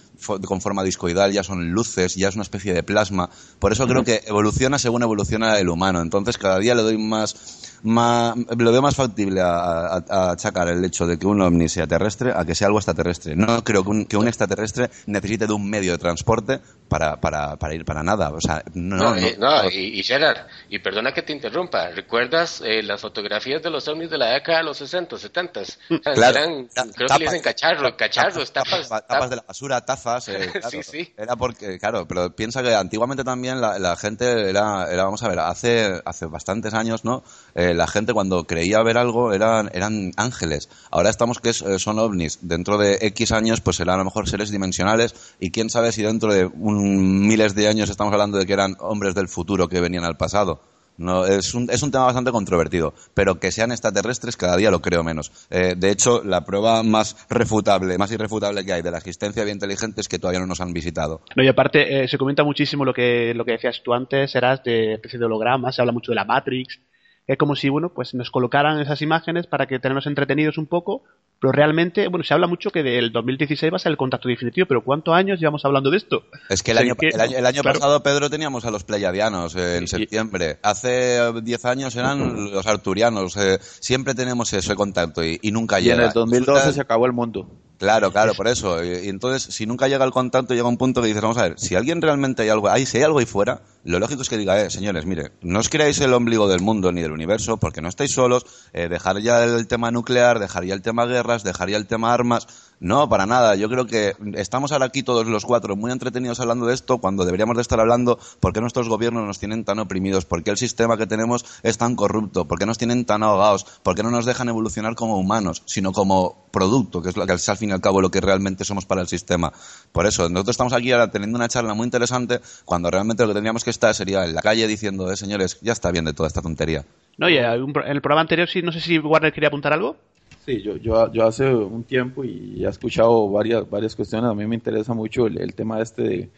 con 0.46 0.62
forma 0.62 0.84
discoidal, 0.84 1.32
ya 1.32 1.44
son 1.44 1.72
luces, 1.72 2.16
ya 2.16 2.28
es 2.28 2.36
una 2.36 2.44
especie 2.44 2.74
de 2.74 2.84
plasma. 2.84 3.30
Por 3.58 3.72
eso 3.72 3.88
creo 3.88 4.04
que 4.04 4.22
evoluciona 4.28 4.78
según 4.78 5.02
evoluciona 5.02 5.58
el 5.58 5.70
humano. 5.70 6.02
Entonces 6.02 6.38
cada 6.38 6.60
día 6.60 6.76
le 6.76 6.84
doy 6.84 6.98
más 6.98 7.69
más, 7.84 8.36
lo 8.58 8.72
veo 8.72 8.82
más 8.82 8.96
factible 8.96 9.42
a, 9.42 9.98
a, 10.10 10.32
achacar 10.32 10.68
el 10.70 10.84
hecho 10.84 11.06
de 11.08 11.18
que 11.18 11.28
un 11.28 11.42
ovni 11.42 11.70
sea 11.70 11.88
terrestre 11.88 12.32
a 12.36 12.46
que 12.46 12.56
sea 12.56 12.68
algo 12.68 12.80
extraterrestre. 12.80 13.36
No 13.36 13.64
creo 13.64 13.84
que 13.84 13.90
un, 13.90 14.06
que 14.06 14.18
un 14.18 14.28
extraterrestre 14.28 14.90
necesite 15.08 15.48
de 15.48 15.54
un 15.54 15.70
medio 15.70 15.92
de 15.94 15.98
transporte 15.98 16.60
para, 16.88 17.20
para, 17.22 17.56
para 17.58 17.74
ir 17.76 17.86
para 17.86 18.04
nada. 18.04 18.30
O 18.32 18.42
sea, 18.42 18.64
no, 18.74 18.96
No, 18.98 19.10
no, 19.12 19.18
eh, 19.18 19.36
no, 19.40 19.70
y, 19.70 20.00
y 20.00 20.04
Gerard, 20.04 20.48
y 20.70 20.80
perdona 20.80 21.14
que 21.14 21.22
te 21.22 21.34
interrumpa, 21.34 21.90
¿recuerdas 21.90 22.62
eh, 22.66 22.82
las 22.84 23.02
fotografías 23.02 23.62
de 23.62 23.70
los 23.70 23.88
ovnis 23.88 24.10
de 24.10 24.18
la 24.18 24.32
década 24.32 24.60
de 24.60 24.64
los 24.66 24.78
60, 24.78 25.18
70? 25.18 25.60
O 25.62 25.66
sea, 25.66 25.78
Claro. 26.14 26.38
eran, 26.40 26.68
Ta- 26.74 26.84
creo 26.84 26.94
que 26.94 27.06
tapas. 27.06 27.20
le 27.20 27.26
dicen 27.26 27.42
cacharro, 27.42 27.96
cacharros, 27.98 28.52
tapas, 28.54 28.90
tapas, 28.90 29.08
tapas. 29.08 29.30
de 29.30 29.36
la 29.38 29.44
basura, 29.48 29.86
tazas. 29.86 30.28
eh, 30.30 30.50
claro. 30.52 30.70
Sí, 30.70 30.84
sí. 30.84 31.14
Era 31.18 31.36
porque, 31.36 31.78
claro, 31.80 32.08
pero 32.08 32.36
piensa 32.36 32.62
que 32.64 32.74
antiguamente 32.74 33.24
también 33.24 33.62
la, 33.62 33.78
la 33.80 33.96
gente 33.96 34.50
era, 34.50 34.92
era, 34.92 35.04
vamos 35.04 35.22
a 35.24 35.30
ver, 35.30 35.40
hace, 35.40 36.02
hace 36.06 36.26
bastantes 36.26 36.74
años, 36.74 37.06
¿no? 37.06 37.24
Eh, 37.56 37.69
la 37.74 37.88
gente 37.88 38.14
cuando 38.14 38.46
creía 38.46 38.82
ver 38.84 38.98
algo 38.98 39.34
eran, 39.34 39.70
eran 39.74 40.12
ángeles. 40.18 40.70
Ahora 40.92 41.10
estamos 41.10 41.40
que 41.40 41.50
eh, 41.50 41.80
son 41.80 42.00
ovnis. 42.00 42.40
Dentro 42.42 42.78
de 42.78 43.00
X 43.02 43.32
años, 43.32 43.62
pues 43.62 43.78
serán 43.78 43.96
a 43.96 44.00
lo 44.00 44.06
mejor 44.06 44.30
seres 44.30 44.52
dimensionales 44.52 45.36
y 45.40 45.52
quién 45.52 45.70
sabe 45.70 45.92
si 45.92 46.04
dentro 46.04 46.34
de 46.34 46.46
un, 46.46 47.28
miles 47.28 47.56
de 47.56 47.68
años 47.68 47.90
estamos 47.90 48.14
hablando 48.14 48.38
de 48.38 48.46
que 48.46 48.54
eran 48.54 48.76
hombres 48.80 49.16
del 49.16 49.28
futuro 49.28 49.68
que 49.68 49.82
venían 49.82 50.04
al 50.04 50.18
pasado. 50.18 50.62
No, 51.00 51.26
es, 51.26 51.54
un, 51.54 51.70
es 51.72 51.82
un 51.82 51.92
tema 51.92 52.04
bastante 52.04 52.30
controvertido, 52.30 52.94
pero 53.14 53.40
que 53.40 53.54
sean 53.54 53.72
extraterrestres 53.72 54.36
cada 54.36 54.58
día 54.58 54.70
lo 54.70 54.82
creo 54.82 55.02
menos. 55.02 55.32
Eh, 55.50 55.76
de 55.78 55.92
hecho, 55.92 56.22
la 56.26 56.44
prueba 56.44 56.84
más 56.84 57.26
refutable, 57.30 57.98
más 57.98 58.12
irrefutable 58.12 58.66
que 58.66 58.74
hay 58.74 58.82
de 58.82 58.92
la 58.92 58.98
existencia 58.98 59.42
de 59.42 59.46
vida 59.46 59.54
inteligente 59.54 60.02
es 60.02 60.10
que 60.10 60.20
todavía 60.20 60.42
no 60.42 60.46
nos 60.46 60.60
han 60.60 60.74
visitado. 60.74 61.22
No, 61.38 61.44
y 61.44 61.48
aparte, 61.48 62.04
eh, 62.04 62.08
se 62.10 62.18
comenta 62.18 62.44
muchísimo 62.44 62.84
lo 62.84 62.94
que, 62.94 63.34
lo 63.34 63.46
que 63.46 63.54
decías 63.54 63.82
tú 63.82 63.94
antes, 63.94 64.36
eras 64.36 64.62
de 64.66 64.96
especie 64.96 65.18
de 65.18 65.24
hologramas, 65.24 65.74
se 65.74 65.82
habla 65.82 65.94
mucho 65.94 66.12
de 66.12 66.18
la 66.18 66.26
Matrix. 66.26 66.82
Es 67.30 67.38
como 67.38 67.56
si, 67.56 67.70
bueno, 67.70 67.90
pues 67.90 68.16
nos 68.16 68.32
colocaran 68.32 68.80
esas 68.80 69.04
imágenes 69.04 69.46
para 69.46 69.68
que 69.68 69.78
tenernos 69.78 70.08
entretenidos 70.08 70.58
un 70.58 70.66
poco, 70.66 71.04
pero 71.40 71.52
realmente, 71.52 72.08
bueno, 72.08 72.24
se 72.24 72.34
habla 72.34 72.48
mucho 72.48 72.72
que 72.72 72.82
del 72.82 73.12
2016 73.12 73.72
va 73.72 73.76
a 73.76 73.80
ser 73.80 73.92
el 73.92 73.98
contacto 73.98 74.28
definitivo, 74.28 74.66
pero 74.68 74.84
¿cuántos 74.84 75.14
años 75.14 75.40
llevamos 75.40 75.64
hablando 75.64 75.92
de 75.92 75.98
esto? 75.98 76.24
Es 76.50 76.64
que 76.64 76.72
el 76.72 76.80
año, 76.80 76.96
que, 76.96 77.10
el 77.10 77.22
año, 77.22 77.38
el 77.38 77.46
año 77.46 77.62
claro. 77.62 77.80
pasado, 77.80 78.02
Pedro, 78.02 78.32
teníamos 78.32 78.66
a 78.66 78.72
los 78.72 78.84
pleiadianos 78.84 79.56
eh, 79.56 79.78
en 79.78 79.88
septiembre. 79.88 80.58
Hace 80.64 81.18
eh, 81.18 81.32
10 81.44 81.66
años 81.66 81.96
eran 81.96 82.52
los 82.52 82.66
arturianos. 82.66 83.38
eh, 83.38 83.60
siempre 83.62 84.16
tenemos 84.16 84.52
ese 84.52 84.74
contacto 84.76 85.24
y, 85.24 85.38
y 85.44 85.52
nunca 85.52 85.80
Y 85.80 85.84
llega. 85.84 85.96
en 85.98 86.02
el 86.08 86.12
2012 86.14 86.52
Resulta- 86.52 86.74
se 86.74 86.82
acabó 86.82 87.06
el 87.06 87.14
mundo. 87.14 87.48
Claro, 87.80 88.12
claro, 88.12 88.34
por 88.34 88.50
eso. 88.50 88.84
Y, 88.84 89.06
y 89.06 89.10
entonces, 89.10 89.56
si 89.56 89.66
nunca 89.66 89.88
llega 89.88 90.04
el 90.04 90.12
contacto, 90.12 90.54
llega 90.54 90.68
un 90.68 90.78
punto 90.78 91.02
que 91.02 91.08
dices, 91.08 91.22
vamos 91.22 91.38
a 91.38 91.44
ver, 91.44 91.58
si 91.58 91.76
alguien 91.76 92.02
realmente 92.02 92.42
hay 92.42 92.50
algo 92.50 92.68
ahí, 92.68 92.86
si 92.86 92.98
hay 92.98 93.04
algo 93.04 93.20
ahí 93.20 93.26
fuera, 93.26 93.62
lo 93.86 94.00
lógico 94.00 94.22
es 94.22 94.28
que 94.28 94.38
diga, 94.38 94.62
eh, 94.62 94.70
señores, 94.70 95.06
mire, 95.06 95.32
no 95.42 95.60
os 95.60 95.70
creáis 95.70 96.02
el 96.02 96.14
ombligo 96.14 96.50
del 96.50 96.60
mundo 96.60 96.92
ni 96.92 97.02
del 97.02 97.14
universo, 97.14 97.56
porque 97.56 97.82
no 97.82 97.88
estáis 97.88 98.12
solos, 98.12 98.46
eh, 98.74 98.90
dejar 98.90 99.22
ya 99.22 99.46
el 99.46 99.66
tema 99.68 99.92
nuclear, 99.92 100.40
dejar 100.40 100.66
ya 100.66 100.74
el 100.74 100.82
tema 100.82 101.06
guerras, 101.06 101.44
dejar 101.44 101.70
ya 101.70 101.78
el 101.78 101.88
tema 101.88 102.14
armas. 102.14 102.48
No, 102.80 103.10
para 103.10 103.26
nada. 103.26 103.56
Yo 103.56 103.68
creo 103.68 103.86
que 103.86 104.14
estamos 104.36 104.72
ahora 104.72 104.86
aquí 104.86 105.04
todos 105.04 105.28
los 105.28 105.46
cuatro 105.46 105.76
muy 105.76 105.92
entretenidos 105.92 106.40
hablando 106.40 106.66
de 106.66 106.74
esto 106.74 107.00
cuando 107.00 107.26
deberíamos 107.26 107.58
de 107.58 107.62
estar 107.62 107.80
hablando 107.80 108.18
por 108.40 108.54
qué 108.54 108.62
nuestros 108.62 108.88
gobiernos 108.88 109.26
nos 109.26 109.38
tienen 109.38 109.66
tan 109.66 109.80
oprimidos, 109.80 110.24
por 110.24 110.44
qué 110.44 110.52
el 110.52 110.58
sistema 110.58 110.98
que 110.98 111.06
tenemos 111.06 111.46
es 111.64 111.78
tan 111.78 111.96
corrupto, 111.96 112.48
por 112.48 112.58
qué 112.58 112.66
nos 112.66 112.78
tienen 112.78 113.04
tan 113.04 113.22
ahogados, 113.22 113.66
por 113.84 113.96
qué 113.96 114.04
no 114.04 114.12
nos 114.12 114.26
dejan 114.26 114.48
evolucionar 114.48 114.96
como 114.96 115.18
humanos, 115.18 115.62
sino 115.66 115.92
como 115.92 116.48
producto, 116.52 117.02
que 117.02 117.10
es 117.10 117.18
lo 117.18 117.28
que 117.28 117.34
es 117.34 117.50
al 117.50 117.58
fin 117.58 117.70
y 117.70 117.74
al 117.74 117.82
cabo 117.82 118.02
lo 118.02 118.12
que 118.12 118.22
realmente 118.22 118.64
somos 118.64 118.86
para 118.86 119.02
el 119.02 119.08
sistema. 119.08 119.52
Por 119.92 120.06
eso, 120.06 120.30
nosotros 120.30 120.54
estamos 120.54 120.72
aquí 120.72 120.92
ahora 120.94 121.12
teniendo 121.12 121.38
una 121.38 121.50
charla 121.50 121.74
muy 121.74 121.84
interesante 121.84 122.40
cuando 122.64 122.90
realmente 122.90 123.24
lo 123.24 123.30
que 123.30 123.34
tendríamos 123.34 123.66
que 123.66 123.72
estar 123.72 123.94
sería 123.94 124.24
en 124.24 124.34
la 124.34 124.42
calle 124.42 124.68
diciendo, 124.68 125.12
eh, 125.12 125.18
señores, 125.18 125.60
ya 125.62 125.74
está 125.74 125.92
bien 125.92 126.06
de 126.06 126.14
toda 126.14 126.28
esta 126.28 126.42
tontería. 126.42 126.86
No, 127.18 127.30
y 127.30 127.38
en 127.38 127.46
el 127.46 128.02
programa 128.02 128.22
anterior, 128.22 128.48
sí, 128.48 128.62
no 128.62 128.72
sé 128.72 128.80
si 128.80 128.98
Warner 128.98 129.34
quería 129.34 129.50
apuntar 129.50 129.74
algo. 129.74 129.98
Sí, 130.46 130.62
yo, 130.62 130.78
yo, 130.78 131.28
hace 131.28 131.54
un 131.54 131.84
tiempo 131.84 132.24
y 132.24 132.64
he 132.66 132.68
escuchado 132.68 133.30
varias, 133.30 133.70
varias 133.70 133.96
cuestiones. 133.96 134.32
A 134.32 134.34
mí 134.34 134.48
me 134.48 134.56
interesa 134.56 134.94
mucho 134.94 135.28
el, 135.28 135.54
tema 135.54 135.82
este 135.82 136.02
de, 136.02 136.30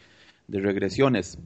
de 0.48 0.60
regresiones. 0.60 1.38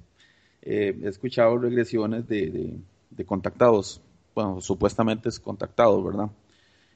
Eh, 0.62 0.98
he 1.02 1.08
escuchado 1.08 1.58
regresiones 1.58 2.26
de, 2.26 2.80
de, 3.10 3.24
contactados. 3.24 4.00
Bueno, 4.34 4.60
supuestamente 4.60 5.28
es 5.28 5.38
contactados, 5.38 6.04
¿verdad? 6.04 6.30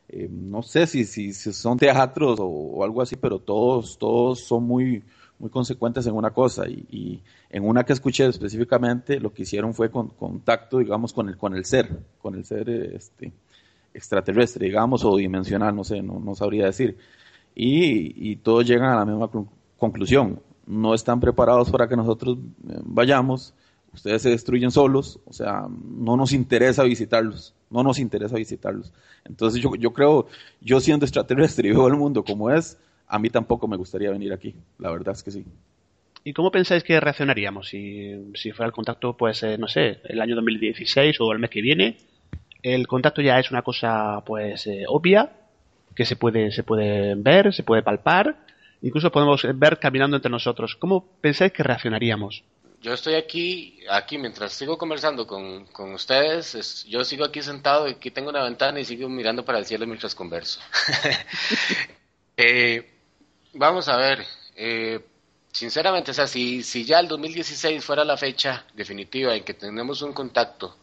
Eh, 0.08 0.28
no 0.28 0.62
sé 0.62 0.86
si, 0.86 1.04
si, 1.04 1.32
son 1.32 1.78
teatros 1.78 2.38
o, 2.40 2.82
algo 2.82 3.00
así, 3.02 3.14
pero 3.16 3.38
todos, 3.38 3.96
todos 3.96 4.40
son 4.40 4.64
muy, 4.64 5.04
muy 5.38 5.50
consecuentes 5.50 6.06
en 6.06 6.14
una 6.14 6.30
cosa. 6.30 6.68
Y, 6.68 7.22
en 7.48 7.64
una 7.64 7.84
que 7.84 7.92
escuché 7.92 8.26
específicamente, 8.26 9.20
lo 9.20 9.32
que 9.32 9.42
hicieron 9.42 9.74
fue 9.74 9.90
con, 9.90 10.08
contacto, 10.08 10.78
digamos, 10.78 11.12
con 11.12 11.28
el, 11.28 11.36
con 11.36 11.54
el 11.54 11.64
ser, 11.64 11.88
con 12.20 12.34
el 12.34 12.44
ser 12.44 12.68
este, 12.70 13.32
extraterrestre, 13.94 14.66
digamos, 14.66 15.04
o 15.04 15.16
dimensional, 15.16 15.74
no 15.74 15.84
sé, 15.84 16.02
no, 16.02 16.20
no 16.20 16.34
sabría 16.34 16.66
decir. 16.66 16.96
Y, 17.54 18.30
y 18.32 18.36
todos 18.36 18.66
llegan 18.66 18.90
a 18.92 18.96
la 18.96 19.04
misma 19.04 19.30
clu- 19.30 19.48
conclusión. 19.78 20.40
No 20.66 20.94
están 20.94 21.20
preparados 21.20 21.70
para 21.70 21.88
que 21.88 21.96
nosotros 21.96 22.38
eh, 22.68 22.78
vayamos, 22.84 23.54
ustedes 23.92 24.22
se 24.22 24.30
destruyen 24.30 24.70
solos, 24.70 25.18
o 25.26 25.32
sea, 25.32 25.66
no 25.68 26.16
nos 26.16 26.32
interesa 26.32 26.84
visitarlos, 26.84 27.54
no 27.70 27.82
nos 27.82 27.98
interesa 27.98 28.36
visitarlos. 28.36 28.92
Entonces 29.24 29.60
yo, 29.62 29.74
yo 29.76 29.92
creo, 29.92 30.28
yo 30.60 30.80
siendo 30.80 31.04
extraterrestre 31.06 31.68
y 31.68 31.72
veo 31.72 31.88
el 31.88 31.96
mundo 31.96 32.24
como 32.24 32.50
es, 32.50 32.78
a 33.08 33.18
mí 33.18 33.30
tampoco 33.30 33.66
me 33.66 33.76
gustaría 33.76 34.10
venir 34.10 34.32
aquí, 34.32 34.54
la 34.78 34.90
verdad 34.92 35.14
es 35.14 35.22
que 35.24 35.32
sí. 35.32 35.44
¿Y 36.24 36.32
cómo 36.34 36.50
pensáis 36.50 36.82
que 36.84 37.00
reaccionaríamos 37.00 37.68
si, 37.68 38.32
si 38.34 38.52
fuera 38.52 38.66
el 38.68 38.72
contacto, 38.72 39.16
pues, 39.16 39.42
eh, 39.42 39.56
no 39.58 39.68
sé, 39.68 40.00
el 40.04 40.20
año 40.20 40.34
2016 40.36 41.16
o 41.20 41.32
el 41.32 41.38
mes 41.38 41.50
que 41.50 41.62
viene? 41.62 41.96
El 42.62 42.86
contacto 42.86 43.22
ya 43.22 43.38
es 43.38 43.50
una 43.50 43.62
cosa, 43.62 44.22
pues, 44.26 44.66
eh, 44.66 44.84
obvia, 44.88 45.32
que 45.94 46.04
se 46.04 46.16
puede, 46.16 46.50
se 46.52 46.62
puede 46.62 47.14
ver, 47.14 47.52
se 47.54 47.62
puede 47.62 47.82
palpar, 47.82 48.36
incluso 48.82 49.10
podemos 49.10 49.42
ver 49.54 49.78
caminando 49.78 50.16
entre 50.16 50.30
nosotros. 50.30 50.76
¿Cómo 50.76 51.04
pensáis 51.20 51.52
que 51.52 51.62
reaccionaríamos? 51.62 52.42
Yo 52.82 52.94
estoy 52.94 53.14
aquí, 53.14 53.80
aquí 53.90 54.16
mientras 54.16 54.54
sigo 54.54 54.78
conversando 54.78 55.26
con, 55.26 55.66
con 55.66 55.92
ustedes, 55.92 56.54
es- 56.54 56.84
yo 56.86 57.04
sigo 57.04 57.24
aquí 57.26 57.42
sentado 57.42 57.86
y 57.88 57.92
aquí 57.92 58.10
tengo 58.10 58.30
una 58.30 58.42
ventana 58.42 58.80
y 58.80 58.84
sigo 58.86 59.06
mirando 59.08 59.44
para 59.44 59.58
el 59.58 59.66
cielo 59.66 59.86
mientras 59.86 60.14
converso. 60.14 60.60
Eh, 62.36 62.88
vamos 63.52 63.86
a 63.88 63.96
ver, 63.98 64.24
eh, 64.56 64.98
sinceramente, 65.52 66.12
o 66.12 66.14
sea, 66.14 66.26
si 66.26 66.62
ya 66.86 67.00
el 67.00 67.08
2016 67.08 67.84
fuera 67.84 68.02
la 68.02 68.16
fecha 68.16 68.64
definitiva 68.72 69.34
en 69.36 69.44
que 69.44 69.52
tenemos 69.52 70.00
un 70.00 70.14
contacto 70.14 70.74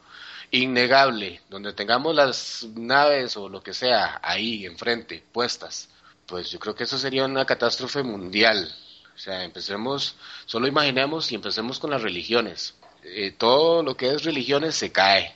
innegable, 0.52 1.42
donde 1.50 1.74
tengamos 1.74 2.16
las 2.16 2.66
naves 2.76 3.38
o 3.38 3.50
lo 3.50 3.62
que 3.62 3.74
sea 3.74 4.20
ahí 4.24 4.66
enfrente, 4.66 5.24
puestas, 5.32 5.90
pues 6.26 6.52
yo 6.52 6.60
creo 6.60 6.76
que 6.76 6.84
eso 6.84 6.98
sería 6.98 7.26
una 7.26 7.46
catástrofe 7.46 8.04
mundial. 8.04 8.74
O 9.16 9.20
sea, 9.20 9.44
empecemos, 9.44 10.16
solo 10.46 10.68
imaginemos 10.68 11.32
y 11.32 11.36
empecemos 11.36 11.80
con 11.80 11.90
las 11.90 12.02
religiones. 12.02 12.76
Eh, 13.04 13.32
todo 13.32 13.82
lo 13.84 13.96
que 13.96 14.12
es 14.12 14.24
religiones 14.24 14.76
se 14.76 14.92
cae, 14.92 15.34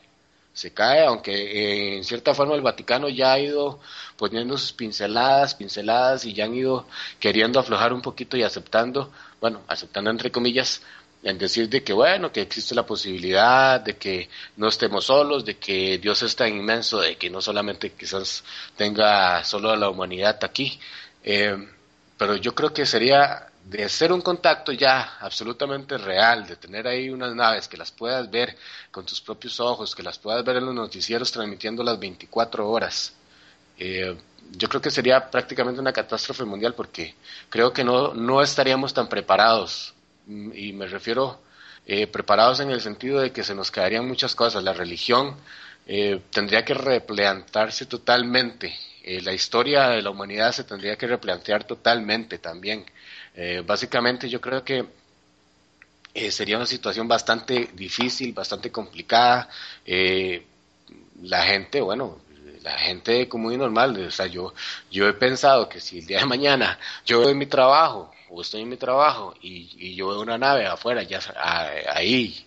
se 0.54 0.74
cae, 0.74 1.06
aunque 1.06 1.32
eh, 1.32 1.98
en 1.98 2.04
cierta 2.04 2.34
forma 2.34 2.56
el 2.56 2.62
Vaticano 2.62 3.08
ya 3.10 3.34
ha 3.34 3.40
ido 3.40 3.80
poniendo 4.18 4.58
sus 4.58 4.74
pinceladas, 4.74 5.56
pinceladas 5.56 6.26
y 6.26 6.34
ya 6.34 6.46
han 6.46 6.54
ido 6.54 6.86
queriendo 7.20 7.60
aflojar 7.60 7.94
un 7.94 8.02
poquito 8.02 8.36
y 8.38 8.44
aceptando, 8.44 9.12
bueno, 9.40 9.62
aceptando 9.68 10.12
entre 10.12 10.32
comillas, 10.32 10.82
en 11.24 11.38
decir 11.38 11.70
de 11.70 11.84
que 11.84 11.94
bueno, 11.94 12.32
que 12.32 12.42
existe 12.42 12.74
la 12.74 12.86
posibilidad 12.86 13.80
de 13.80 13.96
que 13.98 14.30
no 14.58 14.68
estemos 14.68 15.06
solos, 15.06 15.46
de 15.46 15.58
que 15.58 15.98
Dios 16.00 16.22
es 16.24 16.36
tan 16.36 16.50
inmenso, 16.50 17.00
de 17.00 17.16
que 17.16 17.30
no 17.30 17.42
solamente 17.42 17.92
quizás 17.92 18.44
tenga 18.76 19.44
solo 19.44 19.72
a 19.72 19.78
la 19.78 19.90
humanidad 19.90 20.40
aquí, 20.44 20.80
eh, 21.24 21.56
pero 22.18 22.36
yo 22.36 22.54
creo 22.56 22.74
que 22.74 22.86
sería 22.86 23.48
de 23.66 23.88
ser 23.90 24.12
un 24.12 24.22
contacto 24.22 24.72
ya 24.72 25.18
absolutamente 25.20 25.98
real, 25.98 26.48
de 26.48 26.56
tener 26.56 26.88
ahí 26.88 27.10
unas 27.10 27.36
naves 27.36 27.68
que 27.68 27.78
las 27.78 27.92
puedas 27.92 28.30
ver 28.30 28.58
con 28.90 29.06
tus 29.06 29.22
propios 29.22 29.60
ojos, 29.60 29.96
que 29.96 30.04
las 30.04 30.18
puedas 30.18 30.44
ver 30.44 30.58
en 30.58 30.66
los 30.66 30.76
noticieros 30.76 31.32
transmitiendo 31.32 31.84
las 31.84 32.00
24 32.00 32.68
horas. 32.68 33.14
Eh, 33.78 34.16
yo 34.52 34.68
creo 34.68 34.82
que 34.82 34.92
sería 34.92 35.30
prácticamente 35.30 35.80
una 35.80 35.94
catástrofe 35.94 36.44
mundial 36.44 36.74
porque 36.74 37.16
creo 37.50 37.72
que 37.72 37.84
no, 37.84 38.14
no 38.14 38.42
estaríamos 38.42 38.94
tan 38.94 39.08
preparados. 39.08 39.94
Mm, 40.26 40.52
Y 40.56 40.74
me 40.74 40.88
refiero 40.88 41.42
eh, 41.86 42.08
preparados 42.08 42.60
en 42.60 42.70
el 42.72 42.82
sentido 42.82 43.20
de 43.20 43.32
que 43.32 43.44
se 43.44 43.56
nos 43.56 43.72
caerían 43.72 44.08
muchas 44.08 44.36
cosas. 44.36 44.64
La 44.64 44.74
religión 44.74 45.36
eh, 45.88 46.22
tendría 46.32 46.64
que 46.66 46.74
replantarse 46.74 47.86
totalmente. 47.86 48.74
Eh, 49.04 49.22
la 49.22 49.34
historia 49.34 49.90
de 49.90 50.02
la 50.02 50.12
humanidad 50.12 50.52
se 50.52 50.64
tendría 50.64 50.96
que 50.98 51.08
replantear 51.08 51.64
totalmente 51.66 52.38
también. 52.38 52.86
Eh, 53.36 53.64
básicamente 53.66 54.30
yo 54.30 54.40
creo 54.42 54.64
que 54.64 54.86
eh, 56.14 56.32
sería 56.32 56.58
una 56.58 56.66
situación 56.66 57.08
bastante 57.08 57.70
difícil, 57.74 58.34
bastante 58.34 58.72
complicada. 58.72 59.48
La 61.22 61.44
gente, 61.44 61.82
bueno, 61.82 62.20
la 62.64 62.78
gente 62.78 63.28
común 63.30 63.54
y 63.54 63.58
normal, 63.58 63.98
o 64.08 64.12
sea, 64.12 64.26
yo, 64.28 64.54
yo 64.90 65.08
he 65.08 65.14
pensado 65.14 65.70
que 65.70 65.80
si 65.80 66.00
el 66.00 66.06
día 66.08 66.20
de 66.20 66.26
mañana 66.26 66.80
yo 67.06 67.30
en 67.30 67.38
mi 67.38 67.46
trabajo 67.46 68.12
o 68.32 68.42
estoy 68.42 68.62
en 68.62 68.70
mi 68.70 68.78
trabajo 68.78 69.34
y, 69.42 69.70
y 69.92 69.96
yo 69.96 70.10
veo 70.10 70.22
una 70.22 70.38
nave 70.38 70.66
afuera, 70.68 71.04
ya 71.04 71.20
a- 71.36 71.70
ahí, 71.96 72.46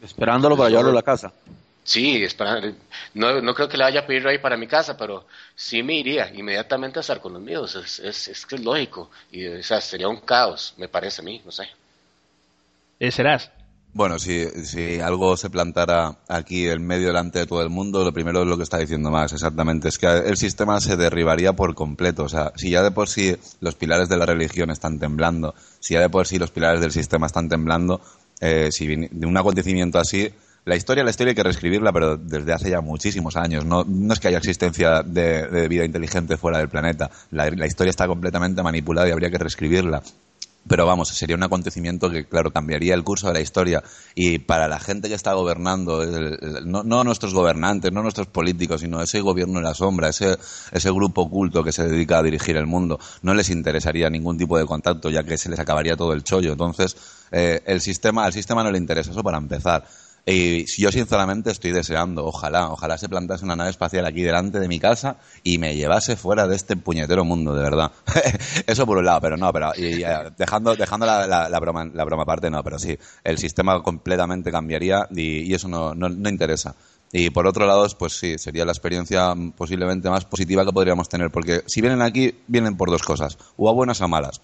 Esperándolo 0.00 0.56
para 0.56 0.70
llevarlo 0.70 0.90
a 0.90 0.94
la 0.94 1.02
casa. 1.02 1.34
sí, 1.84 2.22
espera- 2.24 2.60
no, 3.14 3.40
no 3.40 3.54
creo 3.54 3.68
que 3.68 3.76
le 3.76 3.84
vaya 3.84 4.00
a 4.00 4.06
pedir 4.06 4.26
ahí 4.26 4.38
para 4.38 4.56
mi 4.56 4.66
casa, 4.66 4.96
pero 4.96 5.26
sí 5.54 5.82
me 5.82 5.94
iría 5.94 6.30
inmediatamente 6.34 6.98
a 6.98 7.02
estar 7.02 7.20
con 7.20 7.32
los 7.34 7.42
míos, 7.42 7.74
es, 7.76 7.98
es, 8.00 8.28
es 8.28 8.46
que 8.46 8.56
es 8.56 8.62
lógico, 8.64 9.10
y 9.30 9.46
o 9.46 9.62
sea, 9.62 9.80
sería 9.80 10.08
un 10.08 10.20
caos, 10.20 10.74
me 10.76 10.88
parece 10.88 11.22
a 11.22 11.24
mí, 11.24 11.42
no 11.44 11.52
sé. 11.52 11.68
Eh, 12.98 13.10
serás. 13.10 13.50
Bueno, 13.96 14.18
si, 14.18 14.44
si 14.66 15.00
algo 15.00 15.38
se 15.38 15.48
plantara 15.48 16.18
aquí 16.28 16.68
en 16.68 16.86
medio 16.86 17.06
delante 17.06 17.38
de 17.38 17.46
todo 17.46 17.62
el 17.62 17.70
mundo, 17.70 18.04
lo 18.04 18.12
primero 18.12 18.42
es 18.42 18.46
lo 18.46 18.58
que 18.58 18.62
está 18.62 18.76
diciendo 18.76 19.10
más, 19.10 19.32
exactamente. 19.32 19.88
Es 19.88 19.96
que 19.96 20.06
el 20.06 20.36
sistema 20.36 20.78
se 20.82 20.98
derribaría 20.98 21.54
por 21.54 21.74
completo. 21.74 22.24
O 22.24 22.28
sea, 22.28 22.52
si 22.56 22.68
ya 22.68 22.82
de 22.82 22.90
por 22.90 23.08
sí 23.08 23.34
los 23.60 23.74
pilares 23.74 24.10
de 24.10 24.18
la 24.18 24.26
religión 24.26 24.70
están 24.70 24.98
temblando, 24.98 25.54
si 25.80 25.94
ya 25.94 26.00
de 26.00 26.10
por 26.10 26.26
sí 26.26 26.38
los 26.38 26.50
pilares 26.50 26.82
del 26.82 26.92
sistema 26.92 27.26
están 27.26 27.48
temblando, 27.48 28.02
eh, 28.42 28.68
si 28.70 28.86
de 28.86 29.26
un 29.26 29.36
acontecimiento 29.38 29.98
así, 29.98 30.30
la 30.66 30.76
historia, 30.76 31.02
la 31.02 31.08
historia 31.08 31.30
hay 31.30 31.36
que 31.36 31.44
reescribirla, 31.44 31.90
pero 31.90 32.18
desde 32.18 32.52
hace 32.52 32.68
ya 32.68 32.82
muchísimos 32.82 33.34
años. 33.34 33.64
No, 33.64 33.86
es 34.12 34.20
que 34.20 34.28
haya 34.28 34.36
existencia 34.36 35.02
de, 35.04 35.68
vida 35.68 35.86
inteligente 35.86 36.36
fuera 36.36 36.58
del 36.58 36.68
planeta. 36.68 37.10
La, 37.30 37.48
la 37.48 37.66
historia 37.66 37.88
está 37.88 38.06
completamente 38.06 38.62
manipulada 38.62 39.08
y 39.08 39.12
habría 39.12 39.30
que 39.30 39.38
reescribirla. 39.38 40.02
Pero 40.68 40.86
vamos, 40.86 41.08
sería 41.08 41.36
un 41.36 41.42
acontecimiento 41.42 42.10
que, 42.10 42.26
claro, 42.26 42.52
cambiaría 42.52 42.94
el 42.94 43.04
curso 43.04 43.28
de 43.28 43.34
la 43.34 43.40
historia. 43.40 43.82
Y 44.14 44.38
para 44.38 44.68
la 44.68 44.80
gente 44.80 45.08
que 45.08 45.14
está 45.14 45.32
gobernando, 45.34 46.04
no, 46.64 47.04
nuestros 47.04 47.34
gobernantes, 47.34 47.92
no 47.92 48.02
nuestros 48.02 48.26
políticos, 48.26 48.80
sino 48.80 49.00
ese 49.00 49.20
gobierno 49.20 49.58
en 49.58 49.64
la 49.64 49.74
sombra, 49.74 50.08
ese, 50.08 50.36
ese 50.72 50.90
grupo 50.90 51.22
oculto 51.22 51.62
que 51.62 51.72
se 51.72 51.86
dedica 51.86 52.18
a 52.18 52.22
dirigir 52.22 52.56
el 52.56 52.66
mundo, 52.66 52.98
no 53.22 53.34
les 53.34 53.50
interesaría 53.50 54.10
ningún 54.10 54.38
tipo 54.38 54.58
de 54.58 54.66
contacto, 54.66 55.10
ya 55.10 55.22
que 55.22 55.38
se 55.38 55.48
les 55.48 55.58
acabaría 55.58 55.96
todo 55.96 56.12
el 56.12 56.24
chollo. 56.24 56.52
Entonces, 56.52 56.96
eh, 57.30 57.62
el 57.66 57.80
sistema, 57.80 58.24
al 58.24 58.32
sistema 58.32 58.62
no 58.62 58.70
le 58.70 58.78
interesa 58.78 59.10
eso 59.10 59.22
para 59.22 59.38
empezar. 59.38 59.84
Y 60.28 60.66
yo 60.66 60.90
sinceramente 60.90 61.52
estoy 61.52 61.70
deseando, 61.70 62.26
ojalá, 62.26 62.72
ojalá 62.72 62.98
se 62.98 63.08
plantase 63.08 63.44
una 63.44 63.54
nave 63.54 63.70
espacial 63.70 64.06
aquí 64.06 64.22
delante 64.22 64.58
de 64.58 64.66
mi 64.66 64.80
casa 64.80 65.18
y 65.44 65.58
me 65.58 65.76
llevase 65.76 66.16
fuera 66.16 66.48
de 66.48 66.56
este 66.56 66.76
puñetero 66.76 67.24
mundo, 67.24 67.54
de 67.54 67.62
verdad. 67.62 67.92
Eso 68.66 68.84
por 68.86 68.98
un 68.98 69.04
lado, 69.04 69.20
pero 69.20 69.36
no, 69.36 69.52
pero 69.52 69.70
y, 69.76 70.02
dejando, 70.36 70.74
dejando 70.74 71.06
la, 71.06 71.48
la, 71.48 71.60
broma, 71.60 71.84
la 71.94 72.04
broma 72.04 72.24
aparte, 72.24 72.50
no, 72.50 72.64
pero 72.64 72.76
sí, 72.76 72.98
el 73.22 73.38
sistema 73.38 73.80
completamente 73.84 74.50
cambiaría 74.50 75.06
y, 75.14 75.54
eso 75.54 75.68
no, 75.68 75.94
no, 75.94 76.08
no 76.08 76.28
interesa. 76.28 76.74
Y 77.12 77.30
por 77.30 77.46
otro 77.46 77.64
lado, 77.64 77.86
pues 77.96 78.18
sí, 78.18 78.36
sería 78.36 78.64
la 78.64 78.72
experiencia 78.72 79.32
posiblemente 79.56 80.10
más 80.10 80.24
positiva 80.24 80.64
que 80.64 80.72
podríamos 80.72 81.08
tener, 81.08 81.30
porque 81.30 81.62
si 81.66 81.80
vienen 81.80 82.02
aquí, 82.02 82.42
vienen 82.48 82.76
por 82.76 82.90
dos 82.90 83.02
cosas, 83.04 83.38
o 83.56 83.68
a 83.68 83.72
buenas 83.72 84.00
o 84.00 84.04
a 84.04 84.08
malas. 84.08 84.40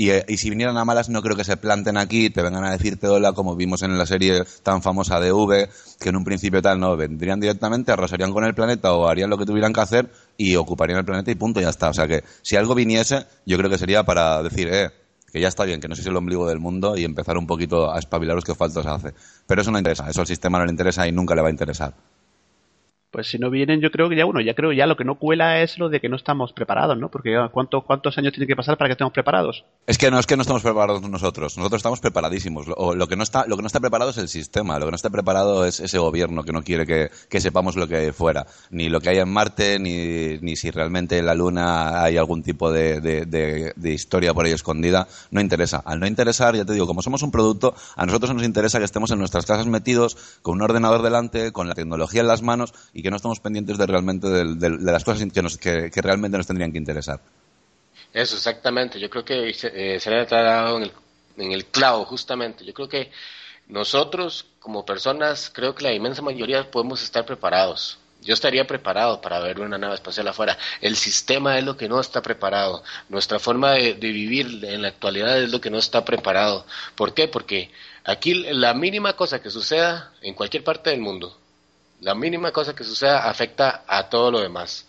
Eh, 0.00 0.24
y, 0.28 0.36
si 0.36 0.48
vinieran 0.48 0.76
a 0.78 0.84
malas, 0.84 1.08
no 1.08 1.20
creo 1.22 1.36
que 1.36 1.42
se 1.42 1.56
planten 1.56 1.96
aquí, 1.96 2.30
te 2.30 2.40
vengan 2.40 2.64
a 2.64 2.70
decirte 2.70 3.08
hola, 3.08 3.32
como 3.32 3.56
vimos 3.56 3.82
en 3.82 3.98
la 3.98 4.06
serie 4.06 4.44
tan 4.62 4.80
famosa 4.80 5.18
de 5.18 5.32
V, 5.32 5.68
que 5.98 6.08
en 6.10 6.16
un 6.16 6.24
principio 6.24 6.62
tal, 6.62 6.78
no, 6.78 6.96
vendrían 6.96 7.40
directamente, 7.40 7.90
arrasarían 7.90 8.32
con 8.32 8.44
el 8.44 8.54
planeta 8.54 8.92
o 8.92 9.08
harían 9.08 9.28
lo 9.28 9.36
que 9.36 9.44
tuvieran 9.44 9.72
que 9.72 9.80
hacer 9.80 10.08
y 10.36 10.54
ocuparían 10.54 11.00
el 11.00 11.04
planeta 11.04 11.32
y 11.32 11.34
punto, 11.34 11.60
ya 11.60 11.70
está. 11.70 11.88
O 11.88 11.94
sea 11.94 12.06
que 12.06 12.22
si 12.42 12.54
algo 12.54 12.76
viniese, 12.76 13.26
yo 13.44 13.58
creo 13.58 13.68
que 13.68 13.76
sería 13.76 14.04
para 14.04 14.40
decir, 14.40 14.68
eh, 14.72 14.90
que 15.32 15.40
ya 15.40 15.48
está 15.48 15.64
bien, 15.64 15.80
que 15.80 15.88
no 15.88 15.96
sois 15.96 16.06
el 16.06 16.16
ombligo 16.16 16.48
del 16.48 16.60
mundo 16.60 16.96
y 16.96 17.04
empezar 17.04 17.36
un 17.36 17.48
poquito 17.48 17.92
a 17.92 17.98
espabilaros 17.98 18.44
que 18.44 18.54
falta 18.54 18.78
os 18.80 18.86
hace. 18.86 19.14
Pero 19.48 19.62
eso 19.62 19.72
no 19.72 19.78
interesa, 19.78 20.08
eso 20.08 20.20
al 20.20 20.28
sistema 20.28 20.58
no 20.58 20.64
le 20.64 20.70
interesa 20.70 21.08
y 21.08 21.12
nunca 21.12 21.34
le 21.34 21.42
va 21.42 21.48
a 21.48 21.50
interesar. 21.50 21.92
Pues 23.10 23.28
si 23.28 23.38
no 23.38 23.48
vienen, 23.48 23.80
yo 23.80 23.90
creo 23.90 24.10
que 24.10 24.16
ya 24.16 24.26
uno, 24.26 24.40
ya 24.42 24.54
creo 24.54 24.70
ya 24.72 24.86
lo 24.86 24.96
que 24.96 25.04
no 25.04 25.18
cuela 25.18 25.62
es 25.62 25.78
lo 25.78 25.88
de 25.88 25.98
que 25.98 26.10
no 26.10 26.16
estamos 26.16 26.52
preparados, 26.52 26.98
¿no? 26.98 27.10
Porque 27.10 27.34
¿cuántos, 27.52 27.84
cuántos 27.84 28.18
años 28.18 28.34
tiene 28.34 28.46
que 28.46 28.54
pasar 28.54 28.76
para 28.76 28.88
que 28.88 28.92
estemos 28.92 29.14
preparados? 29.14 29.64
Es 29.86 29.96
que 29.96 30.10
no 30.10 30.18
es 30.18 30.26
que 30.26 30.36
no 30.36 30.42
estamos 30.42 30.62
preparados 30.62 31.00
nosotros, 31.08 31.56
nosotros 31.56 31.78
estamos 31.78 32.00
preparadísimos. 32.00 32.66
Lo, 32.66 32.94
lo, 32.94 33.08
que 33.08 33.16
no 33.16 33.22
está, 33.22 33.46
lo 33.46 33.56
que 33.56 33.62
no 33.62 33.66
está 33.66 33.80
preparado 33.80 34.10
es 34.10 34.18
el 34.18 34.28
sistema, 34.28 34.78
lo 34.78 34.84
que 34.84 34.90
no 34.90 34.96
está 34.96 35.08
preparado 35.08 35.64
es 35.64 35.80
ese 35.80 35.98
gobierno 35.98 36.42
que 36.42 36.52
no 36.52 36.62
quiere 36.62 36.84
que, 36.84 37.10
que 37.30 37.40
sepamos 37.40 37.76
lo 37.76 37.88
que 37.88 37.96
hay 37.96 38.12
fuera, 38.12 38.46
ni 38.70 38.90
lo 38.90 39.00
que 39.00 39.08
hay 39.08 39.18
en 39.18 39.32
Marte, 39.32 39.78
ni, 39.78 40.38
ni 40.42 40.56
si 40.56 40.70
realmente 40.70 41.16
en 41.16 41.24
la 41.24 41.34
Luna 41.34 42.02
hay 42.02 42.18
algún 42.18 42.42
tipo 42.42 42.70
de, 42.70 43.00
de, 43.00 43.24
de, 43.24 43.72
de 43.74 43.92
historia 43.94 44.34
por 44.34 44.44
ahí 44.44 44.52
escondida. 44.52 45.08
No 45.30 45.40
interesa. 45.40 45.82
Al 45.86 45.98
no 45.98 46.06
interesar, 46.06 46.54
ya 46.54 46.66
te 46.66 46.74
digo, 46.74 46.86
como 46.86 47.00
somos 47.00 47.22
un 47.22 47.30
producto, 47.30 47.74
a 47.96 48.04
nosotros 48.04 48.34
nos 48.34 48.44
interesa 48.44 48.78
que 48.78 48.84
estemos 48.84 49.10
en 49.12 49.18
nuestras 49.18 49.46
casas 49.46 49.66
metidos, 49.66 50.18
con 50.42 50.56
un 50.56 50.62
ordenador 50.62 51.00
delante, 51.00 51.52
con 51.52 51.68
la 51.68 51.74
tecnología 51.74 52.20
en 52.20 52.26
las 52.26 52.42
manos 52.42 52.74
y 52.98 53.02
que 53.02 53.10
no 53.10 53.16
estamos 53.16 53.38
pendientes 53.38 53.78
de 53.78 53.86
realmente 53.86 54.26
de, 54.26 54.70
las 54.80 55.04
cosas 55.04 55.24
que, 55.60 56.02
realmente 56.02 56.36
nos 56.36 56.48
tendrían 56.48 56.72
que 56.72 56.78
interesar. 56.78 57.20
Eso, 58.12 58.34
exactamente. 58.34 58.98
Yo 58.98 59.08
creo 59.08 59.24
que 59.24 59.50
eh, 59.50 60.00
se 60.00 60.12
ha 60.12 60.26
tratado 60.26 60.78
en 60.78 60.82
el, 60.82 60.92
en 61.36 61.52
el 61.52 61.66
clavo, 61.66 62.04
justamente. 62.06 62.64
Yo 62.64 62.74
creo 62.74 62.88
que 62.88 63.12
nosotros, 63.68 64.46
como 64.58 64.84
personas, 64.84 65.48
creo 65.54 65.76
que 65.76 65.84
la 65.84 65.92
inmensa 65.92 66.22
mayoría 66.22 66.68
podemos 66.68 67.00
estar 67.00 67.24
preparados. 67.24 67.98
Yo 68.20 68.34
estaría 68.34 68.66
preparado 68.66 69.20
para 69.20 69.38
ver 69.38 69.60
una 69.60 69.78
nave 69.78 69.94
espacial 69.94 70.26
afuera. 70.26 70.58
El 70.80 70.96
sistema 70.96 71.56
es 71.56 71.64
lo 71.64 71.76
que 71.76 71.88
no 71.88 72.00
está 72.00 72.20
preparado. 72.20 72.82
Nuestra 73.08 73.38
forma 73.38 73.74
de, 73.74 73.94
de, 73.94 74.10
vivir 74.10 74.64
en 74.64 74.82
la 74.82 74.88
actualidad 74.88 75.40
es 75.40 75.52
lo 75.52 75.60
que 75.60 75.70
no 75.70 75.78
está 75.78 76.04
preparado. 76.04 76.66
¿Por 76.96 77.14
qué? 77.14 77.28
Porque 77.28 77.70
aquí 78.02 78.34
la 78.34 78.74
mínima 78.74 79.12
cosa 79.12 79.40
que 79.40 79.50
suceda 79.50 80.14
en 80.20 80.34
cualquier 80.34 80.64
parte 80.64 80.90
del 80.90 80.98
mundo, 80.98 81.38
la 82.00 82.14
mínima 82.14 82.52
cosa 82.52 82.74
que 82.74 82.84
suceda 82.84 83.28
afecta 83.28 83.84
a 83.86 84.08
todo 84.08 84.30
lo 84.30 84.40
demás. 84.40 84.86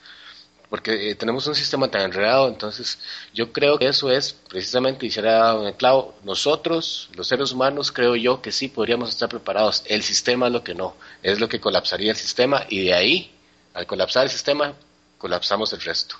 Porque 0.69 1.11
eh, 1.11 1.15
tenemos 1.15 1.47
un 1.47 1.55
sistema 1.55 1.89
tan 1.89 2.01
enredado, 2.01 2.47
entonces 2.47 2.99
yo 3.33 3.51
creo 3.51 3.79
que 3.79 3.87
eso 3.87 4.11
es 4.11 4.33
precisamente, 4.33 5.07
y 5.07 5.11
será 5.11 5.55
un 5.55 5.71
clavo, 5.73 6.13
nosotros, 6.23 7.09
los 7.15 7.27
seres 7.27 7.51
humanos, 7.51 7.91
creo 7.91 8.15
yo 8.15 8.39
que 8.39 8.51
sí 8.51 8.67
podríamos 8.67 9.09
estar 9.09 9.29
preparados. 9.29 9.83
El 9.87 10.03
sistema 10.03 10.45
es 10.45 10.53
lo 10.53 10.63
que 10.63 10.75
no, 10.75 10.95
es 11.23 11.39
lo 11.39 11.49
que 11.49 11.59
colapsaría 11.59 12.11
el 12.11 12.17
sistema 12.17 12.65
y 12.69 12.85
de 12.85 12.93
ahí, 12.93 13.35
al 13.73 13.87
colapsar 13.87 14.25
el 14.25 14.29
sistema, 14.29 14.75
colapsamos 15.17 15.73
el 15.73 15.81
resto. 15.81 16.15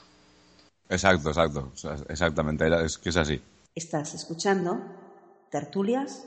Exacto, 0.90 1.30
exacto, 1.30 1.72
exactamente, 2.10 2.66
es 2.84 2.98
que 2.98 3.10
es 3.10 3.18
así. 3.18 3.40
Estás 3.76 4.16
escuchando 4.16 4.80
tertulias 5.52 6.26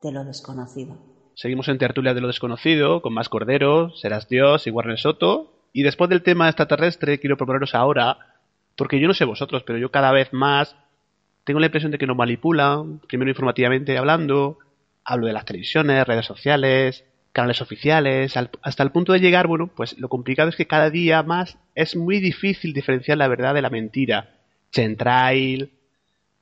de 0.00 0.12
lo 0.12 0.24
desconocido. 0.24 1.17
Seguimos 1.38 1.68
en 1.68 1.78
Tertulia 1.78 2.14
de 2.14 2.20
lo 2.20 2.26
Desconocido, 2.26 3.00
con 3.00 3.14
más 3.14 3.28
Cordero, 3.28 3.94
Serás 3.94 4.28
Dios 4.28 4.66
y 4.66 4.70
Warner 4.70 4.98
Soto. 4.98 5.52
Y 5.72 5.84
después 5.84 6.10
del 6.10 6.24
tema 6.24 6.48
extraterrestre, 6.48 7.20
quiero 7.20 7.36
proponeros 7.36 7.76
ahora, 7.76 8.18
porque 8.74 8.98
yo 8.98 9.06
no 9.06 9.14
sé 9.14 9.24
vosotros, 9.24 9.62
pero 9.62 9.78
yo 9.78 9.92
cada 9.92 10.10
vez 10.10 10.32
más 10.32 10.74
tengo 11.44 11.60
la 11.60 11.66
impresión 11.66 11.92
de 11.92 11.98
que 11.98 12.08
nos 12.08 12.16
manipulan, 12.16 12.98
primero 13.06 13.30
informativamente 13.30 13.96
hablando, 13.96 14.58
hablo 15.04 15.28
de 15.28 15.32
las 15.32 15.44
televisiones, 15.44 16.08
redes 16.08 16.26
sociales, 16.26 17.04
canales 17.32 17.62
oficiales, 17.62 18.34
hasta 18.36 18.82
el 18.82 18.90
punto 18.90 19.12
de 19.12 19.20
llegar, 19.20 19.46
bueno, 19.46 19.68
pues 19.68 19.96
lo 19.96 20.08
complicado 20.08 20.48
es 20.48 20.56
que 20.56 20.66
cada 20.66 20.90
día 20.90 21.22
más 21.22 21.56
es 21.76 21.94
muy 21.94 22.18
difícil 22.18 22.72
diferenciar 22.72 23.16
la 23.16 23.28
verdad 23.28 23.54
de 23.54 23.62
la 23.62 23.70
mentira. 23.70 24.40
Centrail, 24.72 25.70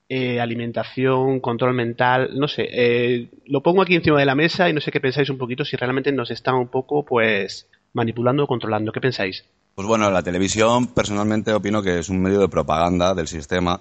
eh, 0.08 0.40
alimentación, 0.40 1.40
control 1.40 1.74
mental, 1.74 2.30
no 2.34 2.46
sé, 2.46 2.68
eh, 2.70 3.28
lo 3.46 3.62
pongo 3.62 3.82
aquí 3.82 3.96
encima 3.96 4.20
de 4.20 4.26
la 4.26 4.36
mesa 4.36 4.68
y 4.68 4.72
no 4.72 4.80
sé 4.80 4.92
qué 4.92 5.00
pensáis 5.00 5.30
un 5.30 5.38
poquito 5.38 5.64
si 5.64 5.76
realmente 5.76 6.12
nos 6.12 6.30
está 6.30 6.54
un 6.54 6.68
poco 6.68 7.04
pues 7.04 7.68
manipulando 7.92 8.44
o 8.44 8.46
controlando. 8.46 8.92
¿Qué 8.92 9.00
pensáis? 9.00 9.44
Pues 9.74 9.88
bueno, 9.88 10.10
la 10.10 10.22
televisión 10.22 10.86
personalmente 10.86 11.52
opino 11.52 11.82
que 11.82 11.98
es 11.98 12.08
un 12.08 12.22
medio 12.22 12.40
de 12.40 12.48
propaganda 12.48 13.14
del 13.14 13.26
sistema. 13.26 13.80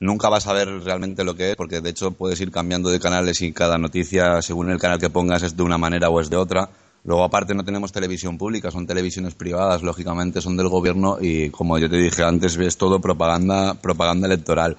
Nunca 0.00 0.28
vas 0.28 0.46
a 0.46 0.52
ver 0.52 0.68
realmente 0.82 1.24
lo 1.24 1.34
que 1.34 1.50
es, 1.50 1.56
porque 1.56 1.80
de 1.80 1.90
hecho 1.90 2.10
puedes 2.12 2.40
ir 2.40 2.50
cambiando 2.50 2.90
de 2.90 2.98
canales 2.98 3.42
y 3.42 3.52
cada 3.52 3.78
noticia, 3.78 4.40
según 4.42 4.70
el 4.70 4.78
canal 4.78 4.98
que 4.98 5.10
pongas, 5.10 5.42
es 5.42 5.56
de 5.56 5.62
una 5.62 5.78
manera 5.78 6.08
o 6.08 6.20
es 6.20 6.30
de 6.30 6.36
otra. 6.36 6.70
Luego, 7.04 7.22
aparte, 7.22 7.54
no 7.54 7.64
tenemos 7.64 7.92
televisión 7.92 8.36
pública, 8.36 8.70
son 8.70 8.86
televisiones 8.86 9.34
privadas, 9.34 9.82
lógicamente 9.82 10.40
son 10.40 10.56
del 10.56 10.68
gobierno 10.68 11.18
y, 11.20 11.50
como 11.50 11.78
yo 11.78 11.88
te 11.88 11.96
dije 11.96 12.24
antes, 12.24 12.56
ves 12.56 12.76
todo 12.76 13.00
propaganda, 13.00 13.74
propaganda 13.74 14.26
electoral 14.26 14.76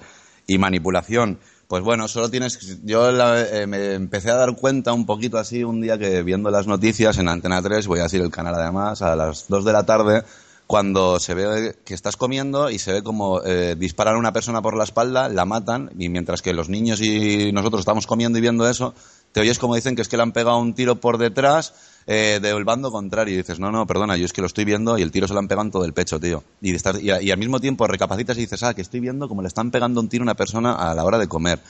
y 0.48 0.58
manipulación. 0.58 1.38
Pues 1.68 1.84
bueno, 1.84 2.08
solo 2.08 2.30
tienes. 2.30 2.82
Yo 2.82 3.10
eh, 3.10 3.66
me 3.66 3.94
empecé 3.94 4.30
a 4.30 4.36
dar 4.36 4.56
cuenta 4.56 4.92
un 4.94 5.06
poquito 5.06 5.38
así 5.38 5.62
un 5.62 5.82
día 5.82 5.98
que 5.98 6.22
viendo 6.22 6.50
las 6.50 6.66
noticias 6.66 7.18
en 7.18 7.28
Antena 7.28 7.62
3, 7.62 7.86
voy 7.86 8.00
a 8.00 8.04
decir 8.04 8.22
el 8.22 8.30
canal 8.30 8.54
además, 8.54 9.02
a 9.02 9.14
las 9.14 9.46
2 9.48 9.64
de 9.66 9.72
la 9.72 9.84
tarde, 9.84 10.24
cuando 10.66 11.20
se 11.20 11.34
ve 11.34 11.76
que 11.84 11.92
estás 11.92 12.16
comiendo 12.16 12.70
y 12.70 12.78
se 12.78 12.94
ve 12.94 13.02
como 13.02 13.42
eh, 13.44 13.76
disparan 13.78 14.16
a 14.16 14.18
una 14.18 14.32
persona 14.32 14.62
por 14.62 14.76
la 14.76 14.84
espalda, 14.84 15.28
la 15.28 15.44
matan, 15.44 15.90
y 15.98 16.08
mientras 16.08 16.40
que 16.40 16.54
los 16.54 16.70
niños 16.70 17.02
y 17.02 17.52
nosotros 17.52 17.80
estamos 17.80 18.06
comiendo 18.06 18.38
y 18.38 18.40
viendo 18.40 18.66
eso, 18.66 18.94
te 19.38 19.42
oyes 19.42 19.60
como 19.60 19.76
dicen 19.76 19.94
que 19.94 20.02
es 20.02 20.08
que 20.08 20.16
le 20.16 20.24
han 20.24 20.32
pegado 20.32 20.58
un 20.58 20.74
tiro 20.74 20.96
por 20.96 21.16
detrás 21.16 21.72
eh, 22.08 22.40
del 22.42 22.64
bando 22.64 22.90
contrario. 22.90 23.34
Y 23.34 23.36
dices, 23.36 23.60
no, 23.60 23.70
no, 23.70 23.86
perdona, 23.86 24.16
yo 24.16 24.24
es 24.24 24.32
que 24.32 24.40
lo 24.40 24.48
estoy 24.48 24.64
viendo 24.64 24.98
y 24.98 25.02
el 25.02 25.12
tiro 25.12 25.28
se 25.28 25.32
lo 25.32 25.38
han 25.38 25.46
pegado 25.46 25.64
en 25.64 25.70
todo 25.70 25.84
el 25.84 25.92
pecho, 25.92 26.18
tío. 26.18 26.42
Y, 26.60 26.74
y, 26.74 27.30
al 27.30 27.38
mismo 27.38 27.60
tiempo 27.60 27.86
recapacitas 27.86 28.36
y 28.36 28.40
dices, 28.40 28.64
ah, 28.64 28.74
que 28.74 28.82
estoy 28.82 28.98
viendo 28.98 29.28
como 29.28 29.42
le 29.42 29.46
están 29.46 29.70
pegando 29.70 30.00
un 30.00 30.08
tiro 30.08 30.22
a 30.22 30.24
una 30.24 30.34
persona 30.34 30.72
a 30.74 30.92
la 30.92 31.04
hora 31.04 31.18
de 31.18 31.28
comer. 31.28 31.60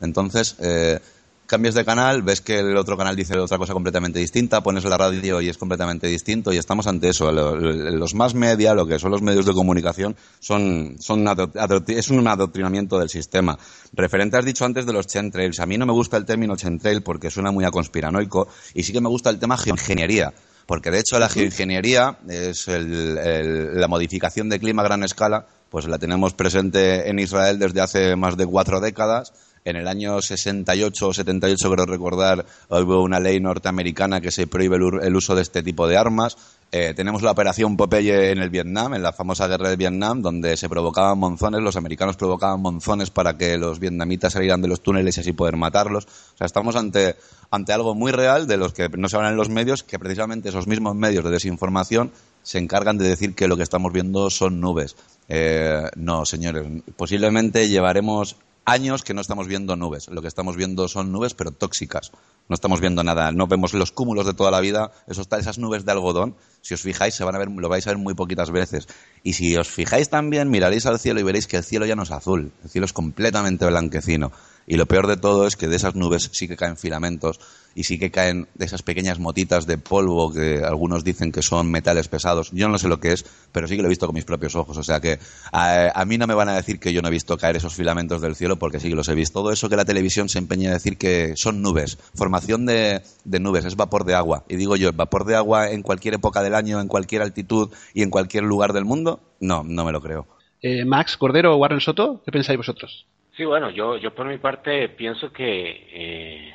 Entonces, 0.00 0.56
eh, 0.60 1.00
cambias 1.48 1.74
de 1.74 1.84
canal, 1.84 2.22
ves 2.22 2.42
que 2.42 2.58
el 2.58 2.76
otro 2.76 2.96
canal 2.96 3.16
dice 3.16 3.36
otra 3.38 3.56
cosa 3.56 3.72
completamente 3.72 4.18
distinta, 4.18 4.62
pones 4.62 4.84
la 4.84 4.98
radio 4.98 5.40
y 5.40 5.48
es 5.48 5.56
completamente 5.56 6.06
distinto 6.06 6.52
y 6.52 6.58
estamos 6.58 6.86
ante 6.86 7.08
eso. 7.08 7.32
Los 7.32 8.14
más 8.14 8.34
media, 8.34 8.74
lo 8.74 8.86
que 8.86 8.98
son 8.98 9.10
los 9.10 9.22
medios 9.22 9.46
de 9.46 9.54
comunicación, 9.54 10.14
son, 10.38 10.96
es 10.98 12.10
un 12.10 12.28
adoctrinamiento 12.28 12.98
del 12.98 13.08
sistema. 13.08 13.58
Referente 13.94 14.36
has 14.36 14.44
dicho 14.44 14.66
antes 14.66 14.84
de 14.84 14.92
los 14.92 15.06
chemtrails. 15.06 15.58
A 15.60 15.66
mí 15.66 15.78
no 15.78 15.86
me 15.86 15.92
gusta 15.92 16.18
el 16.18 16.26
término 16.26 16.54
chemtrail 16.54 17.02
porque 17.02 17.30
suena 17.30 17.50
muy 17.50 17.64
a 17.64 17.70
conspiranoico 17.70 18.48
y 18.74 18.82
sí 18.82 18.92
que 18.92 19.00
me 19.00 19.08
gusta 19.08 19.30
el 19.30 19.38
tema 19.38 19.56
geoingeniería. 19.56 20.34
Porque 20.66 20.90
de 20.90 20.98
hecho 20.98 21.18
la 21.18 21.30
geoingeniería 21.30 22.18
es 22.28 22.66
la 22.68 23.88
modificación 23.88 24.50
de 24.50 24.60
clima 24.60 24.82
a 24.82 24.84
gran 24.84 25.02
escala, 25.02 25.46
pues 25.70 25.86
la 25.86 25.98
tenemos 25.98 26.34
presente 26.34 27.08
en 27.08 27.18
Israel 27.18 27.58
desde 27.58 27.80
hace 27.80 28.16
más 28.16 28.36
de 28.36 28.44
cuatro 28.44 28.78
décadas 28.80 29.32
En 29.68 29.76
el 29.76 29.86
año 29.86 30.22
68 30.22 31.08
o 31.08 31.12
78, 31.12 31.70
creo 31.70 31.84
recordar, 31.84 32.46
hubo 32.70 33.02
una 33.02 33.20
ley 33.20 33.38
norteamericana 33.38 34.18
que 34.18 34.30
se 34.30 34.46
prohíbe 34.46 34.76
el 34.76 35.14
uso 35.14 35.34
de 35.34 35.42
este 35.42 35.62
tipo 35.62 35.86
de 35.86 35.98
armas. 35.98 36.38
Eh, 36.72 36.94
tenemos 36.96 37.20
la 37.20 37.32
operación 37.32 37.76
Popeye 37.76 38.32
en 38.32 38.38
el 38.38 38.48
Vietnam, 38.48 38.94
en 38.94 39.02
la 39.02 39.12
famosa 39.12 39.46
guerra 39.46 39.68
de 39.68 39.76
Vietnam, 39.76 40.22
donde 40.22 40.56
se 40.56 40.70
provocaban 40.70 41.18
monzones, 41.18 41.60
los 41.60 41.76
americanos 41.76 42.16
provocaban 42.16 42.62
monzones 42.62 43.10
para 43.10 43.36
que 43.36 43.58
los 43.58 43.78
vietnamitas 43.78 44.32
salieran 44.32 44.62
de 44.62 44.68
los 44.68 44.80
túneles 44.80 45.18
y 45.18 45.20
así 45.20 45.34
poder 45.34 45.56
matarlos. 45.56 46.06
O 46.06 46.36
sea, 46.38 46.46
estamos 46.46 46.74
ante, 46.74 47.16
ante 47.50 47.74
algo 47.74 47.94
muy 47.94 48.10
real 48.10 48.46
de 48.46 48.56
los 48.56 48.72
que 48.72 48.88
no 48.88 49.10
se 49.10 49.16
hablan 49.16 49.32
en 49.32 49.36
los 49.36 49.50
medios, 49.50 49.82
que 49.82 49.98
precisamente 49.98 50.48
esos 50.48 50.66
mismos 50.66 50.94
medios 50.94 51.24
de 51.24 51.30
desinformación 51.30 52.10
se 52.42 52.56
encargan 52.56 52.96
de 52.96 53.06
decir 53.06 53.34
que 53.34 53.48
lo 53.48 53.58
que 53.58 53.64
estamos 53.64 53.92
viendo 53.92 54.30
son 54.30 54.62
nubes. 54.62 54.96
Eh, 55.28 55.82
no, 55.96 56.24
señores, 56.24 56.64
posiblemente 56.96 57.68
llevaremos 57.68 58.36
años 58.68 59.02
que 59.02 59.14
no 59.14 59.20
estamos 59.20 59.48
viendo 59.48 59.76
nubes. 59.76 60.08
Lo 60.08 60.22
que 60.22 60.28
estamos 60.28 60.56
viendo 60.56 60.88
son 60.88 61.10
nubes, 61.10 61.34
pero 61.34 61.50
tóxicas. 61.50 62.12
No 62.48 62.54
estamos 62.54 62.80
viendo 62.80 63.02
nada. 63.02 63.32
No 63.32 63.46
vemos 63.46 63.74
los 63.74 63.92
cúmulos 63.92 64.26
de 64.26 64.34
toda 64.34 64.50
la 64.50 64.60
vida. 64.60 64.92
esas 65.06 65.58
nubes 65.58 65.84
de 65.84 65.92
algodón, 65.92 66.36
si 66.60 66.74
os 66.74 66.82
fijáis, 66.82 67.14
se 67.14 67.24
van 67.24 67.34
a 67.34 67.38
ver, 67.38 67.48
lo 67.50 67.68
vais 67.68 67.86
a 67.86 67.90
ver 67.90 67.98
muy 67.98 68.14
poquitas 68.14 68.50
veces. 68.50 68.86
Y 69.22 69.32
si 69.32 69.56
os 69.56 69.68
fijáis 69.68 70.10
también, 70.10 70.50
miraréis 70.50 70.86
al 70.86 70.98
cielo 70.98 71.20
y 71.20 71.22
veréis 71.22 71.46
que 71.46 71.56
el 71.56 71.64
cielo 71.64 71.86
ya 71.86 71.96
no 71.96 72.02
es 72.02 72.10
azul. 72.10 72.52
El 72.62 72.70
cielo 72.70 72.84
es 72.84 72.92
completamente 72.92 73.66
blanquecino. 73.66 74.32
Y 74.68 74.76
lo 74.76 74.84
peor 74.84 75.06
de 75.06 75.16
todo 75.16 75.46
es 75.46 75.56
que 75.56 75.66
de 75.66 75.76
esas 75.76 75.94
nubes 75.94 76.28
sí 76.32 76.46
que 76.46 76.54
caen 76.54 76.76
filamentos 76.76 77.40
y 77.74 77.84
sí 77.84 77.98
que 77.98 78.10
caen 78.10 78.48
de 78.54 78.66
esas 78.66 78.82
pequeñas 78.82 79.18
motitas 79.18 79.66
de 79.66 79.78
polvo 79.78 80.30
que 80.30 80.62
algunos 80.62 81.04
dicen 81.04 81.32
que 81.32 81.40
son 81.40 81.70
metales 81.70 82.08
pesados. 82.08 82.50
Yo 82.52 82.68
no 82.68 82.76
sé 82.76 82.86
lo 82.86 83.00
que 83.00 83.12
es, 83.12 83.24
pero 83.50 83.66
sí 83.66 83.76
que 83.76 83.82
lo 83.82 83.88
he 83.88 83.88
visto 83.88 84.04
con 84.04 84.14
mis 84.14 84.26
propios 84.26 84.56
ojos. 84.56 84.76
O 84.76 84.82
sea 84.82 85.00
que 85.00 85.18
a, 85.52 86.04
mí 86.04 86.18
no 86.18 86.26
me 86.26 86.34
van 86.34 86.50
a 86.50 86.54
decir 86.54 86.78
que 86.78 86.92
yo 86.92 87.00
no 87.00 87.08
he 87.08 87.10
visto 87.10 87.38
caer 87.38 87.56
esos 87.56 87.74
filamentos 87.74 88.20
del 88.20 88.36
cielo 88.36 88.58
porque 88.58 88.78
sí 88.78 88.90
que 88.90 88.94
los 88.94 89.08
he 89.08 89.14
visto. 89.14 89.40
Todo 89.40 89.52
eso 89.52 89.70
que 89.70 89.76
la 89.76 89.86
televisión 89.86 90.28
se 90.28 90.38
empeña 90.38 90.68
a 90.68 90.74
decir 90.74 90.98
que 90.98 91.34
son 91.36 91.62
nubes, 91.62 91.96
formación 92.14 92.66
de, 92.66 93.00
de 93.24 93.40
nubes, 93.40 93.64
es 93.64 93.74
vapor 93.74 94.04
de 94.04 94.16
agua. 94.16 94.44
Y 94.50 94.56
digo 94.56 94.76
yo, 94.76 94.92
vapor 94.92 95.24
de 95.24 95.36
agua 95.36 95.70
en 95.70 95.82
cualquier 95.82 96.12
época 96.12 96.42
del 96.42 96.54
año, 96.54 96.78
en 96.80 96.88
cualquier 96.88 97.22
altitud 97.22 97.70
y 97.94 98.02
en 98.02 98.10
cualquier 98.10 98.44
lugar 98.44 98.74
del 98.74 98.84
mundo, 98.84 99.20
no, 99.40 99.64
no 99.64 99.86
me 99.86 99.92
lo 99.92 100.02
creo. 100.02 100.26
Eh, 100.60 100.84
Max 100.84 101.16
Cordero, 101.16 101.56
Warren 101.56 101.80
Soto, 101.80 102.20
¿qué 102.24 102.32
pensáis 102.32 102.58
vosotros? 102.58 103.06
Sí, 103.38 103.44
bueno, 103.44 103.70
yo, 103.70 103.96
yo 103.98 104.12
por 104.16 104.26
mi 104.26 104.36
parte 104.38 104.88
pienso 104.88 105.32
que 105.32 105.86
eh, 105.92 106.54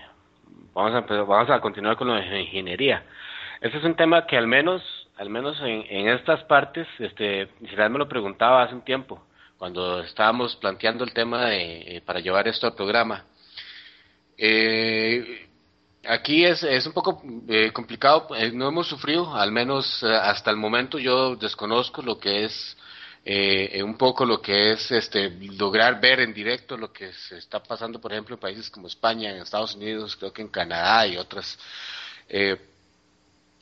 vamos, 0.73 0.93
a, 0.93 1.23
vamos 1.23 1.49
a 1.49 1.61
continuar 1.61 1.95
con 1.95 2.09
la 2.09 2.38
ingeniería. 2.38 3.05
Ese 3.61 3.77
es 3.77 3.86
un 3.86 3.95
tema 3.95 4.25
que 4.27 4.36
al 4.38 4.47
menos, 4.47 4.84
al 5.15 5.29
menos 5.29 5.57
en, 5.61 5.86
en 5.88 6.09
estas 6.09 6.43
partes, 6.43 6.86
este, 6.99 7.47
me 7.61 7.97
lo 7.97 8.09
preguntaba 8.09 8.63
hace 8.63 8.75
un 8.75 8.81
tiempo, 8.81 9.23
cuando 9.57 10.01
estábamos 10.01 10.57
planteando 10.57 11.05
el 11.05 11.13
tema 11.13 11.45
de, 11.45 11.95
eh, 11.95 12.01
para 12.01 12.19
llevar 12.19 12.49
esto 12.49 12.67
al 12.67 12.75
programa. 12.75 13.23
Eh, 14.38 15.47
aquí 16.05 16.43
es, 16.43 16.63
es 16.63 16.86
un 16.86 16.91
poco 16.91 17.21
eh, 17.47 17.71
complicado, 17.71 18.27
no 18.51 18.67
hemos 18.67 18.88
sufrido, 18.89 19.34
al 19.34 19.53
menos 19.53 20.03
hasta 20.03 20.51
el 20.51 20.57
momento 20.57 20.99
yo 20.99 21.38
desconozco 21.38 22.01
lo 22.01 22.19
que 22.19 22.43
es 22.43 22.77
eh, 23.26 23.82
un 23.84 23.97
poco 23.97 24.26
lo 24.26 24.41
que 24.41 24.71
es 24.74 24.91
este 24.91 25.30
lograr 25.30 26.01
ver 26.01 26.19
en 26.19 26.34
directo 26.34 26.76
lo 26.78 26.91
que 26.91 27.13
se 27.13 27.38
está 27.38 27.61
pasando, 27.63 27.99
por 28.01 28.11
ejemplo, 28.11 28.36
en 28.36 28.41
países 28.41 28.69
como 28.69 28.88
España, 28.88 29.32
en 29.32 29.41
Estados 29.41 29.76
Unidos, 29.76 30.15
creo 30.15 30.34
que 30.34 30.41
en 30.41 30.49
Canadá 30.49 31.07
y 31.07 31.17
otras. 31.17 31.57
Eh, 32.30 32.57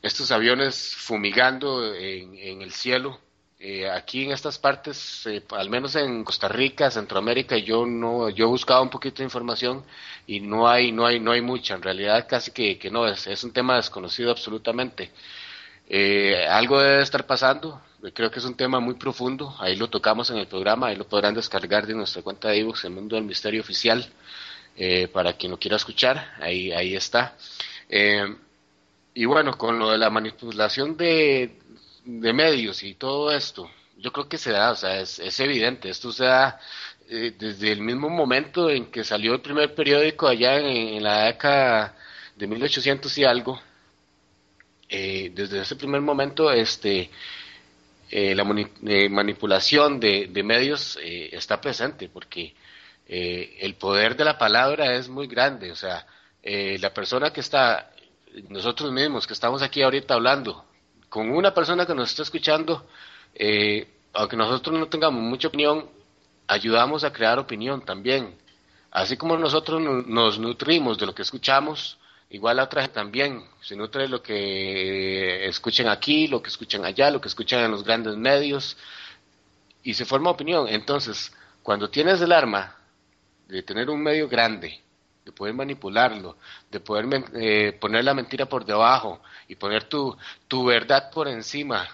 estos 0.01 0.31
aviones 0.31 0.95
fumigando 0.95 1.93
en, 1.93 2.61
el 2.61 2.71
cielo. 2.71 3.19
Eh, 3.59 3.87
aquí 3.87 4.23
en 4.23 4.31
estas 4.31 4.57
partes, 4.57 5.27
eh, 5.27 5.43
al 5.51 5.69
menos 5.69 5.95
en 5.95 6.23
Costa 6.23 6.47
Rica, 6.47 6.89
Centroamérica, 6.89 7.57
yo 7.57 7.85
no, 7.85 8.29
yo 8.29 8.45
he 8.45 8.47
buscado 8.47 8.81
un 8.81 8.89
poquito 8.89 9.17
de 9.17 9.25
información 9.25 9.83
y 10.25 10.39
no 10.39 10.67
hay, 10.67 10.91
no 10.91 11.05
hay, 11.05 11.19
no 11.19 11.31
hay 11.31 11.41
mucha. 11.41 11.75
En 11.75 11.83
realidad, 11.83 12.25
casi 12.27 12.51
que, 12.51 12.79
que 12.79 12.89
no 12.89 13.07
es, 13.07 13.27
es 13.27 13.43
un 13.43 13.53
tema 13.53 13.75
desconocido 13.75 14.31
absolutamente. 14.31 15.11
Eh, 15.87 16.47
algo 16.49 16.79
debe 16.79 17.03
estar 17.03 17.27
pasando, 17.27 17.81
creo 18.13 18.31
que 18.31 18.39
es 18.39 18.45
un 18.45 18.55
tema 18.55 18.79
muy 18.79 18.95
profundo, 18.95 19.55
ahí 19.59 19.75
lo 19.75 19.89
tocamos 19.89 20.29
en 20.31 20.37
el 20.37 20.47
programa, 20.47 20.87
ahí 20.87 20.95
lo 20.95 21.07
podrán 21.07 21.35
descargar 21.35 21.85
de 21.85 21.93
nuestra 21.93 22.21
cuenta 22.21 22.49
de 22.49 22.59
ebooks, 22.59 22.85
El 22.85 22.91
Mundo 22.91 23.15
del 23.15 23.25
Misterio 23.25 23.61
Oficial, 23.61 24.05
eh, 24.75 25.07
para 25.07 25.33
quien 25.33 25.51
lo 25.51 25.59
quiera 25.59 25.77
escuchar, 25.77 26.33
ahí, 26.39 26.71
ahí 26.71 26.95
está. 26.95 27.35
Eh, 27.89 28.35
y 29.13 29.25
bueno, 29.25 29.57
con 29.57 29.77
lo 29.77 29.91
de 29.91 29.97
la 29.97 30.09
manipulación 30.09 30.97
de, 30.97 31.57
medios 32.05 32.81
y 32.83 32.95
todo 32.95 33.31
esto, 33.31 33.69
yo 33.97 34.11
creo 34.11 34.27
que 34.27 34.37
se 34.37 34.51
da, 34.51 34.71
o 34.71 34.75
sea, 34.75 34.99
es, 35.01 35.19
es 35.19 35.39
evidente, 35.39 35.89
esto 35.89 36.11
se 36.11 36.25
da 36.25 36.59
desde 37.07 37.73
el 37.73 37.81
mismo 37.81 38.09
momento 38.09 38.69
en 38.69 38.85
que 38.89 39.03
salió 39.03 39.33
el 39.33 39.41
primer 39.41 39.75
periódico 39.75 40.27
allá 40.27 40.57
en, 40.59 40.65
en 40.95 41.03
la 41.03 41.25
década 41.25 41.97
de 42.37 42.47
1800 42.47 43.17
y 43.17 43.23
algo, 43.25 43.61
eh, 44.93 45.31
desde 45.33 45.61
ese 45.61 45.77
primer 45.77 46.01
momento 46.01 46.51
este, 46.51 47.09
eh, 48.11 48.35
la 48.35 48.43
eh, 48.43 49.09
manipulación 49.09 49.99
de, 49.99 50.29
medios 50.43 50.99
está 51.01 51.61
presente 51.61 52.09
porque 52.09 52.53
el 53.07 53.75
poder 53.75 54.15
de 54.15 54.25
la 54.25 54.37
palabra 54.37 54.93
es 54.95 55.09
muy 55.09 55.27
grande. 55.27 55.71
O 55.71 55.75
sea, 55.75 56.05
la 56.43 56.93
persona 56.93 57.31
que 57.31 57.41
está, 57.41 57.91
nosotros 58.49 58.91
mismos 58.91 59.25
que 59.25 59.33
estamos 59.33 59.61
aquí 59.61 59.81
ahorita 59.81 60.13
hablando, 60.13 60.65
con 61.09 61.29
una 61.31 61.53
persona 61.53 61.85
que 61.85 61.95
nos 61.95 62.09
está 62.09 62.23
escuchando, 62.23 62.85
aunque 64.13 64.37
nosotros 64.37 64.77
no 64.77 64.87
tengamos 64.87 65.21
mucha 65.21 65.47
opinión, 65.47 65.89
ayudamos 66.47 67.03
a 67.03 67.11
crear 67.13 67.39
opinión 67.39 67.83
también. 67.83 68.35
Así 68.91 69.15
como 69.15 69.37
nosotros 69.37 69.81
nos 69.81 70.37
nutrimos 70.37 70.97
de 70.97 71.05
lo 71.05 71.15
que 71.15 71.21
escuchamos, 71.21 71.97
Igual 72.31 72.57
la 72.57 72.63
otra 72.63 72.87
también 72.87 73.43
se 73.61 73.75
nutre 73.75 74.07
lo 74.07 74.23
que 74.23 75.45
escuchen 75.47 75.89
aquí, 75.89 76.27
lo 76.27 76.41
que 76.41 76.47
escuchan 76.49 76.85
allá, 76.85 77.11
lo 77.11 77.19
que 77.19 77.27
escuchan 77.27 77.59
en 77.65 77.71
los 77.71 77.83
grandes 77.83 78.15
medios 78.15 78.77
y 79.83 79.93
se 79.93 80.05
forma 80.05 80.29
opinión. 80.29 80.67
Entonces, 80.69 81.33
cuando 81.61 81.89
tienes 81.89 82.21
el 82.21 82.31
arma 82.31 82.73
de 83.49 83.61
tener 83.63 83.89
un 83.89 84.01
medio 84.01 84.29
grande, 84.29 84.79
de 85.25 85.31
poder 85.33 85.53
manipularlo, 85.53 86.37
de 86.69 86.79
poder 86.79 87.05
eh, 87.33 87.77
poner 87.79 88.05
la 88.05 88.13
mentira 88.13 88.45
por 88.45 88.63
debajo 88.63 89.21
y 89.49 89.55
poner 89.55 89.83
tu, 89.83 90.17
tu 90.47 90.63
verdad 90.63 91.11
por 91.11 91.27
encima, 91.27 91.85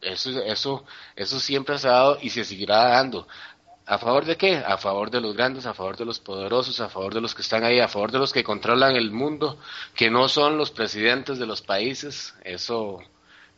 eso, 0.00 0.30
eso, 0.42 0.84
eso 1.16 1.40
siempre 1.40 1.76
se 1.78 1.88
ha 1.88 1.92
dado 1.92 2.18
y 2.22 2.30
se 2.30 2.44
seguirá 2.44 2.88
dando. 2.88 3.26
¿A 3.84 3.98
favor 3.98 4.24
de 4.24 4.36
qué? 4.36 4.56
A 4.56 4.78
favor 4.78 5.10
de 5.10 5.20
los 5.20 5.34
grandes, 5.34 5.66
a 5.66 5.74
favor 5.74 5.96
de 5.96 6.04
los 6.04 6.20
poderosos, 6.20 6.80
a 6.80 6.88
favor 6.88 7.12
de 7.14 7.20
los 7.20 7.34
que 7.34 7.42
están 7.42 7.64
ahí, 7.64 7.80
a 7.80 7.88
favor 7.88 8.12
de 8.12 8.18
los 8.18 8.32
que 8.32 8.44
controlan 8.44 8.94
el 8.94 9.10
mundo, 9.10 9.58
que 9.94 10.08
no 10.08 10.28
son 10.28 10.56
los 10.56 10.70
presidentes 10.70 11.38
de 11.38 11.46
los 11.46 11.62
países. 11.62 12.34
Eso, 12.44 13.00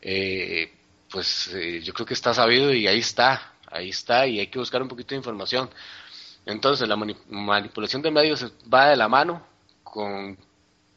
eh, 0.01 0.73
pues 1.11 1.53
eh, 1.53 1.81
yo 1.81 1.93
creo 1.93 2.07
que 2.07 2.15
está 2.15 2.33
sabido 2.33 2.73
y 2.73 2.87
ahí 2.87 2.99
está, 2.99 3.53
ahí 3.67 3.89
está 3.89 4.25
y 4.25 4.39
hay 4.39 4.47
que 4.47 4.57
buscar 4.59 4.81
un 4.81 4.87
poquito 4.87 5.09
de 5.09 5.17
información. 5.17 5.69
Entonces, 6.45 6.87
la 6.87 6.95
manipulación 6.95 8.01
de 8.01 8.11
medios 8.11 8.51
va 8.71 8.89
de 8.89 8.95
la 8.95 9.07
mano 9.07 9.45
con 9.83 10.37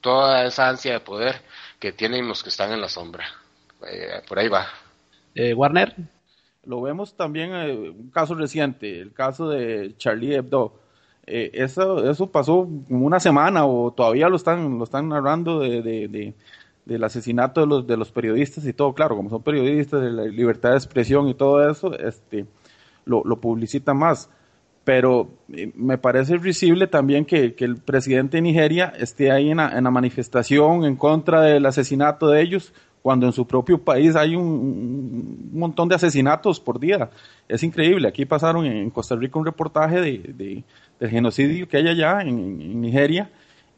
toda 0.01 0.45
esa 0.47 0.69
ansia 0.69 0.93
de 0.95 1.01
poder 1.01 1.43
que 1.79 1.93
tienen 1.93 2.29
los 2.29 2.43
que 2.43 2.49
están 2.49 2.73
en 2.73 2.81
la 2.81 2.89
sombra. 2.89 3.27
Eh, 3.87 4.23
por 4.27 4.39
ahí 4.39 4.49
va. 4.49 4.69
Warner. 5.55 6.18
Lo 6.69 6.83
vemos 6.83 7.15
también 7.15 7.55
eh, 7.55 7.73
un 7.73 8.11
caso 8.11 8.35
reciente, 8.35 9.01
el 9.01 9.15
caso 9.15 9.49
de 9.49 9.95
Charlie 9.97 10.35
Hebdo. 10.35 10.75
Eh, 11.27 11.51
eso, 11.55 12.09
eso 12.11 12.31
pasó 12.31 12.69
una 12.91 13.19
semana 13.21 13.65
o 13.65 13.91
todavía 13.91 14.29
lo 14.29 14.37
están, 14.37 14.77
lo 14.77 14.85
están 14.85 15.09
narrando 15.09 15.61
de, 15.61 15.81
de, 15.81 16.35
del 16.85 17.05
asesinato 17.05 17.63
de 17.63 17.67
los, 17.67 17.87
de 17.87 17.97
los 17.97 18.13
periodistas 18.13 18.67
y 18.67 18.75
todo. 18.75 18.93
Claro, 18.93 19.17
como 19.17 19.31
son 19.31 19.43
periodistas, 19.43 20.03
de 20.03 20.11
la 20.11 20.25
libertad 20.25 20.73
de 20.73 20.77
expresión 20.77 21.27
y 21.29 21.35
todo 21.35 21.67
eso, 21.71 21.99
este, 21.99 22.45
lo, 23.07 23.23
lo 23.25 23.41
publicitan 23.41 23.97
más. 23.97 24.29
Pero 24.85 25.31
eh, 25.51 25.73
me 25.75 25.97
parece 25.97 26.37
risible 26.37 26.87
también 26.87 27.25
que, 27.25 27.55
que, 27.55 27.65
el 27.65 27.79
presidente 27.79 28.37
de 28.37 28.43
Nigeria 28.43 28.93
esté 28.99 29.31
ahí 29.31 29.51
en 29.51 29.61
en 29.61 29.85
la 29.85 29.91
manifestación 29.91 30.85
en 30.85 30.97
contra 30.97 31.41
del 31.41 31.65
asesinato 31.65 32.29
de 32.29 32.43
ellos 32.43 32.75
cuando 33.09 33.25
en 33.25 33.33
su 33.33 33.47
propio 33.47 33.79
país 33.79 34.15
hay 34.17 34.37
un, 34.37 35.49
montón 35.55 35.89
de 35.89 35.95
asesinatos 35.95 36.61
por 36.61 36.79
día. 36.79 37.09
Es 37.49 37.63
increíble. 37.63 38.07
Aquí 38.07 38.27
pasaron 38.27 38.67
en 38.67 38.91
Costa 38.91 39.17
Rica 39.17 39.39
un 39.39 39.47
reportaje 39.47 39.99
de, 39.99 40.63
del 41.01 41.09
genocidio 41.09 41.67
que 41.67 41.79
hay 41.79 41.89
allá 41.89 42.21
en, 42.21 42.79
Nigeria 42.83 43.31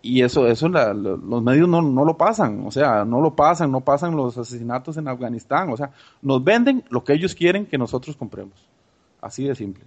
y 0.03 0.23
eso, 0.23 0.49
eso 0.49 0.69
los 0.69 1.43
medios 1.45 1.69
no, 1.69 1.81
no, 1.81 2.05
lo 2.05 2.17
pasan, 2.17 2.67
o 2.67 2.73
sea, 2.73 3.05
no 3.05 3.21
lo 3.21 3.37
pasan, 3.37 3.71
no 3.71 3.83
pasan 3.83 4.17
los 4.17 4.37
asesinatos 4.37 4.97
en 4.97 5.07
Afganistán, 5.07 5.71
o 5.71 5.77
sea, 5.77 5.93
nos 6.23 6.43
venden 6.43 6.83
lo 6.91 7.05
que 7.05 7.13
ellos 7.13 7.37
quieren 7.37 7.67
que 7.67 7.79
nosotros 7.79 8.17
compremos. 8.17 8.67
Así 9.23 9.45
de 9.45 9.55
simple. 9.55 9.85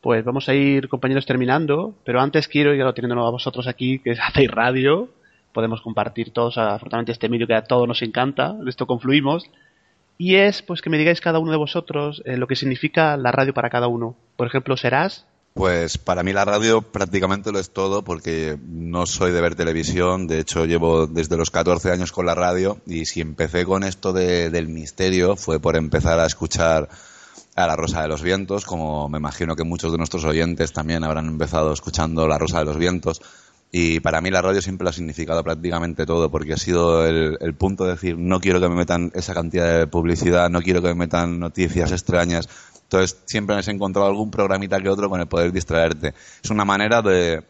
Pues 0.00 0.24
vamos 0.24 0.48
a 0.48 0.54
ir, 0.54 0.88
compañeros, 0.88 1.26
terminando, 1.26 1.96
pero 2.04 2.20
antes 2.20 2.46
quiero, 2.46 2.72
ya 2.76 2.84
lo 2.84 2.94
teniendo 2.94 3.26
a 3.26 3.30
vosotros 3.32 3.66
aquí, 3.66 3.98
que 3.98 4.12
hacéis 4.12 4.52
radio, 4.52 5.08
podemos 5.52 5.80
compartir 5.80 6.32
todos, 6.32 6.58
afortunadamente, 6.58 7.12
este 7.12 7.28
medio 7.28 7.46
que 7.46 7.54
a 7.54 7.64
todos 7.64 7.88
nos 7.88 8.02
encanta, 8.02 8.52
de 8.52 8.70
esto 8.70 8.86
confluimos, 8.86 9.50
y 10.18 10.34
es 10.34 10.62
pues 10.62 10.82
que 10.82 10.90
me 10.90 10.98
digáis 10.98 11.20
cada 11.20 11.38
uno 11.38 11.52
de 11.52 11.58
vosotros 11.58 12.22
eh, 12.24 12.36
lo 12.36 12.48
que 12.48 12.56
significa 12.56 13.16
la 13.16 13.30
radio 13.30 13.54
para 13.54 13.70
cada 13.70 13.86
uno. 13.86 14.16
Por 14.36 14.48
ejemplo, 14.48 14.76
Serás. 14.76 15.26
Pues 15.54 15.98
para 15.98 16.22
mí 16.22 16.32
la 16.32 16.44
radio 16.44 16.82
prácticamente 16.82 17.50
lo 17.50 17.58
es 17.58 17.70
todo 17.70 18.02
porque 18.02 18.58
no 18.68 19.06
soy 19.06 19.32
de 19.32 19.40
ver 19.40 19.54
televisión, 19.54 20.26
de 20.26 20.40
hecho 20.40 20.66
llevo 20.66 21.06
desde 21.06 21.36
los 21.36 21.50
14 21.50 21.90
años 21.90 22.12
con 22.12 22.26
la 22.26 22.34
radio 22.34 22.78
y 22.86 23.06
si 23.06 23.20
empecé 23.20 23.64
con 23.64 23.82
esto 23.82 24.12
del 24.12 24.68
misterio 24.68 25.34
fue 25.34 25.58
por 25.58 25.74
empezar 25.74 26.20
a 26.20 26.26
escuchar 26.26 26.88
a 27.56 27.66
La 27.66 27.74
Rosa 27.74 28.02
de 28.02 28.08
los 28.08 28.22
Vientos, 28.22 28.64
como 28.64 29.08
me 29.08 29.18
imagino 29.18 29.56
que 29.56 29.64
muchos 29.64 29.90
de 29.90 29.98
nuestros 29.98 30.24
oyentes 30.24 30.72
también 30.72 31.02
habrán 31.02 31.26
empezado 31.26 31.72
escuchando 31.72 32.28
La 32.28 32.38
Rosa 32.38 32.60
de 32.60 32.64
los 32.64 32.76
Vientos. 32.76 33.20
Y 33.70 34.00
para 34.00 34.20
mí 34.20 34.30
la 34.30 34.40
radio 34.40 34.62
siempre 34.62 34.88
ha 34.88 34.92
significado 34.92 35.44
prácticamente 35.44 36.06
todo, 36.06 36.30
porque 36.30 36.54
ha 36.54 36.56
sido 36.56 37.06
el, 37.06 37.54
punto 37.54 37.84
de 37.84 37.92
decir, 37.92 38.16
no 38.16 38.40
quiero 38.40 38.60
que 38.60 38.68
me 38.68 38.76
metan 38.76 39.10
esa 39.14 39.34
cantidad 39.34 39.78
de 39.78 39.86
publicidad, 39.86 40.48
no 40.48 40.62
quiero 40.62 40.80
que 40.80 40.88
me 40.88 40.94
metan 40.94 41.38
noticias 41.38 41.92
extrañas, 41.92 42.48
entonces 42.82 43.18
siempre 43.26 43.56
has 43.56 43.68
encontrado 43.68 44.08
algún 44.08 44.30
programita 44.30 44.80
que 44.80 44.88
otro 44.88 45.10
con 45.10 45.20
el 45.20 45.26
poder 45.26 45.52
distraerte. 45.52 46.14
Es 46.42 46.50
una 46.50 46.64
manera 46.64 47.02
de, 47.02 47.44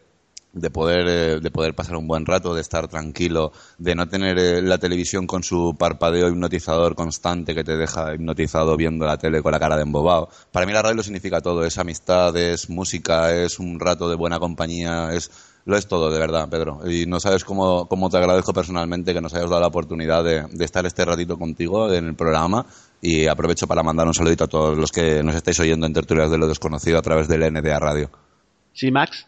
de 0.51 0.69
poder 0.69 1.07
eh, 1.07 1.39
de 1.39 1.51
poder 1.51 1.75
pasar 1.75 1.95
un 1.95 2.07
buen 2.07 2.25
rato, 2.25 2.53
de 2.53 2.59
estar 2.61 2.89
tranquilo, 2.89 3.53
de 3.77 3.95
no 3.95 4.09
tener 4.09 4.37
eh, 4.37 4.61
la 4.61 4.77
televisión 4.77 5.27
con 5.27 5.43
su 5.43 5.75
parpadeo 5.77 6.27
hipnotizador 6.27 6.95
constante 6.95 7.55
que 7.55 7.63
te 7.63 7.77
deja 7.77 8.13
hipnotizado 8.13 8.75
viendo 8.75 9.05
la 9.05 9.17
tele 9.17 9.41
con 9.41 9.51
la 9.51 9.59
cara 9.59 9.77
de 9.77 9.83
embobado. 9.83 10.29
Para 10.51 10.65
mí 10.65 10.73
la 10.73 10.81
radio 10.81 10.97
lo 10.97 11.03
significa 11.03 11.39
todo, 11.39 11.63
es 11.63 11.77
amistad, 11.77 12.35
es 12.35 12.69
música, 12.69 13.33
es 13.33 13.59
un 13.59 13.79
rato 13.79 14.09
de 14.09 14.15
buena 14.15 14.39
compañía, 14.39 15.13
es 15.13 15.31
lo 15.65 15.77
es 15.77 15.87
todo, 15.87 16.09
de 16.11 16.19
verdad, 16.19 16.49
Pedro. 16.49 16.81
Y 16.89 17.05
no 17.05 17.19
sabes 17.19 17.43
cómo, 17.43 17.87
cómo 17.87 18.09
te 18.09 18.17
agradezco 18.17 18.53
personalmente 18.53 19.13
que 19.13 19.21
nos 19.21 19.33
hayas 19.33 19.49
dado 19.49 19.61
la 19.61 19.67
oportunidad 19.67 20.23
de, 20.23 20.43
de 20.49 20.65
estar 20.65 20.85
este 20.85 21.05
ratito 21.05 21.37
contigo 21.37 21.93
en 21.93 22.07
el 22.07 22.15
programa 22.15 22.65
y 23.01 23.27
aprovecho 23.27 23.67
para 23.67 23.83
mandar 23.83 24.07
un 24.07 24.13
saludito 24.13 24.45
a 24.45 24.47
todos 24.47 24.77
los 24.77 24.91
que 24.91 25.23
nos 25.23 25.35
estáis 25.35 25.59
oyendo 25.59 25.85
en 25.85 25.93
Tertulias 25.93 26.31
de 26.31 26.37
lo 26.37 26.47
Desconocido 26.47 26.97
a 26.97 27.01
través 27.01 27.27
del 27.27 27.51
NDA 27.51 27.79
Radio. 27.79 28.09
Sí, 28.73 28.91
Max. 28.91 29.27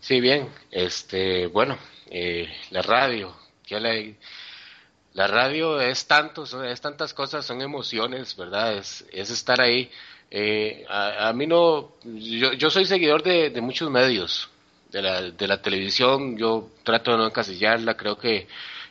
Sí, 0.00 0.20
bien. 0.20 0.48
Este, 0.70 1.46
bueno, 1.46 1.78
eh, 2.10 2.48
la 2.70 2.82
radio, 2.82 3.34
la, 3.70 5.26
radio 5.26 5.80
es 5.80 6.06
tanto, 6.06 6.44
es 6.64 6.80
tantas 6.80 7.14
cosas, 7.14 7.46
son 7.46 7.62
emociones, 7.62 8.36
¿verdad? 8.36 8.76
Es, 8.76 9.04
es 9.12 9.30
estar 9.30 9.60
ahí. 9.60 9.90
Eh, 10.30 10.84
a, 10.88 11.32
mí 11.34 11.46
no, 11.46 11.92
yo, 12.04 12.52
yo 12.54 12.70
soy 12.70 12.86
seguidor 12.86 13.22
de, 13.22 13.50
de 13.50 13.60
muchos 13.60 13.90
medios, 13.90 14.50
de 14.92 15.02
la, 15.02 15.22
de 15.22 15.48
la 15.48 15.62
televisión, 15.62 16.36
yo 16.36 16.70
trato 16.84 17.12
de 17.12 17.16
no 17.16 17.26
encasillarla, 17.26 17.96
creo 17.96 18.18
que 18.18 18.46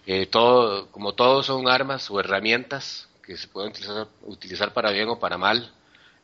eh, 0.07 0.25
todo, 0.25 0.87
como 0.91 1.13
todos 1.13 1.45
son 1.45 1.69
armas 1.69 2.09
o 2.09 2.19
herramientas, 2.19 3.07
que 3.23 3.37
se 3.37 3.47
pueden 3.47 3.71
utilizar, 4.23 4.73
para 4.73 4.91
bien 4.91 5.07
o 5.09 5.19
para 5.19 5.37
mal. 5.37 5.71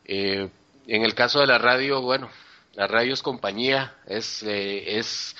Eh, 0.05 0.49
en 0.87 1.03
el 1.03 1.13
caso 1.13 1.39
de 1.39 1.47
la 1.47 1.59
radio, 1.59 2.01
bueno, 2.01 2.29
la 2.73 2.87
radio 2.87 3.13
es 3.13 3.21
compañía, 3.21 3.93
es, 4.07 4.41
eh, 4.43 4.97
es, 4.97 5.35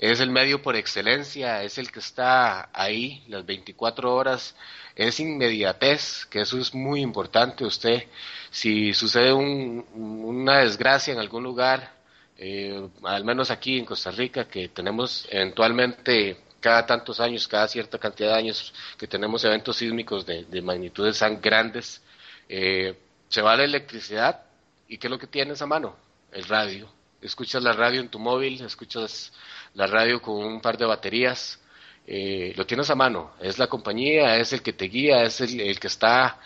es 0.00 0.20
el 0.20 0.30
medio 0.30 0.62
por 0.62 0.74
excelencia, 0.74 1.62
es 1.62 1.78
el 1.78 1.92
que 1.92 2.00
está 2.00 2.68
ahí 2.72 3.22
las 3.28 3.46
24 3.46 4.12
horas, 4.12 4.56
es 4.96 5.20
inmediatez, 5.20 6.26
que 6.26 6.40
eso 6.40 6.58
es 6.58 6.74
muy 6.74 7.02
importante. 7.02 7.64
Usted, 7.64 8.08
si 8.50 8.94
sucede 8.94 9.32
una 9.32 10.58
desgracia 10.58 11.12
en 11.12 11.20
algún 11.20 11.44
lugar, 11.44 11.95
eh, 12.38 12.88
al 13.04 13.24
menos 13.24 13.50
aquí 13.50 13.78
en 13.78 13.84
Costa 13.84 14.10
Rica, 14.10 14.46
que 14.46 14.68
tenemos 14.68 15.26
eventualmente 15.30 16.38
cada 16.60 16.84
tantos 16.84 17.20
años, 17.20 17.46
cada 17.46 17.68
cierta 17.68 17.98
cantidad 17.98 18.30
de 18.30 18.38
años 18.38 18.74
que 18.98 19.06
tenemos 19.06 19.44
eventos 19.44 19.76
sísmicos 19.76 20.26
de, 20.26 20.62
magnitudes 20.62 21.18
tan 21.18 21.40
grandes, 21.40 22.02
eh, 22.48 22.98
se 23.28 23.42
va 23.42 23.56
la 23.56 23.64
electricidad 23.64 24.42
y 24.88 24.98
¿qué 24.98 25.06
es 25.06 25.10
lo 25.10 25.18
que 25.18 25.26
tienes 25.26 25.62
a 25.62 25.66
mano? 25.66 25.96
El 26.32 26.44
radio. 26.44 26.88
Escuchas 27.20 27.62
la 27.62 27.72
radio 27.72 28.00
en 28.00 28.08
tu 28.08 28.18
móvil, 28.18 28.62
escuchas 28.62 29.32
la 29.74 29.86
radio 29.86 30.20
con 30.20 30.44
un 30.44 30.60
par 30.60 30.76
de 30.76 30.84
baterías, 30.86 31.60
eh, 32.06 32.52
lo 32.56 32.66
tienes 32.66 32.88
a 32.90 32.94
mano. 32.94 33.32
Es 33.40 33.58
la 33.58 33.66
compañía, 33.66 34.36
es 34.36 34.52
el 34.52 34.62
que 34.62 34.72
te 34.72 34.86
guía, 34.86 35.22
es 35.22 35.40
el, 35.40 35.80
que 35.80 35.86
está 35.86 36.38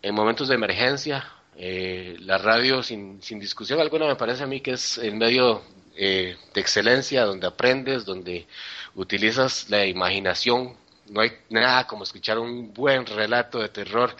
en 0.00 0.14
momentos 0.14 0.48
de 0.48 0.54
emergencia. 0.54 1.26
Eh, 1.56 2.16
la 2.20 2.38
radio, 2.38 2.82
sin, 2.82 3.22
sin 3.22 3.38
discusión 3.38 3.80
alguna, 3.80 4.06
me 4.06 4.16
parece 4.16 4.44
a 4.44 4.46
mí 4.46 4.60
que 4.60 4.72
es 4.72 4.98
el 4.98 5.14
medio 5.14 5.62
de 5.94 6.36
excelencia, 6.54 7.24
donde 7.24 7.46
aprendes, 7.46 8.04
donde 8.06 8.46
utilizas 8.94 9.68
la 9.70 9.86
imaginación. 9.86 10.76
No 11.08 11.20
hay 11.20 11.32
nada 11.50 11.86
como 11.86 12.04
escuchar 12.04 12.38
un 12.38 12.72
buen 12.72 13.06
relato 13.06 13.58
de 13.58 13.68
terror. 13.68 14.16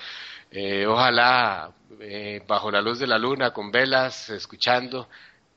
Eh, 0.50 0.86
ojalá 0.86 1.70
eh, 2.00 2.42
bajo 2.46 2.70
la 2.70 2.80
luz 2.80 2.98
de 2.98 3.06
la 3.06 3.18
luna, 3.18 3.52
con 3.52 3.70
velas, 3.70 4.28
escuchando, 4.30 5.08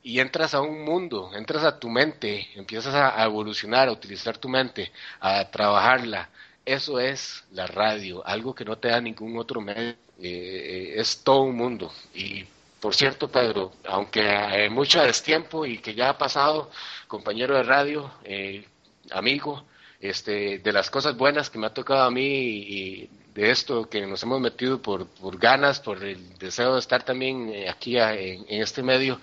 y 0.03 0.19
entras 0.19 0.53
a 0.53 0.61
un 0.61 0.85
mundo, 0.85 1.31
entras 1.33 1.63
a 1.63 1.79
tu 1.79 1.89
mente, 1.89 2.47
empiezas 2.55 2.93
a, 2.93 3.23
evolucionar, 3.25 3.89
a 3.89 3.91
utilizar 3.91 4.37
tu 4.37 4.47
mente, 4.47 4.91
a 5.19 5.49
trabajarla. 5.49 6.29
Eso 6.65 6.99
es 6.99 7.43
la 7.51 7.67
radio, 7.67 8.25
algo 8.25 8.55
que 8.55 8.65
no 8.65 8.77
te 8.77 8.89
da 8.89 8.99
ningún 8.99 9.37
otro 9.37 9.61
medio. 9.61 9.95
Eh, 10.19 10.95
es 10.97 11.23
todo 11.23 11.41
un 11.43 11.55
mundo. 11.55 11.91
Y 12.13 12.43
por 12.79 12.95
cierto, 12.95 13.29
Pedro, 13.29 13.73
aunque 13.85 14.21
hay 14.21 14.69
mucho 14.69 15.01
destiempo 15.01 15.65
y 15.65 15.77
que 15.79 15.93
ya 15.93 16.09
ha 16.09 16.17
pasado, 16.17 16.71
compañero 17.07 17.55
de 17.55 17.63
radio, 17.63 18.11
eh, 18.23 18.65
amigo, 19.11 19.65
este, 19.99 20.59
de 20.59 20.73
las 20.73 20.89
cosas 20.89 21.15
buenas 21.15 21.49
que 21.49 21.57
me 21.57 21.67
ha 21.67 21.73
tocado 21.73 22.03
a 22.03 22.11
mí 22.11 22.23
y 22.23 23.09
de 23.33 23.51
esto 23.51 23.89
que 23.89 24.05
nos 24.07 24.23
hemos 24.23 24.39
metido 24.39 24.81
por, 24.81 25.07
por 25.07 25.37
ganas, 25.37 25.79
por 25.79 26.03
el 26.03 26.37
deseo 26.37 26.73
de 26.73 26.79
estar 26.79 27.03
también 27.03 27.49
eh, 27.49 27.69
aquí 27.69 27.97
en, 27.97 28.45
este 28.47 28.81
medio. 28.81 29.19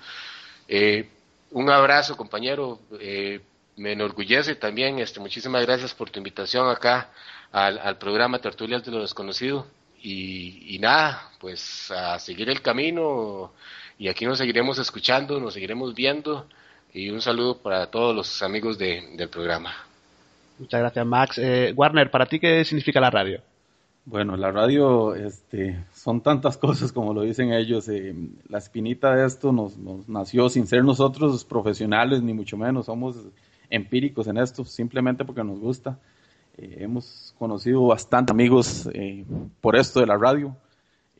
Eh, 0.68 1.09
un 1.51 1.70
abrazo, 1.70 2.16
compañero. 2.16 2.78
Eh, 3.01 3.40
me 3.76 3.92
enorgullece 3.92 4.54
también. 4.54 4.98
Este, 4.98 5.20
muchísimas 5.20 5.64
gracias 5.64 5.94
por 5.94 6.10
tu 6.10 6.18
invitación 6.18 6.68
acá 6.68 7.10
al, 7.50 7.78
al 7.78 7.98
programa 7.98 8.38
Tertulias 8.38 8.84
de 8.84 8.92
lo 8.92 9.00
Desconocido. 9.00 9.66
Y, 10.02 10.74
y, 10.74 10.78
nada, 10.80 11.30
pues 11.38 11.90
a 11.92 12.18
seguir 12.18 12.50
el 12.50 12.60
camino 12.60 13.52
y 13.98 14.08
aquí 14.08 14.26
nos 14.26 14.38
seguiremos 14.38 14.78
escuchando, 14.78 15.38
nos 15.38 15.54
seguiremos 15.54 15.94
viendo 15.94 16.46
y 16.92 17.10
un 17.10 17.20
saludo 17.20 17.58
para 17.58 17.86
todos 17.86 18.14
los 18.14 18.42
amigos 18.42 18.78
del 18.78 19.28
programa. 19.28 19.72
Muchas 20.58 20.80
gracias, 20.80 21.06
Max. 21.06 21.38
Eh, 21.38 21.72
Warner, 21.74 22.10
¿para 22.10 22.26
ti 22.26 22.38
qué 22.38 22.64
significa 22.64 23.00
la 23.00 23.10
radio? 23.10 23.40
Bueno, 24.04 24.36
la 24.36 24.50
radio 24.50 25.14
este, 25.14 25.84
son 25.94 26.20
tantas 26.20 26.56
cosas 26.58 26.92
como 26.92 27.14
lo 27.14 27.22
dicen 27.22 27.52
ellos. 27.52 27.88
Eh, 27.88 28.14
la 28.48 28.58
espinita 28.58 29.14
de 29.14 29.26
esto 29.26 29.52
nos, 29.52 29.78
nació 30.08 30.48
sin 30.48 30.66
ser 30.66 30.84
nosotros 30.84 31.44
profesionales, 31.44 32.22
ni 32.22 32.34
mucho 32.34 32.56
menos. 32.56 32.86
Somos 32.86 33.16
empíricos 33.72 34.26
en 34.28 34.38
esto, 34.38 34.64
simplemente 34.64 35.24
porque 35.24 35.42
nos 35.42 35.58
gusta. 35.58 35.98
Eh, 36.56 36.78
hemos 36.80 37.34
conocido 37.38 37.86
bastante 37.86 38.32
amigos 38.32 38.88
por 39.60 39.76
esto 39.76 40.00
de 40.00 40.06
la 40.06 40.16
radio. 40.16 40.54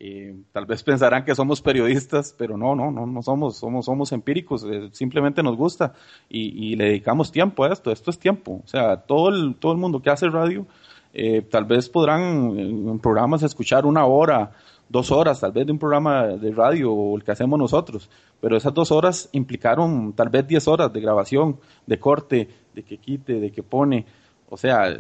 Eh, 0.05 0.35
tal 0.51 0.67
vez 0.67 0.83
pensarán 0.83 1.25
que 1.25 1.33
somos 1.33 1.63
periodistas, 1.63 2.35
pero 2.37 2.57
no, 2.57 2.75
no, 2.75 2.91
no, 2.91 3.07
no 3.07 3.23
somos, 3.23 3.57
somos, 3.57 3.85
somos 3.85 4.11
empíricos, 4.11 4.65
eh, 4.65 4.89
simplemente 4.91 5.45
nos 5.45 5.57
gusta 5.57 5.95
y, 6.29 6.75
le 6.75 6.87
dedicamos 6.87 7.31
tiempo 7.31 7.63
a 7.63 7.73
esto, 7.73 7.93
esto 7.93 8.11
es 8.11 8.19
tiempo, 8.19 8.63
o 8.65 8.67
sea, 8.67 8.97
todo 8.97 9.29
el, 9.29 9.55
todo 9.55 9.71
el 9.71 9.79
mundo 9.79 10.03
que 10.03 10.11
hace 10.11 10.29
radio, 10.29 10.67
eh, 11.15 11.43
tal 11.43 11.67
vez 11.67 11.89
podrán 11.89 12.59
en 12.59 12.99
programas 12.99 13.45
escuchar 13.45 13.87
una 13.87 14.05
hora, 14.05 14.51
dos 14.93 15.11
horas, 15.11 15.41
tal 15.41 15.53
vez 15.53 15.67
de 15.67 15.73
un 15.73 15.79
programa 15.79 16.27
de 16.27 16.53
radio 16.53 16.93
o 16.93 17.17
el 17.17 17.25
que 17.25 17.33
hacemos 17.33 17.59
nosotros, 17.59 18.11
pero 18.41 18.57
esas 18.57 18.75
dos 18.75 18.93
horas 18.93 19.31
implicaron 19.33 20.13
tal 20.13 20.29
vez 20.29 20.47
diez 20.47 20.69
horas 20.69 20.93
de 20.93 21.01
grabación, 21.01 21.59
de 21.87 21.99
corte, 21.99 22.49
de 22.75 22.83
que 22.83 22.99
quite, 22.99 23.41
de 23.41 23.51
que 23.51 23.63
pone, 23.63 24.05
o 24.51 24.57
sea, 24.59 24.95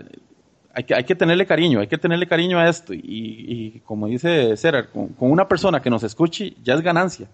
hay 0.75 0.85
que, 0.85 0.95
hay 0.95 1.05
que 1.05 1.15
tenerle 1.15 1.45
cariño, 1.45 1.81
hay 1.81 1.87
que 1.87 1.99
tenerle 1.99 2.27
cariño 2.27 2.59
a 2.59 2.69
esto. 2.69 2.95
Y, 2.95 3.83
como 3.85 4.07
dice 4.07 4.57
Cera, 4.57 4.89
con, 4.89 5.15
una 5.19 5.47
persona 5.47 5.83
que 5.83 5.91
nos 5.91 6.03
escuche 6.03 6.55
ya 6.63 6.75
es 6.75 6.81
ganancia 6.81 7.29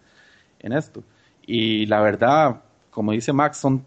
en 0.58 0.72
esto. 0.72 1.04
Y 1.46 1.86
la 1.86 2.00
verdad, 2.00 2.62
como 2.90 3.12
dice 3.12 3.32
Max, 3.32 3.58
son, 3.58 3.84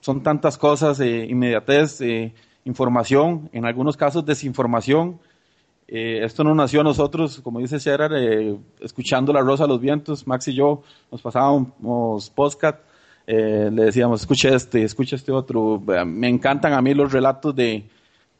son 0.00 0.22
tantas 0.22 0.56
cosas, 0.56 1.00
eh, 1.00 1.26
inmediatez, 1.28 2.00
eh, 2.00 2.32
información, 2.64 3.50
en 3.52 3.64
algunos 3.64 3.96
casos 3.96 4.24
desinformación. 4.24 5.18
Eh, 5.94 6.24
esto 6.24 6.42
no 6.42 6.54
nació 6.54 6.80
a 6.80 6.84
nosotros, 6.84 7.40
como 7.42 7.58
dice 7.58 7.78
Gerard, 7.78 8.14
eh, 8.16 8.56
escuchando 8.80 9.30
La 9.30 9.42
Rosa 9.42 9.64
de 9.64 9.68
los 9.68 9.80
Vientos, 9.80 10.26
Max 10.26 10.48
y 10.48 10.54
yo 10.54 10.82
nos 11.10 11.20
pasábamos 11.20 12.30
podcast, 12.30 12.78
le 13.26 13.70
decíamos, 13.70 14.22
escuche 14.22 14.54
este, 14.54 14.84
escuche 14.84 15.16
este 15.16 15.32
otro. 15.32 15.82
Me 16.06 16.28
encantan 16.28 16.72
a 16.72 16.80
mí 16.80 16.94
los 16.94 17.12
relatos 17.12 17.54
de, 17.54 17.84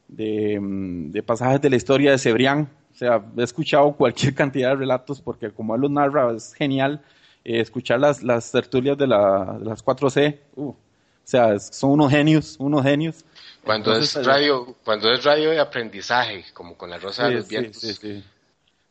de, 0.08 1.22
pasajes 1.26 1.60
de 1.60 1.68
la 1.68 1.76
historia 1.76 2.10
de 2.12 2.18
Cebrián. 2.18 2.68
O 2.90 2.96
sea, 2.96 3.22
he 3.36 3.42
escuchado 3.42 3.92
cualquier 3.96 4.34
cantidad 4.34 4.70
de 4.70 4.76
relatos 4.76 5.20
porque 5.20 5.50
como 5.50 5.74
él 5.74 5.82
los 5.82 5.90
narra 5.90 6.32
es 6.32 6.54
genial. 6.54 7.02
Eh, 7.44 7.60
escuchar 7.60 8.00
las, 8.00 8.22
las 8.22 8.50
tertulias 8.50 8.96
de, 8.96 9.06
la, 9.06 9.58
de 9.58 9.64
las 9.64 9.84
4C, 9.84 10.38
uh, 10.56 10.68
o 10.68 10.76
sea, 11.24 11.58
son 11.58 11.90
unos 11.90 12.10
genios, 12.10 12.56
unos 12.58 12.82
genios. 12.82 13.24
Cuando 13.64 13.96
es 13.96 14.24
radio, 14.24 14.76
cuando 14.84 15.12
es 15.12 15.22
radio 15.22 15.50
de 15.50 15.60
aprendizaje, 15.60 16.44
como 16.52 16.76
con 16.76 16.90
la 16.90 16.98
Rosa 16.98 17.28
de 17.28 17.36
los 17.36 17.48
Vientos. 17.48 17.80
Sí, 17.80 17.94
sí, 17.94 18.24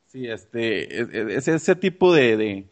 sí. 0.07 0.27
este, 0.27 1.33
es, 1.35 1.47
ese 1.47 1.75
tipo 1.75 2.13
de, 2.13 2.67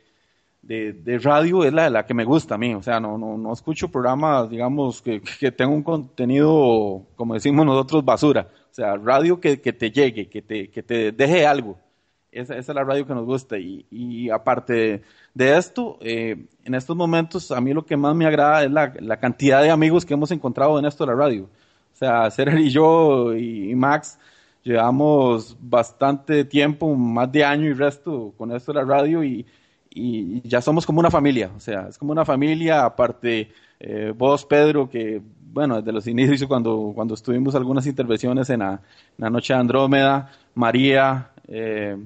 de, 0.62 1.20
radio 1.20 1.64
es 1.66 1.74
la, 1.74 1.90
la 1.90 2.06
que 2.06 2.14
me 2.14 2.24
gusta 2.24 2.56
a 2.56 2.58
mí. 2.58 2.74
O 2.74 2.82
sea, 2.82 3.00
no, 3.00 3.18
no, 3.18 3.38
no 3.38 3.52
escucho 3.52 3.90
programas, 3.90 4.50
digamos, 4.50 5.02
que, 5.02 5.22
que 5.40 5.52
tengan 5.52 5.76
un 5.76 5.84
contenido, 5.84 7.06
como 7.16 7.34
decimos 7.34 7.66
nosotros, 7.66 8.06
basura. 8.06 8.48
O 8.72 8.74
sea, 8.74 8.96
radio 8.96 9.40
que, 9.40 9.60
que 9.60 9.74
te 9.74 9.92
llegue, 9.92 10.30
que 10.30 10.42
te, 10.42 10.70
que 10.70 10.84
te 10.84 11.12
deje 11.12 11.46
algo. 11.46 11.78
Esa, 12.32 12.56
esa, 12.56 12.72
es 12.72 12.76
la 12.76 12.84
radio 12.84 13.06
que 13.06 13.14
nos 13.14 13.26
gusta. 13.26 13.58
Y, 13.58 13.86
y 13.90 14.30
aparte 14.30 15.02
de 15.34 15.58
esto, 15.58 15.98
eh, 16.02 16.46
en 16.64 16.76
estos 16.76 16.96
momentos, 16.96 17.52
a 17.52 17.60
mí 17.60 17.74
lo 17.74 17.86
que 17.86 17.98
más 17.98 18.16
me 18.16 18.26
agrada 18.26 18.64
es 18.64 18.72
la, 18.72 18.94
la, 19.00 19.20
cantidad 19.20 19.62
de 19.64 19.72
amigos 19.72 20.06
que 20.06 20.14
hemos 20.14 20.32
encontrado 20.32 20.78
en 20.80 20.86
esto 20.86 21.06
de 21.06 21.12
la 21.12 21.18
radio. 21.18 21.50
Sea, 22.00 22.32
Ser 22.32 22.58
y 22.60 22.70
yo 22.70 23.36
y, 23.36 23.76
Max 23.76 24.18
llevamos 24.64 25.58
bastante 25.60 26.46
tiempo, 26.46 26.96
más 26.96 27.32
de 27.32 27.44
año 27.44 27.68
y 27.68 27.74
resto 27.74 28.34
con 28.38 28.52
esto 28.52 28.74
de 28.74 28.80
la 28.80 28.86
radio 28.86 29.24
y 29.24 29.46
y 29.92 30.48
ya 30.48 30.62
somos 30.62 30.86
como 30.86 31.00
una 31.00 31.12
familia, 31.12 31.52
o 31.56 31.60
sea, 31.60 31.88
es 31.90 31.98
como 31.98 32.12
una 32.12 32.26
familia, 32.26 32.86
aparte 32.86 33.52
eh, 33.80 34.14
vos, 34.16 34.46
Pedro, 34.46 34.90
que 34.90 35.22
bueno, 35.52 35.78
desde 35.78 35.92
los 35.92 36.06
inicios 36.08 36.46
cuando, 36.46 36.92
cuando 36.94 37.16
estuvimos 37.16 37.56
algunas 37.56 37.88
intervenciones 37.88 38.50
en 38.50 38.60
la, 38.60 38.82
Noche 39.18 39.54
de 39.54 39.60
Andrómeda, 39.60 40.32
María, 40.54 41.32
eh, 41.48 41.98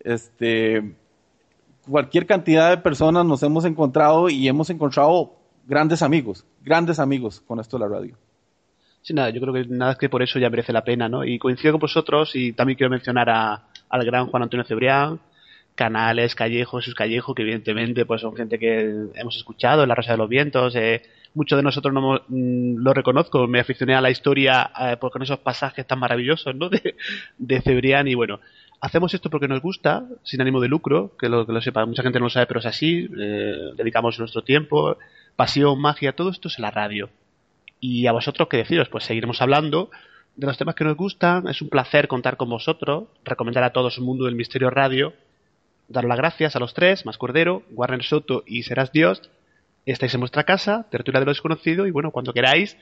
este, 0.00 0.94
cualquier 1.88 2.26
cantidad 2.26 2.70
de 2.70 2.78
personas 2.78 3.26
nos 3.26 3.42
hemos 3.42 3.64
encontrado 3.64 4.30
y 4.30 4.46
hemos 4.46 4.70
encontrado 4.70 5.34
grandes 5.66 6.02
amigos, 6.02 6.46
grandes 6.62 7.00
amigos 7.00 7.40
con 7.40 7.58
esto 7.58 7.78
de 7.78 7.84
la 7.84 7.88
radio. 7.88 8.16
Sí, 9.02 9.14
nada, 9.14 9.30
yo 9.30 9.40
creo 9.40 9.52
que 9.52 9.66
nada 9.66 9.92
es 9.92 9.98
que 9.98 10.08
por 10.08 10.22
eso 10.22 10.38
ya 10.38 10.48
merece 10.48 10.72
la 10.72 10.84
pena, 10.84 11.08
¿no? 11.08 11.24
Y 11.24 11.38
coincido 11.38 11.72
con 11.72 11.80
vosotros 11.80 12.36
y 12.36 12.52
también 12.52 12.76
quiero 12.76 12.90
mencionar 12.90 13.28
a, 13.30 13.64
al 13.88 14.04
gran 14.04 14.26
Juan 14.28 14.44
Antonio 14.44 14.64
Cebrián, 14.64 15.20
Canales, 15.74 16.34
Callejo, 16.36 16.78
Jesús 16.78 16.94
Callejo, 16.94 17.34
que 17.34 17.42
evidentemente 17.42 18.06
pues 18.06 18.20
son 18.20 18.36
gente 18.36 18.58
que 18.58 19.08
hemos 19.14 19.36
escuchado 19.36 19.82
en 19.82 19.88
La 19.88 19.96
Rosa 19.96 20.12
de 20.12 20.18
los 20.18 20.28
Vientos. 20.28 20.76
Eh, 20.76 21.02
muchos 21.34 21.56
de 21.56 21.64
nosotros 21.64 21.92
no 21.92 22.22
mm, 22.28 22.76
lo 22.76 22.94
reconozco, 22.94 23.48
me 23.48 23.58
aficioné 23.58 23.94
a 23.96 24.00
la 24.00 24.10
historia 24.10 24.70
eh, 24.80 24.96
por 24.98 25.10
con 25.10 25.22
esos 25.22 25.38
pasajes 25.38 25.84
tan 25.86 25.98
maravillosos 25.98 26.54
¿no? 26.54 26.68
de, 26.70 26.94
de 27.38 27.60
Cebrián 27.60 28.06
y 28.06 28.14
bueno, 28.14 28.38
hacemos 28.80 29.14
esto 29.14 29.30
porque 29.30 29.48
nos 29.48 29.62
gusta, 29.62 30.04
sin 30.22 30.40
ánimo 30.40 30.60
de 30.60 30.68
lucro, 30.68 31.16
que 31.18 31.28
lo, 31.28 31.46
que 31.46 31.52
lo 31.52 31.60
sepa, 31.60 31.86
mucha 31.86 32.02
gente 32.02 32.18
no 32.18 32.26
lo 32.26 32.30
sabe, 32.30 32.46
pero 32.46 32.60
es 32.60 32.66
así, 32.66 33.08
eh, 33.18 33.72
dedicamos 33.76 34.18
nuestro 34.18 34.42
tiempo, 34.42 34.96
pasión, 35.34 35.80
magia, 35.80 36.12
todo 36.14 36.30
esto 36.30 36.48
es 36.48 36.58
la 36.58 36.70
radio. 36.70 37.08
Y 37.84 38.06
a 38.06 38.12
vosotros, 38.12 38.46
¿qué 38.48 38.58
deciros? 38.58 38.88
Pues 38.88 39.02
seguiremos 39.02 39.42
hablando 39.42 39.90
de 40.36 40.46
los 40.46 40.56
temas 40.56 40.76
que 40.76 40.84
nos 40.84 40.96
gustan, 40.96 41.48
es 41.48 41.60
un 41.62 41.68
placer 41.68 42.06
contar 42.06 42.36
con 42.36 42.48
vosotros, 42.48 43.08
recomendar 43.24 43.64
a 43.64 43.72
todos 43.72 43.98
el 43.98 44.04
mundo 44.04 44.26
del 44.26 44.36
misterio 44.36 44.70
radio 44.70 45.12
Dar 45.88 46.04
las 46.04 46.16
gracias 46.16 46.54
a 46.54 46.60
los 46.60 46.74
tres, 46.74 47.04
Más 47.04 47.18
Cordero, 47.18 47.64
Warner 47.72 48.04
Soto 48.04 48.44
y 48.46 48.62
Serás 48.62 48.92
Dios. 48.92 49.30
Estáis 49.84 50.14
en 50.14 50.20
vuestra 50.20 50.44
casa, 50.44 50.86
tertulia 50.90 51.18
de 51.18 51.26
lo 51.26 51.32
desconocido, 51.32 51.88
y 51.88 51.90
bueno, 51.90 52.12
cuando 52.12 52.32
queráis, 52.32 52.78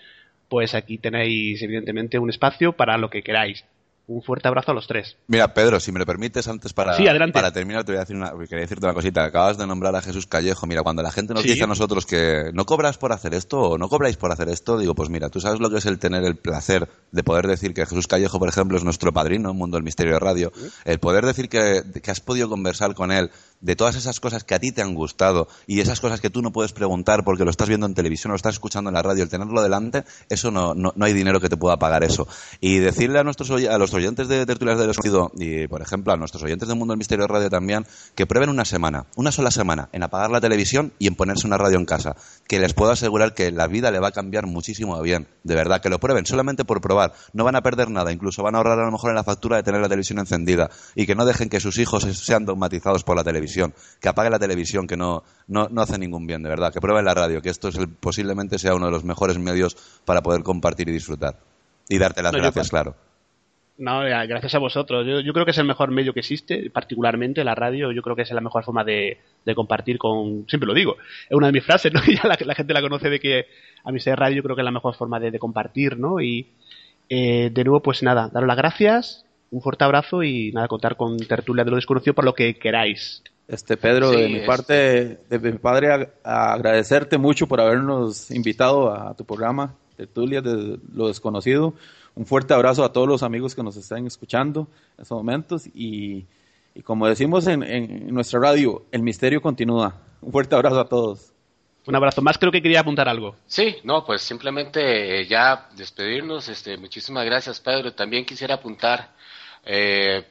pues 0.50 0.74
aquí 0.74 0.98
tenéis 0.98 1.62
evidentemente 1.62 2.18
un 2.18 2.28
espacio 2.28 2.72
para 2.72 2.98
lo 2.98 3.08
que 3.08 3.22
queráis 3.22 3.64
un 4.10 4.22
fuerte 4.22 4.48
abrazo 4.48 4.72
a 4.72 4.74
los 4.74 4.88
tres. 4.88 5.16
Mira, 5.28 5.54
Pedro, 5.54 5.78
si 5.78 5.92
me 5.92 6.00
lo 6.00 6.06
permites, 6.06 6.48
antes 6.48 6.72
para, 6.72 6.96
para 7.32 7.52
terminar, 7.52 7.84
te 7.84 7.92
voy 7.92 7.98
a 7.98 8.00
decir 8.00 8.16
una, 8.16 8.32
quería 8.32 8.62
decirte 8.62 8.84
una 8.84 8.94
cosita. 8.94 9.24
Acabas 9.24 9.56
de 9.56 9.66
nombrar 9.68 9.94
a 9.94 10.02
Jesús 10.02 10.26
Callejo. 10.26 10.66
Mira, 10.66 10.82
cuando 10.82 11.02
la 11.02 11.12
gente 11.12 11.32
nos 11.32 11.44
dice 11.44 11.62
a 11.62 11.68
nosotros 11.68 12.06
que 12.06 12.50
no 12.52 12.66
cobras 12.66 12.98
por 12.98 13.12
hacer 13.12 13.34
esto 13.34 13.60
o 13.60 13.78
no 13.78 13.88
cobráis 13.88 14.16
por 14.16 14.32
hacer 14.32 14.48
esto, 14.48 14.78
digo, 14.78 14.96
pues 14.96 15.10
mira, 15.10 15.28
tú 15.28 15.40
sabes 15.40 15.60
lo 15.60 15.70
que 15.70 15.78
es 15.78 15.86
el 15.86 16.00
tener 16.00 16.24
el 16.24 16.36
placer 16.36 16.88
de 17.12 17.22
poder 17.22 17.46
decir 17.46 17.72
que 17.72 17.86
Jesús 17.86 18.08
Callejo, 18.08 18.40
por 18.40 18.48
ejemplo, 18.48 18.76
es 18.76 18.82
nuestro 18.82 19.12
padrino 19.12 19.50
en 19.50 19.56
Mundo 19.56 19.76
del 19.76 19.84
Misterio 19.84 20.14
de 20.14 20.18
Radio. 20.18 20.52
El 20.84 20.98
poder 20.98 21.24
decir 21.24 21.48
que, 21.48 21.82
que 22.02 22.10
has 22.10 22.20
podido 22.20 22.48
conversar 22.48 22.94
con 22.94 23.12
él 23.12 23.30
de 23.60 23.76
todas 23.76 23.96
esas 23.96 24.20
cosas 24.20 24.44
que 24.44 24.54
a 24.54 24.58
ti 24.58 24.72
te 24.72 24.82
han 24.82 24.94
gustado 24.94 25.48
y 25.66 25.80
esas 25.80 26.00
cosas 26.00 26.20
que 26.20 26.30
tú 26.30 26.42
no 26.42 26.52
puedes 26.52 26.72
preguntar 26.72 27.24
porque 27.24 27.44
lo 27.44 27.50
estás 27.50 27.68
viendo 27.68 27.86
en 27.86 27.94
televisión 27.94 28.30
lo 28.30 28.36
estás 28.36 28.54
escuchando 28.54 28.90
en 28.90 28.94
la 28.94 29.02
radio, 29.02 29.22
el 29.22 29.28
tenerlo 29.28 29.62
delante, 29.62 30.04
eso 30.28 30.50
no, 30.50 30.74
no, 30.74 30.92
hay 31.00 31.12
dinero 31.12 31.40
que 31.40 31.48
te 31.48 31.56
pueda 31.56 31.78
pagar 31.78 32.04
eso. 32.04 32.26
Y 32.60 32.78
decirle 32.78 33.18
a 33.18 33.24
nuestros 33.24 33.50
a 33.50 33.78
los 33.78 33.92
oyentes 33.94 34.28
de 34.28 34.46
Tertulias 34.46 34.78
del 34.78 34.90
Escondido 34.90 35.30
y, 35.36 35.66
por 35.66 35.82
ejemplo, 35.82 36.12
a 36.12 36.16
nuestros 36.16 36.42
oyentes 36.42 36.68
del 36.68 36.76
Mundo 36.76 36.92
del 36.92 36.98
Misterio 36.98 37.24
de 37.24 37.32
Radio 37.32 37.50
también, 37.50 37.86
que 38.14 38.26
prueben 38.26 38.50
una 38.50 38.64
semana, 38.64 39.06
una 39.16 39.32
sola 39.32 39.50
semana, 39.50 39.88
en 39.92 40.02
apagar 40.02 40.30
la 40.30 40.40
televisión 40.40 40.92
y 40.98 41.06
en 41.06 41.14
ponerse 41.14 41.46
una 41.46 41.58
radio 41.58 41.78
en 41.78 41.84
casa, 41.84 42.16
que 42.46 42.60
les 42.60 42.74
puedo 42.74 42.92
asegurar 42.92 43.34
que 43.34 43.50
la 43.50 43.66
vida 43.66 43.90
le 43.90 43.98
va 43.98 44.08
a 44.08 44.12
cambiar 44.12 44.46
muchísimo 44.46 45.00
bien, 45.02 45.28
de 45.44 45.54
verdad, 45.54 45.80
que 45.80 45.90
lo 45.90 45.98
prueben 45.98 46.26
solamente 46.26 46.64
por 46.64 46.80
probar, 46.80 47.12
no 47.32 47.44
van 47.44 47.56
a 47.56 47.62
perder 47.62 47.90
nada, 47.90 48.12
incluso 48.12 48.42
van 48.42 48.54
a 48.54 48.58
ahorrar 48.58 48.78
a 48.78 48.84
lo 48.84 48.92
mejor 48.92 49.10
en 49.10 49.16
la 49.16 49.24
factura 49.24 49.56
de 49.56 49.62
tener 49.62 49.80
la 49.80 49.88
televisión 49.88 50.18
encendida 50.18 50.70
y 50.94 51.06
que 51.06 51.14
no 51.14 51.24
dejen 51.24 51.48
que 51.48 51.60
sus 51.60 51.78
hijos 51.78 52.04
sean 52.04 52.44
dogmatizados 52.44 53.04
por 53.04 53.16
la 53.16 53.24
televisión 53.24 53.49
que 54.00 54.08
apague 54.08 54.30
la 54.30 54.38
televisión, 54.38 54.86
que 54.86 54.96
no, 54.96 55.22
no, 55.46 55.68
no 55.68 55.82
hace 55.82 55.98
ningún 55.98 56.26
bien, 56.26 56.42
de 56.42 56.48
verdad, 56.48 56.72
que 56.72 56.80
pruebe 56.80 57.02
la 57.02 57.14
radio, 57.14 57.42
que 57.42 57.50
esto 57.50 57.68
es 57.68 57.78
posiblemente 58.00 58.58
sea 58.58 58.74
uno 58.74 58.86
de 58.86 58.92
los 58.92 59.04
mejores 59.04 59.38
medios 59.38 59.76
para 60.04 60.22
poder 60.22 60.42
compartir 60.42 60.88
y 60.88 60.92
disfrutar. 60.92 61.38
Y 61.88 61.98
darte 61.98 62.22
las 62.22 62.32
gracias, 62.32 62.70
claro. 62.70 62.94
No, 63.80 64.00
gracias 64.02 64.54
a 64.54 64.58
vosotros. 64.58 65.06
Yo, 65.24 65.32
creo 65.32 65.46
que 65.46 65.52
es 65.52 65.58
el 65.58 65.64
mejor 65.64 65.90
medio 65.90 66.12
que 66.12 66.20
existe, 66.20 66.68
particularmente 66.68 67.42
la 67.42 67.54
radio. 67.54 67.92
Yo 67.92 68.02
creo 68.02 68.14
que 68.14 68.22
es 68.22 68.30
la 68.30 68.42
mejor 68.42 68.62
forma 68.62 68.84
de, 68.84 69.16
compartir 69.56 69.96
con. 69.96 70.44
Siempre 70.48 70.66
lo 70.66 70.74
digo. 70.74 70.98
Es 71.30 71.34
una 71.34 71.46
de 71.46 71.54
mis 71.54 71.64
frases, 71.64 71.90
¿no? 71.94 72.00
Ya 72.04 72.28
la, 72.28 72.54
gente 72.54 72.74
la 72.74 72.82
conoce 72.82 73.08
de 73.08 73.18
que 73.18 73.46
a 73.82 73.90
mí 73.90 73.98
ser 73.98 74.18
radio 74.18 74.36
yo 74.36 74.42
creo 74.42 74.54
que 74.54 74.60
es 74.60 74.66
la 74.66 74.70
mejor 74.70 74.94
forma 74.96 75.18
de, 75.18 75.38
compartir, 75.38 75.98
¿no? 75.98 76.20
Y 76.20 76.48
eh, 77.08 77.48
de 77.50 77.64
nuevo, 77.64 77.80
pues 77.80 78.02
nada, 78.02 78.28
daros 78.28 78.46
las 78.46 78.58
gracias, 78.58 79.24
un 79.50 79.62
fuerte 79.62 79.82
abrazo 79.82 80.22
y 80.22 80.52
nada, 80.52 80.68
contar 80.68 80.96
con 80.96 81.16
Tertulia 81.16 81.64
de 81.64 81.70
lo 81.70 81.76
Desconocido 81.76 82.12
por 82.12 82.26
lo 82.26 82.34
que 82.34 82.58
queráis. 82.58 83.22
Este 83.50 83.76
Pedro, 83.76 84.12
de 84.12 84.28
mi 84.28 84.46
parte, 84.46 85.18
de 85.28 85.38
mi 85.40 85.58
padre, 85.58 86.12
agradecerte 86.22 87.18
mucho 87.18 87.48
por 87.48 87.60
habernos 87.60 88.30
invitado 88.30 88.92
a 88.92 89.16
tu 89.16 89.24
programa, 89.24 89.74
Tertulia 89.96 90.40
de 90.40 90.78
lo 90.94 91.08
Desconocido. 91.08 91.74
Un 92.14 92.26
fuerte 92.26 92.54
abrazo 92.54 92.84
a 92.84 92.92
todos 92.92 93.08
los 93.08 93.24
amigos 93.24 93.56
que 93.56 93.64
nos 93.64 93.76
están 93.76 94.06
escuchando 94.06 94.68
en 94.96 95.02
estos 95.02 95.16
momentos 95.16 95.66
y, 95.74 96.26
como 96.84 97.08
decimos 97.08 97.48
en, 97.48 98.14
nuestra 98.14 98.38
radio, 98.38 98.84
el 98.92 99.02
misterio 99.02 99.42
continúa. 99.42 100.00
Un 100.20 100.30
fuerte 100.30 100.54
abrazo 100.54 100.78
a 100.78 100.88
todos. 100.88 101.32
Un 101.88 101.96
abrazo 101.96 102.22
más, 102.22 102.38
creo 102.38 102.52
que 102.52 102.62
quería 102.62 102.80
apuntar 102.80 103.08
algo. 103.08 103.34
Sí, 103.46 103.78
no, 103.82 104.04
pues 104.04 104.22
simplemente 104.22 105.22
eh, 105.22 105.26
ya 105.26 105.68
despedirnos. 105.76 106.48
Este, 106.48 106.76
muchísimas 106.76 107.24
gracias, 107.24 107.58
Pedro. 107.58 107.92
También 107.94 108.24
quisiera 108.24 108.54
apuntar 108.54 109.10
eh, 109.64 110.24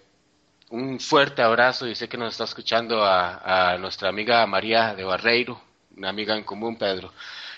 un 0.70 1.00
fuerte 1.00 1.42
abrazo 1.42 1.88
y 1.88 1.96
sé 1.96 2.08
que 2.08 2.18
nos 2.18 2.34
está 2.34 2.44
escuchando 2.44 3.04
a, 3.04 3.78
nuestra 3.80 4.10
amiga 4.10 4.46
María 4.46 4.94
de 4.94 5.04
Barreiro, 5.04 5.62
una 5.96 6.10
amiga 6.10 6.36
en 6.36 6.44
común, 6.44 6.78
Pedro. 6.78 7.14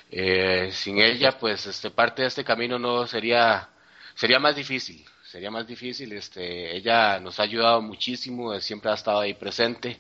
Eh, 0.10 0.70
sin 0.72 1.00
ella, 1.00 1.38
pues 1.38 1.66
este, 1.68 1.92
parte 1.92 2.22
de 2.22 2.28
este 2.30 2.44
camino 2.44 2.78
no 2.78 3.08
sería, 3.08 3.70
sería 4.16 4.40
más 4.40 4.56
difícil, 4.56 5.06
sería 5.24 5.52
más 5.52 5.68
difícil. 5.68 6.12
Este, 6.14 6.76
ella 6.76 7.20
nos 7.20 7.40
ha 7.40 7.44
ayudado 7.44 7.82
muchísimo, 7.82 8.58
siempre 8.60 8.92
ha 8.92 8.96
estado 8.96 9.20
ahí 9.20 9.34
presente. 9.34 10.00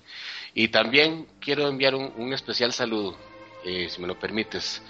Y 0.53 0.70
también 0.70 1.28
quiero 1.39 1.68
enviar 1.68 1.95
un, 1.95 2.34
especial 2.34 2.74
saludo, 2.74 3.18
eh, 3.64 3.88
si 3.89 4.01
me 4.01 4.07
lo 4.07 4.20
permites, 4.20 4.82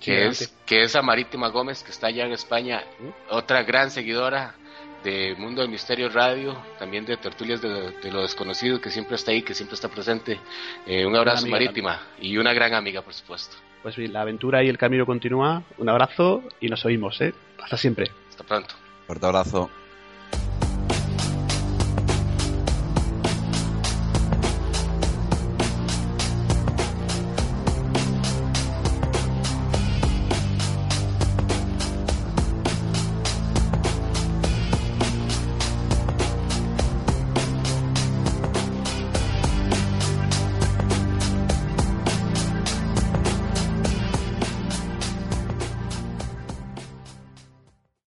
que 0.00 0.26
es, 0.26 0.52
que 0.66 0.82
es 0.82 0.96
a 0.96 1.02
Marítima 1.02 1.48
Gómez, 1.48 1.82
que 1.82 1.92
está 1.92 2.08
allá 2.08 2.24
en 2.24 2.32
España, 2.32 2.84
¿Mm? 2.98 3.08
otra 3.30 3.62
gran 3.62 3.90
seguidora 3.90 4.56
de 5.04 5.36
Mundo 5.38 5.60
del 5.60 5.70
Misterio 5.70 6.08
Radio, 6.08 6.56
también 6.78 7.04
de 7.04 7.16
Tertulias 7.18 7.60
de, 7.60 8.10
lo 8.10 8.22
Desconocido, 8.22 8.80
que 8.80 8.90
siempre 8.90 9.16
está 9.16 9.30
ahí, 9.30 9.42
que 9.42 9.54
siempre 9.54 9.74
está 9.74 9.88
presente. 9.88 10.40
Eh, 10.86 11.06
un 11.06 11.14
abrazo 11.14 11.46
marítima 11.46 12.00
y 12.20 12.36
una 12.38 12.52
gran 12.52 12.74
amiga, 12.74 13.02
por 13.02 13.14
supuesto. 13.14 13.56
Pues 13.82 13.96
bien, 13.96 14.14
la 14.14 14.22
aventura 14.22 14.64
y 14.64 14.68
el 14.68 14.78
camino 14.78 15.04
continúa. 15.04 15.62
Un 15.76 15.90
abrazo 15.90 16.42
y 16.58 16.68
nos 16.68 16.84
oímos, 16.86 17.20
¿eh? 17.20 17.34
Hasta 17.62 17.76
siempre. 17.76 18.10
Hasta 18.30 18.42
pronto. 18.42 18.74
Fuerte 19.06 19.26
abrazo. 19.26 19.70